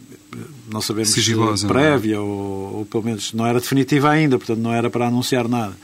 não 0.71 0.81
sabemos 0.81 1.11
Sigilosa, 1.11 1.63
se 1.63 1.67
prévia 1.67 2.17
é? 2.17 2.19
ou, 2.19 2.77
ou, 2.79 2.87
pelo 2.87 3.05
menos 3.05 3.33
não 3.33 3.47
era 3.47 3.61
definitiva 3.61 4.11
ainda, 4.11 4.39
portanto 4.39 4.59
não 4.59 4.73
era 4.73 4.89
para 4.89 5.07
anunciar 5.07 5.49
nada. 5.49 5.77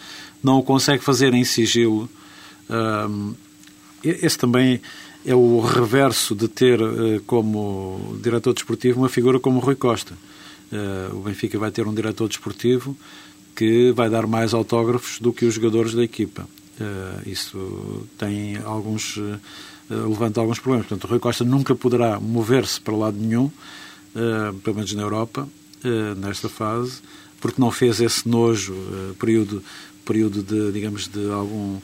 Não 0.42 0.58
o 0.58 0.62
consegue 0.62 1.02
fazer 1.02 1.34
em 1.34 1.44
sigilo. 1.44 2.08
Um, 2.70 3.34
esse 4.02 4.38
também 4.38 4.80
é 5.26 5.34
o 5.34 5.60
reverso 5.60 6.34
de 6.34 6.48
ter 6.48 6.80
uh, 6.80 7.20
como 7.26 8.16
diretor 8.22 8.54
desportivo 8.54 9.00
uma 9.00 9.08
figura 9.08 9.40
como 9.40 9.58
Rui 9.58 9.74
Costa. 9.74 10.14
Uh, 10.70 11.16
o 11.16 11.20
Benfica 11.20 11.58
vai 11.58 11.70
ter 11.70 11.86
um 11.86 11.94
diretor 11.94 12.28
desportivo 12.28 12.96
que 13.56 13.90
vai 13.92 14.08
dar 14.08 14.26
mais 14.26 14.54
autógrafos 14.54 15.18
do 15.18 15.32
que 15.32 15.44
os 15.44 15.54
jogadores 15.54 15.92
da 15.92 16.04
equipa. 16.04 16.48
Uh, 16.80 17.28
isso 17.28 18.06
tem 18.16 18.56
alguns 18.58 19.18
levanta 19.90 20.38
alguns 20.38 20.58
problemas. 20.58 20.86
Portanto, 20.86 21.04
o 21.04 21.10
Rui 21.10 21.18
Costa 21.18 21.44
nunca 21.44 21.74
poderá 21.74 22.20
mover-se 22.20 22.78
para 22.78 22.94
lado 22.94 23.16
nenhum 23.18 23.50
uh, 24.14 24.54
pelo 24.58 24.76
menos 24.76 24.92
na 24.94 25.02
Europa, 25.02 25.48
nesta 26.16 26.48
fase, 26.48 27.00
porque 27.40 27.60
não 27.60 27.70
fez 27.70 28.00
esse 28.00 28.28
nojo, 28.28 28.74
período, 29.16 29.62
período 30.04 30.42
de, 30.42 30.72
digamos, 30.72 31.06
de 31.06 31.30
algum 31.30 31.78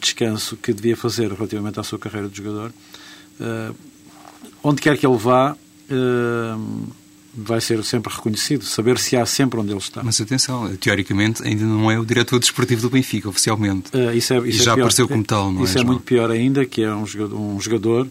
descanso 0.00 0.56
que 0.56 0.72
devia 0.72 0.96
fazer 0.96 1.30
relativamente 1.30 1.78
à 1.78 1.82
sua 1.82 1.98
carreira 1.98 2.26
de 2.26 2.38
jogador. 2.38 2.72
onde 4.62 4.80
quer 4.80 4.96
que 4.96 5.06
ele 5.06 5.18
vá, 5.18 5.54
vai 7.36 7.60
ser 7.60 7.82
sempre 7.84 8.12
reconhecido, 8.12 8.64
saber 8.64 8.98
se 8.98 9.16
há 9.16 9.26
sempre 9.26 9.58
onde 9.58 9.72
ele 9.72 9.78
está. 9.78 10.02
Mas 10.02 10.20
atenção, 10.20 10.74
teoricamente 10.76 11.42
ainda 11.42 11.64
não 11.64 11.90
é 11.90 11.98
o 11.98 12.04
diretor 12.04 12.38
desportivo 12.38 12.82
do 12.82 12.90
Benfica, 12.90 13.28
oficialmente. 13.28 13.90
Uh, 13.94 14.12
isso 14.16 14.32
é, 14.34 14.38
isso 14.38 14.58
e 14.58 14.60
é 14.60 14.64
já 14.64 14.74
pior. 14.74 14.84
apareceu 14.84 15.08
como 15.08 15.24
tal, 15.24 15.52
não 15.52 15.64
isso 15.64 15.72
é? 15.72 15.74
Isso 15.76 15.78
é 15.78 15.84
muito 15.84 16.02
pior 16.02 16.30
ainda, 16.30 16.64
que 16.64 16.82
é 16.82 16.94
um 16.94 17.04
jogador, 17.04 17.36
um 17.36 17.60
jogador 17.60 18.08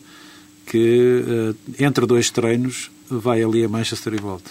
que 0.66 1.24
uh, 1.26 1.56
entre 1.80 2.06
dois 2.06 2.30
treinos 2.30 2.92
vai 3.10 3.44
ali 3.44 3.64
a 3.64 3.70
Manchester 3.70 4.14
e 4.14 4.18
volta. 4.18 4.50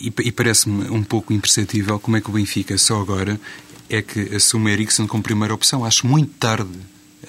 E, 0.00 0.12
e 0.24 0.32
parece-me 0.32 0.88
um 0.90 1.02
pouco 1.02 1.32
imperceptível 1.32 1.98
como 1.98 2.16
é 2.16 2.20
que 2.20 2.30
o 2.30 2.32
Benfica 2.32 2.76
só 2.78 3.00
agora 3.00 3.40
é 3.88 4.02
que 4.02 4.34
assume 4.34 4.70
Eriksen 4.72 5.06
como 5.06 5.22
primeira 5.22 5.54
opção. 5.54 5.84
Acho 5.84 6.06
muito 6.06 6.32
tarde 6.34 6.70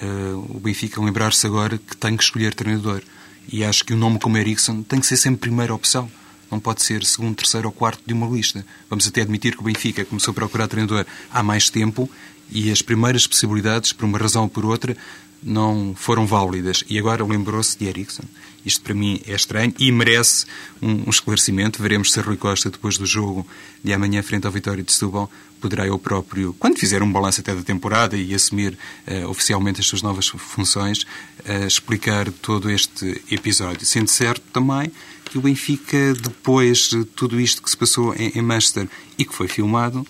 uh, 0.02 0.56
o 0.56 0.60
Benfica 0.60 1.00
lembrar-se 1.00 1.46
agora 1.46 1.78
que 1.78 1.96
tem 1.96 2.16
que 2.16 2.22
escolher 2.22 2.54
treinador. 2.54 3.02
E 3.50 3.64
acho 3.64 3.84
que 3.84 3.92
o 3.92 3.96
nome 3.96 4.18
como 4.18 4.36
Eriksen 4.36 4.82
tem 4.82 5.00
que 5.00 5.06
ser 5.06 5.16
sempre 5.16 5.40
primeira 5.40 5.74
opção 5.74 6.10
não 6.50 6.58
pode 6.58 6.82
ser 6.82 7.04
segundo, 7.04 7.36
terceiro 7.36 7.68
ou 7.68 7.72
quarto 7.72 8.02
de 8.04 8.12
uma 8.12 8.26
lista. 8.26 8.66
Vamos 8.88 9.06
até 9.06 9.22
admitir 9.22 9.54
que 9.54 9.60
o 9.60 9.64
Benfica 9.64 10.04
começou 10.04 10.32
a 10.32 10.34
procurar 10.34 10.66
treinador 10.66 11.06
há 11.30 11.42
mais 11.42 11.70
tempo 11.70 12.10
e 12.50 12.70
as 12.70 12.82
primeiras 12.82 13.26
possibilidades, 13.26 13.92
por 13.92 14.04
uma 14.04 14.18
razão 14.18 14.42
ou 14.42 14.48
por 14.48 14.64
outra, 14.64 14.96
não 15.42 15.94
foram 15.96 16.26
válidas. 16.26 16.84
E 16.88 16.98
agora 16.98 17.24
lembrou-se 17.24 17.78
de 17.78 17.86
Ericsson. 17.86 18.24
Isto 18.64 18.82
para 18.82 18.94
mim 18.94 19.20
é 19.26 19.34
estranho 19.34 19.72
e 19.78 19.90
merece 19.90 20.44
um, 20.82 21.04
um, 21.06 21.10
esclarecimento. 21.10 21.82
Veremos 21.82 22.12
se 22.12 22.20
Rui 22.20 22.36
Costa, 22.36 22.70
depois 22.70 22.98
do 22.98 23.06
jogo 23.06 23.46
de 23.82 23.92
amanhã, 23.92 24.22
frente 24.22 24.46
ao 24.46 24.52
Vitória 24.52 24.82
de 24.82 24.92
Setúbal, 24.92 25.30
poderá 25.60 25.86
eu 25.86 25.98
próprio, 25.98 26.54
quando 26.58 26.78
fizer 26.78 27.02
um 27.02 27.10
balanço 27.10 27.40
até 27.40 27.54
da 27.54 27.62
temporada 27.62 28.16
e 28.16 28.34
assumir 28.34 28.78
uh, 29.06 29.28
oficialmente 29.28 29.80
as 29.80 29.86
suas 29.86 30.02
novas 30.02 30.26
funções, 30.28 31.02
uh, 31.46 31.66
explicar 31.66 32.30
todo 32.30 32.70
este 32.70 33.22
episódio. 33.30 33.86
Sendo 33.86 34.08
certo 34.08 34.42
também 34.52 34.90
que 35.24 35.38
o 35.38 35.40
Benfica, 35.40 36.14
depois 36.14 36.88
de 36.88 37.04
tudo 37.04 37.40
isto 37.40 37.62
que 37.62 37.70
se 37.70 37.76
passou 37.76 38.14
em, 38.14 38.32
em 38.34 38.42
Manchester 38.42 38.88
e 39.16 39.24
que 39.24 39.34
foi 39.34 39.48
filmado, 39.48 40.06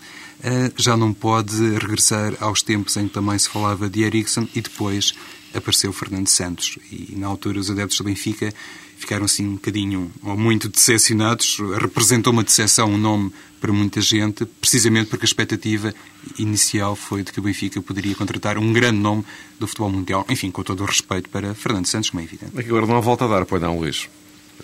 já 0.77 0.97
não 0.97 1.13
pode 1.13 1.57
regressar 1.79 2.35
aos 2.41 2.63
tempos 2.63 2.97
em 2.97 3.09
que 3.09 3.15
também 3.15 3.39
se 3.39 3.49
falava 3.49 3.89
de 3.89 4.03
Ericsson 4.03 4.49
e 4.55 4.61
depois 4.61 5.15
apareceu 5.55 5.93
Fernando 5.93 6.29
Santos. 6.29 6.79
E 6.91 7.15
na 7.17 7.27
altura 7.27 7.59
os 7.59 7.71
adeptos 7.71 7.99
do 7.99 8.05
Benfica 8.05 8.53
ficaram 8.97 9.25
assim 9.25 9.47
um 9.47 9.55
bocadinho 9.55 10.11
ou 10.23 10.37
muito 10.37 10.69
decepcionados. 10.69 11.59
Representou 11.81 12.33
uma 12.33 12.45
decepção, 12.45 12.91
um 12.91 12.99
nome 12.99 13.33
para 13.61 13.73
muita 13.73 14.01
gente, 14.01 14.47
precisamente 14.47 15.09
porque 15.09 15.25
a 15.25 15.29
expectativa 15.29 15.95
inicial 16.39 16.97
foi 16.97 17.23
de 17.23 17.33
que 17.33 17.39
o 17.39 17.43
Benfica 17.43 17.81
poderia 17.83 18.15
contratar 18.15 18.57
um 18.57 18.73
grande 18.73 18.99
nome 18.99 19.25
do 19.59 19.67
futebol 19.67 19.91
mundial. 19.91 20.25
Enfim, 20.31 20.51
com 20.51 20.63
todo 20.63 20.83
o 20.83 20.87
respeito 20.87 21.29
para 21.29 21.55
Fernando 21.55 21.87
Santos, 21.87 22.11
como 22.11 22.23
é 22.23 22.25
evidente. 22.25 22.53
É 22.57 22.61
agora 22.61 22.87
não 22.87 22.97
há 22.97 23.01
volta 23.01 23.27
a 23.27 23.29
dar, 23.29 23.45
pois 23.45 23.61
não, 23.61 23.79
Luís. 23.79 24.09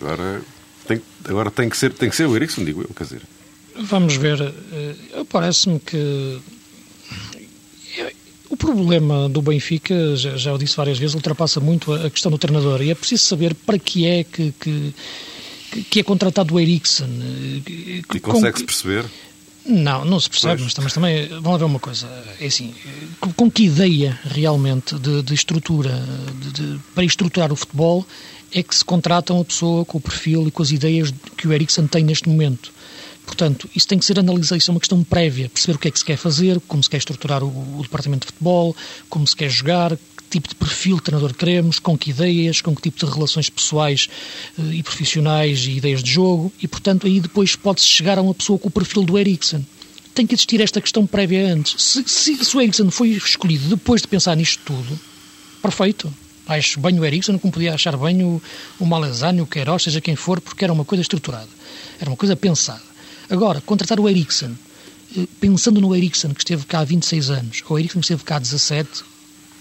Agora 0.00 0.42
tem, 0.86 1.02
agora 1.24 1.50
tem 1.50 1.68
que 1.68 1.76
ser, 1.76 1.92
tem 1.92 2.08
que 2.08 2.16
ser 2.16 2.26
o 2.26 2.34
Ericsson, 2.34 2.64
digo 2.64 2.82
eu, 2.82 2.94
quer 2.94 3.04
dizer. 3.04 3.22
Vamos 3.80 4.16
ver. 4.16 4.40
Eh, 4.40 5.24
parece-me 5.30 5.78
que 5.78 6.40
o 8.48 8.56
problema 8.56 9.28
do 9.28 9.42
Benfica, 9.42 10.16
já, 10.16 10.36
já 10.36 10.52
o 10.52 10.58
disse 10.58 10.76
várias 10.76 10.98
vezes, 10.98 11.14
ultrapassa 11.14 11.60
muito 11.60 11.92
a 11.92 12.10
questão 12.10 12.30
do 12.30 12.38
treinador 12.38 12.82
e 12.82 12.90
é 12.90 12.94
preciso 12.94 13.24
saber 13.24 13.54
para 13.54 13.78
que 13.78 14.06
é 14.06 14.24
que, 14.24 14.52
que, 14.60 14.94
que 15.90 16.00
é 16.00 16.02
contratado 16.02 16.54
o 16.54 16.60
Ericsson. 16.60 17.08
E 17.66 18.20
consegue-se 18.20 18.64
perceber? 18.64 19.04
Não, 19.68 20.04
não 20.04 20.20
se 20.20 20.30
percebe, 20.30 20.62
mas, 20.62 20.74
mas, 20.76 20.92
também, 20.92 21.26
vamos 21.26 21.50
lá 21.50 21.56
ver 21.56 21.64
uma 21.64 21.80
coisa, 21.80 22.06
é 22.40 22.46
assim, 22.46 22.72
com, 23.18 23.32
com 23.32 23.50
que 23.50 23.64
ideia 23.64 24.16
realmente 24.24 24.96
de, 24.96 25.22
de 25.22 25.34
estrutura, 25.34 25.90
de, 26.40 26.52
de, 26.52 26.78
para 26.94 27.02
estruturar 27.02 27.52
o 27.52 27.56
futebol, 27.56 28.06
é 28.52 28.62
que 28.62 28.72
se 28.72 28.84
contrata 28.84 29.34
uma 29.34 29.44
pessoa 29.44 29.84
com 29.84 29.98
o 29.98 30.00
perfil 30.00 30.46
e 30.46 30.52
com 30.52 30.62
as 30.62 30.70
ideias 30.70 31.12
que 31.36 31.48
o 31.48 31.52
Ericsson 31.52 31.88
tem 31.88 32.04
neste 32.04 32.28
momento. 32.28 32.72
Portanto, 33.26 33.68
isso 33.74 33.88
tem 33.88 33.98
que 33.98 34.04
ser 34.04 34.18
analisado, 34.18 34.56
isso 34.56 34.70
é 34.70 34.72
uma 34.72 34.80
questão 34.80 35.02
prévia, 35.02 35.50
perceber 35.50 35.76
o 35.76 35.78
que 35.80 35.88
é 35.88 35.90
que 35.90 35.98
se 35.98 36.04
quer 36.04 36.16
fazer, 36.16 36.60
como 36.68 36.82
se 36.82 36.88
quer 36.88 36.98
estruturar 36.98 37.42
o, 37.42 37.78
o 37.78 37.82
departamento 37.82 38.24
de 38.24 38.32
futebol, 38.32 38.74
como 39.10 39.26
se 39.26 39.34
quer 39.34 39.50
jogar, 39.50 39.96
que 39.96 40.24
tipo 40.30 40.48
de 40.48 40.54
perfil 40.54 40.96
de 40.96 41.02
treinador 41.02 41.34
queremos, 41.34 41.80
com 41.80 41.98
que 41.98 42.10
ideias, 42.10 42.60
com 42.60 42.74
que 42.74 42.82
tipo 42.82 43.04
de 43.04 43.12
relações 43.12 43.50
pessoais 43.50 44.08
uh, 44.56 44.72
e 44.72 44.82
profissionais 44.82 45.66
e 45.66 45.72
ideias 45.72 46.02
de 46.04 46.10
jogo, 46.10 46.52
e 46.62 46.68
portanto 46.68 47.06
aí 47.06 47.20
depois 47.20 47.56
pode-se 47.56 47.86
chegar 47.86 48.16
a 48.16 48.22
uma 48.22 48.32
pessoa 48.32 48.58
com 48.58 48.68
o 48.68 48.70
perfil 48.70 49.02
do 49.02 49.18
Ericsson. 49.18 49.62
Tem 50.14 50.26
que 50.26 50.34
existir 50.34 50.60
esta 50.62 50.80
questão 50.80 51.04
prévia 51.04 51.52
antes. 51.52 51.82
Se, 51.82 52.04
se, 52.06 52.44
se 52.44 52.56
o 52.56 52.60
Ericsson 52.60 52.90
foi 52.90 53.10
escolhido 53.10 53.68
depois 53.68 54.00
de 54.00 54.08
pensar 54.08 54.34
nisto 54.36 54.62
tudo, 54.64 54.98
perfeito. 55.60 56.12
Acho 56.46 56.78
bem 56.78 56.98
o 56.98 57.04
Ericsson, 57.04 57.40
como 57.40 57.52
podia 57.52 57.74
achar 57.74 57.96
bem 57.96 58.22
o, 58.22 58.40
o 58.78 58.84
o 58.84 59.46
Queiroz, 59.46 59.82
seja 59.82 60.00
quem 60.00 60.14
for, 60.14 60.40
porque 60.40 60.62
era 60.64 60.72
uma 60.72 60.84
coisa 60.84 61.02
estruturada. 61.02 61.48
Era 62.00 62.08
uma 62.08 62.16
coisa 62.16 62.36
pensada. 62.36 62.80
Agora, 63.28 63.60
contratar 63.60 63.98
o 63.98 64.08
Ericsson, 64.08 64.52
eh, 65.16 65.26
pensando 65.40 65.80
no 65.80 65.94
Ericsson 65.94 66.32
que 66.32 66.40
esteve 66.40 66.64
cá 66.64 66.80
há 66.80 66.84
26 66.84 67.30
anos, 67.30 67.62
ou 67.68 67.76
o 67.76 67.78
Ericsson 67.78 68.00
que 68.00 68.04
esteve 68.04 68.24
cá 68.24 68.36
há 68.36 68.38
17, 68.38 69.04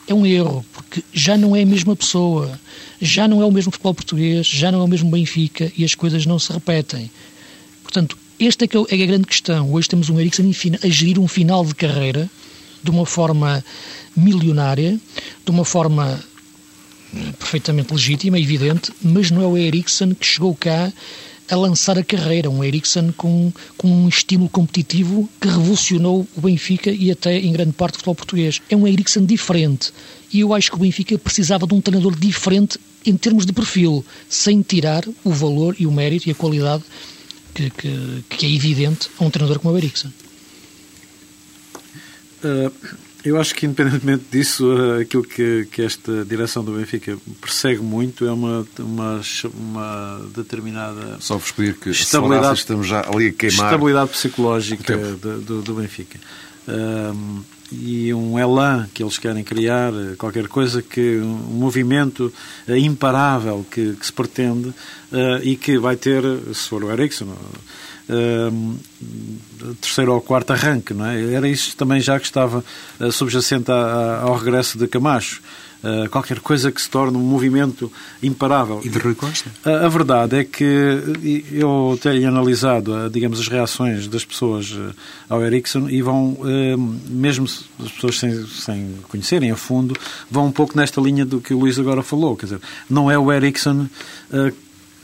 é 0.07 0.13
um 0.13 0.25
erro, 0.25 0.63
porque 0.71 1.03
já 1.11 1.35
não 1.35 1.55
é 1.55 1.63
a 1.63 1.65
mesma 1.65 1.95
pessoa, 1.95 2.59
já 3.01 3.27
não 3.27 3.41
é 3.41 3.45
o 3.45 3.51
mesmo 3.51 3.71
futebol 3.71 3.93
português, 3.93 4.45
já 4.45 4.71
não 4.71 4.81
é 4.81 4.83
o 4.83 4.87
mesmo 4.87 5.09
Benfica 5.09 5.71
e 5.75 5.83
as 5.83 5.95
coisas 5.95 6.25
não 6.25 6.37
se 6.37 6.53
repetem. 6.53 7.09
Portanto, 7.81 8.17
esta 8.39 8.65
é, 8.65 8.67
que 8.67 8.77
é 8.77 8.81
a 8.81 9.07
grande 9.07 9.25
questão. 9.25 9.71
Hoje 9.71 9.89
temos 9.89 10.09
um 10.09 10.19
Ericsson 10.19 10.51
a 10.83 10.87
gerir 10.89 11.19
um 11.19 11.27
final 11.27 11.65
de 11.65 11.73
carreira 11.73 12.29
de 12.83 12.91
uma 12.91 13.05
forma 13.05 13.65
milionária, 14.15 14.99
de 15.43 15.51
uma 15.51 15.65
forma 15.65 16.23
perfeitamente 17.39 17.93
legítima, 17.93 18.39
evidente, 18.39 18.91
mas 19.01 19.31
não 19.31 19.41
é 19.41 19.47
o 19.47 19.57
Ericsson 19.57 20.13
que 20.13 20.25
chegou 20.25 20.55
cá 20.55 20.91
a 21.49 21.55
lançar 21.55 21.97
a 21.97 22.03
carreira, 22.03 22.49
um 22.49 22.63
Ericsson 22.63 23.11
com, 23.15 23.51
com 23.77 23.87
um 23.87 24.07
estímulo 24.07 24.49
competitivo 24.49 25.29
que 25.39 25.47
revolucionou 25.47 26.27
o 26.35 26.41
Benfica 26.41 26.89
e 26.89 27.11
até 27.11 27.37
em 27.37 27.51
grande 27.51 27.73
parte 27.73 27.95
o 27.95 27.97
futebol 27.97 28.15
português. 28.15 28.61
É 28.69 28.75
um 28.75 28.87
Ericsson 28.87 29.25
diferente 29.25 29.91
e 30.31 30.39
eu 30.39 30.53
acho 30.53 30.71
que 30.71 30.77
o 30.77 30.79
Benfica 30.79 31.17
precisava 31.17 31.67
de 31.67 31.73
um 31.73 31.81
treinador 31.81 32.15
diferente 32.15 32.79
em 33.05 33.15
termos 33.15 33.45
de 33.45 33.53
perfil, 33.53 34.03
sem 34.27 34.61
tirar 34.61 35.03
o 35.23 35.31
valor 35.31 35.75
e 35.79 35.85
o 35.85 35.91
mérito 35.91 36.27
e 36.27 36.31
a 36.31 36.35
qualidade 36.35 36.83
que, 37.53 37.69
que, 37.69 38.23
que 38.29 38.45
é 38.45 38.51
evidente 38.51 39.09
a 39.19 39.23
um 39.23 39.29
treinador 39.29 39.59
como 39.59 39.73
o 39.73 39.77
Ericsson. 39.77 40.09
Uh, 42.43 42.71
eu 43.25 43.39
acho 43.39 43.55
que, 43.55 43.65
independentemente 43.65 44.25
disso, 44.31 44.67
uh, 44.67 45.01
aquilo 45.01 45.23
que, 45.23 45.67
que, 45.71 45.81
esta 45.81 46.23
direção 46.23 46.63
do 46.63 46.73
Benfica 46.73 47.17
persegue 47.41 47.81
muito 47.81 48.25
é 48.25 48.31
uma, 48.31 48.65
uma, 48.79 49.21
uma 49.53 50.25
determinada. 50.35 51.17
Só 51.19 51.37
vos 51.37 51.51
pedir 51.51 51.75
que 51.75 51.89
estabilidade, 51.89 52.59
estamos 52.59 52.85
já 52.85 53.01
ali 53.01 53.29
a 53.29 53.33
queimar. 53.33 53.65
Estabilidade 53.65 54.11
psicológica 54.11 54.95
do, 54.97 55.41
do, 55.41 55.61
do, 55.63 55.73
Benfica. 55.73 56.19
Uh, 56.67 57.43
e 57.71 58.13
um 58.13 58.37
elan 58.37 58.87
que 58.93 59.01
eles 59.01 59.17
querem 59.17 59.43
criar, 59.43 59.91
qualquer 60.19 60.47
coisa 60.47 60.83
que 60.83 61.17
um 61.17 61.57
movimento 61.57 62.31
imparável 62.67 63.65
que, 63.69 63.93
que 63.93 64.05
se 64.05 64.13
pretende 64.13 64.71
e 65.41 65.55
que 65.55 65.79
vai 65.79 65.95
ter, 65.95 66.21
se 66.53 66.69
for 66.69 66.83
o 66.83 66.91
Ericsson, 66.91 67.25
uh, 67.25 67.37
terceiro 69.81 70.13
ou 70.13 70.21
quarto 70.21 70.51
arranque, 70.53 70.93
não 70.93 71.05
é? 71.05 71.33
Era 71.33 71.47
isso 71.47 71.75
também 71.75 71.99
já 71.99 72.19
que 72.19 72.25
estava 72.25 72.63
uh, 72.99 73.11
subjacente 73.11 73.71
ao 73.71 74.35
regresso 74.35 74.77
de 74.77 74.87
Camacho. 74.87 75.41
Uh, 75.83 76.09
qualquer 76.09 76.39
coisa 76.39 76.71
que 76.71 76.81
se 76.81 76.89
torne 76.89 77.15
um 77.15 77.21
movimento 77.21 77.91
imparável. 78.23 78.81
E 78.83 78.89
de 78.89 78.97
Rui 78.97 79.13
Costa? 79.13 79.51
A, 79.63 79.85
a 79.85 79.87
verdade 79.87 80.37
é 80.37 80.43
que 80.43 80.65
eu 81.51 81.99
tenho 82.01 82.27
analisado, 82.27 83.07
digamos, 83.11 83.39
as 83.39 83.47
reações 83.47 84.07
das 84.07 84.25
pessoas 84.25 84.75
ao 85.29 85.43
Ericsson 85.43 85.87
e 85.87 86.01
vão, 86.01 86.39
mesmo 87.07 87.45
as 87.45 87.91
pessoas 87.91 88.17
sem, 88.17 88.47
sem 88.47 88.95
conhecerem 89.09 89.51
a 89.51 89.55
fundo, 89.55 89.95
vão 90.29 90.47
um 90.47 90.51
pouco 90.51 90.75
nesta 90.75 90.99
linha 90.99 91.23
do 91.23 91.39
que 91.39 91.53
o 91.53 91.59
Luís 91.59 91.77
agora 91.77 92.01
falou. 92.01 92.35
Quer 92.35 92.47
dizer, 92.47 92.61
não 92.89 93.11
é 93.11 93.19
o 93.19 93.31
Ericsson 93.31 93.87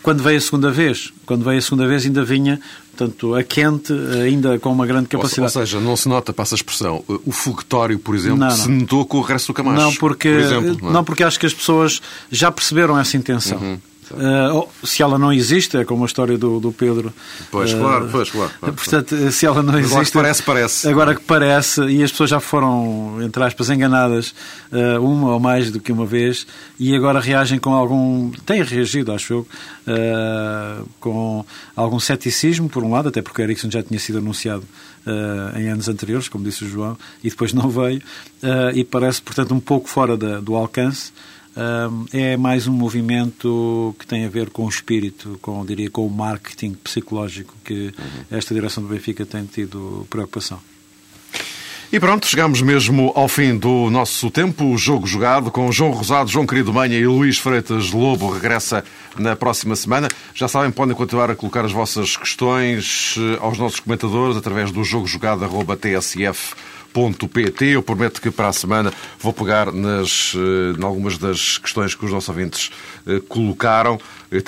quando 0.02 0.24
veio 0.24 0.38
a 0.38 0.41
segunda 0.41 0.72
vez. 0.72 1.14
Quando 1.26 1.43
veio 1.45 1.60
a 1.60 1.62
segunda 1.62 1.88
vez 1.88 2.06
ainda 2.06 2.24
vinha, 2.24 2.60
portanto, 2.96 3.36
a 3.36 3.44
quente, 3.44 3.94
ainda 4.24 4.60
com 4.60 4.72
uma 4.72 4.86
grande 4.86 5.08
capacidade. 5.08 5.58
Ou 5.58 5.66
seja, 5.66 5.80
não 5.80 5.96
se 5.96 6.08
nota, 6.08 6.32
passa 6.34 6.56
a 6.56 6.58
expressão, 6.58 7.04
o 7.08 7.32
foguetório, 7.32 7.98
por 7.98 8.16
exemplo, 8.16 8.38
não, 8.38 8.48
não. 8.48 8.56
se 8.56 8.70
notou 8.70 9.06
com 9.06 9.18
o 9.18 9.22
regresso 9.22 9.48
do 9.48 9.54
Camacho. 9.54 9.82
Não, 9.82 9.96
porque, 9.96 10.30
por 10.30 10.39
exemplo, 10.39 10.78
não? 10.82 10.92
não? 10.92 11.04
porque 11.04 11.24
acho 11.24 11.39
que 11.39 11.46
as 11.46 11.54
pessoas 11.54 12.02
já 12.30 12.52
perceberam 12.52 12.98
essa 13.00 13.18
intenção. 13.18 13.58
Uhum. 13.58 13.80
Uh, 14.14 14.68
se 14.86 15.01
ela 15.01 15.18
não 15.18 15.32
existe, 15.32 15.78
é 15.78 15.86
como 15.86 16.03
a 16.03 16.05
história 16.05 16.38
do, 16.38 16.59
do 16.59 16.72
Pedro. 16.72 17.14
Pois, 17.49 17.74
uh, 17.74 17.78
claro, 17.78 18.09
pois, 18.12 18.30
claro. 18.30 18.51
claro 18.59 18.76
portanto, 18.76 19.32
se 19.32 19.45
ela 19.45 19.64
não 19.64 19.78
existe. 19.78 19.93
Agora 19.93 20.05
que 20.05 20.12
parece, 20.12 20.43
parece. 20.43 20.88
Agora 20.88 21.16
que 21.16 21.22
parece, 21.22 21.82
e 21.86 22.03
as 22.03 22.12
pessoas 22.12 22.30
já 22.30 22.39
foram, 22.39 23.18
entre 23.22 23.43
aspas, 23.43 23.70
enganadas 23.70 24.34
uh, 24.72 25.03
uma 25.03 25.34
ou 25.34 25.39
mais 25.39 25.72
do 25.72 25.80
que 25.80 25.91
uma 25.91 26.05
vez, 26.05 26.45
e 26.80 26.95
agora 26.95 27.20
reagem 27.20 27.59
com 27.59 27.74
algum. 27.74 28.32
têm 28.45 28.64
reagido, 28.64 29.12
acho 29.12 29.34
eu, 29.34 29.47
com 30.99 31.45
algum 31.76 31.99
ceticismo, 31.99 32.70
por 32.70 32.84
um 32.84 32.91
lado, 32.91 33.09
até 33.09 33.22
porque 33.22 33.41
Ericsson 33.41 33.70
já 33.70 33.82
tinha 33.82 33.99
sido 33.99 34.20
anunciado 34.20 34.64
uh, 35.05 35.57
em 35.57 35.70
anos 35.70 35.88
anteriores, 35.88 36.28
como 36.28 36.43
disse 36.43 36.64
o 36.64 36.68
João, 36.68 36.97
e 37.24 37.30
depois 37.30 37.53
não 37.53 37.70
veio, 37.70 38.01
uh, 38.43 38.76
e 38.76 38.84
parece, 38.84 39.22
portanto, 39.22 39.53
um 39.53 39.59
pouco 39.59 39.88
fora 39.88 40.18
da, 40.18 40.39
do 40.39 40.55
alcance. 40.55 41.12
É 42.14 42.38
mais 42.38 42.66
um 42.68 42.72
movimento 42.72 43.93
que 43.99 44.08
tem 44.08 44.26
a 44.26 44.30
ver 44.30 44.49
com 44.49 44.66
o 44.66 44.70
espírito, 44.70 45.38
com, 45.41 45.66
diria, 45.66 45.89
com 45.89 46.06
o 46.06 46.10
marketing 46.10 46.74
psicológico 46.74 47.54
que 47.64 47.93
esta 48.30 48.54
direção 48.54 48.84
do 48.84 48.89
Benfica 48.89 49.26
tem 49.26 49.45
tido 49.45 50.08
preocupação. 50.10 50.60
E 51.91 51.99
pronto, 51.99 52.26
chegamos 52.26 52.62
mesmo 52.62 53.12
ao 53.18 53.28
fim 53.28 53.58
do 53.58 53.89
nosso 53.89 54.32
tempo. 54.32 54.64
O 54.64 54.78
jogo 54.78 55.06
jogado 55.06 55.52
com 55.52 55.70
João 55.74 55.91
Rosado, 55.91 56.30
João 56.30 56.47
Querido 56.47 56.72
Manha 56.72 56.97
e 56.97 57.06
Luís 57.06 57.38
Freitas 57.38 57.91
Lobo 57.91 58.32
regressa 58.32 58.82
na 59.18 59.36
próxima 59.36 59.76
semana. 59.76 60.08
Já 60.34 60.47
sabem, 60.47 60.72
podem 60.72 60.95
continuar 60.95 61.30
a 61.30 61.36
colocar 61.36 61.66
as 61.66 61.74
vossas 61.74 62.16
questões 62.16 63.16
eh, 63.18 63.38
aos 63.41 63.58
nossos 63.58 63.82
comentadores 63.82 64.38
através 64.38 64.72
do 64.72 64.86
jogo 64.86 65.06
jogado.tsf.pt. 66.94 67.66
Eu 67.66 67.84
prometo 67.84 68.22
que 68.22 68.30
para 68.30 68.50
a 68.50 68.54
semana 68.54 68.94
vou 69.20 69.34
pegar 69.34 69.72
nas, 69.72 70.34
eh, 70.36 70.80
em 70.80 70.84
algumas 70.84 71.18
das 71.18 71.58
questões 71.58 71.96
que 71.96 72.06
os 72.06 72.12
nossos 72.12 72.30
ouvintes 72.30 72.72
eh, 73.08 73.22
colocaram 73.28 74.00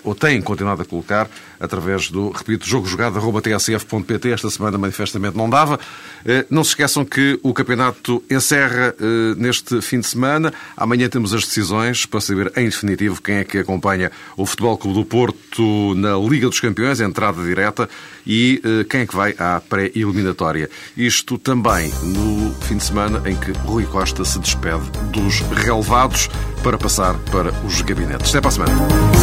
ou 0.04 0.16
têm 0.16 0.42
continuado 0.42 0.82
a 0.82 0.86
colocar, 0.86 1.30
através 1.60 2.10
do, 2.10 2.30
repito, 2.30 2.68
jogo 2.68 2.88
jogado.tsf.pt. 2.88 4.32
Esta 4.32 4.50
semana, 4.50 4.78
manifestamente, 4.78 5.38
não 5.38 5.50
dava. 5.50 5.80
Eh, 6.26 6.46
não 6.50 6.64
se 6.64 6.72
esqueçam 6.72 7.04
que 7.04 7.40
o 7.44 7.54
campeonato 7.54 8.24
encerra 8.30 8.96
eh, 9.00 9.36
neste 9.36 9.82
fim 9.82 10.00
de 10.00 10.08
semana. 10.08 10.54
Amanhã 10.78 11.10
temos 11.10 11.34
as 11.34 11.44
decisões 11.44 12.06
para 12.06 12.22
saber, 12.22 12.52
em 12.56 12.66
definitivo, 12.66 13.22
quem 13.22 13.36
é 13.36 13.44
que 13.44 13.58
acompanha 13.58 14.12
o 14.38 14.46
Futebol 14.46 14.78
Clube 14.78 15.00
do 15.00 15.06
Porto 15.06 15.94
na 15.96 16.18
Liga 16.18 16.48
dos 16.48 16.60
Campeões, 16.60 17.02
entrada 17.02 17.44
direta, 17.44 17.90
e 18.26 18.62
eh, 18.64 18.86
quem 18.86 19.02
é 19.02 19.06
que 19.06 19.16
vai 19.16 19.36
à 19.38 19.60
pré-eliminatória. 19.60 20.70
Isto 20.96 21.38
também 21.38 21.92
no 22.04 22.54
fim 22.62 22.78
de 22.78 22.84
semana 22.84 23.22
em 23.30 23.36
que 23.36 23.52
Rui 23.52 23.86
Costa 23.86 24.24
se 24.24 24.40
despede 24.40 24.90
dos 25.12 25.40
relevados 25.42 26.30
para 26.64 26.78
passar 26.78 27.16
para 27.32 27.52
os 27.66 27.82
gabinetes. 27.82 28.30
Até 28.30 28.40
para 28.40 28.50
a 28.50 28.52
semana. 28.52 29.23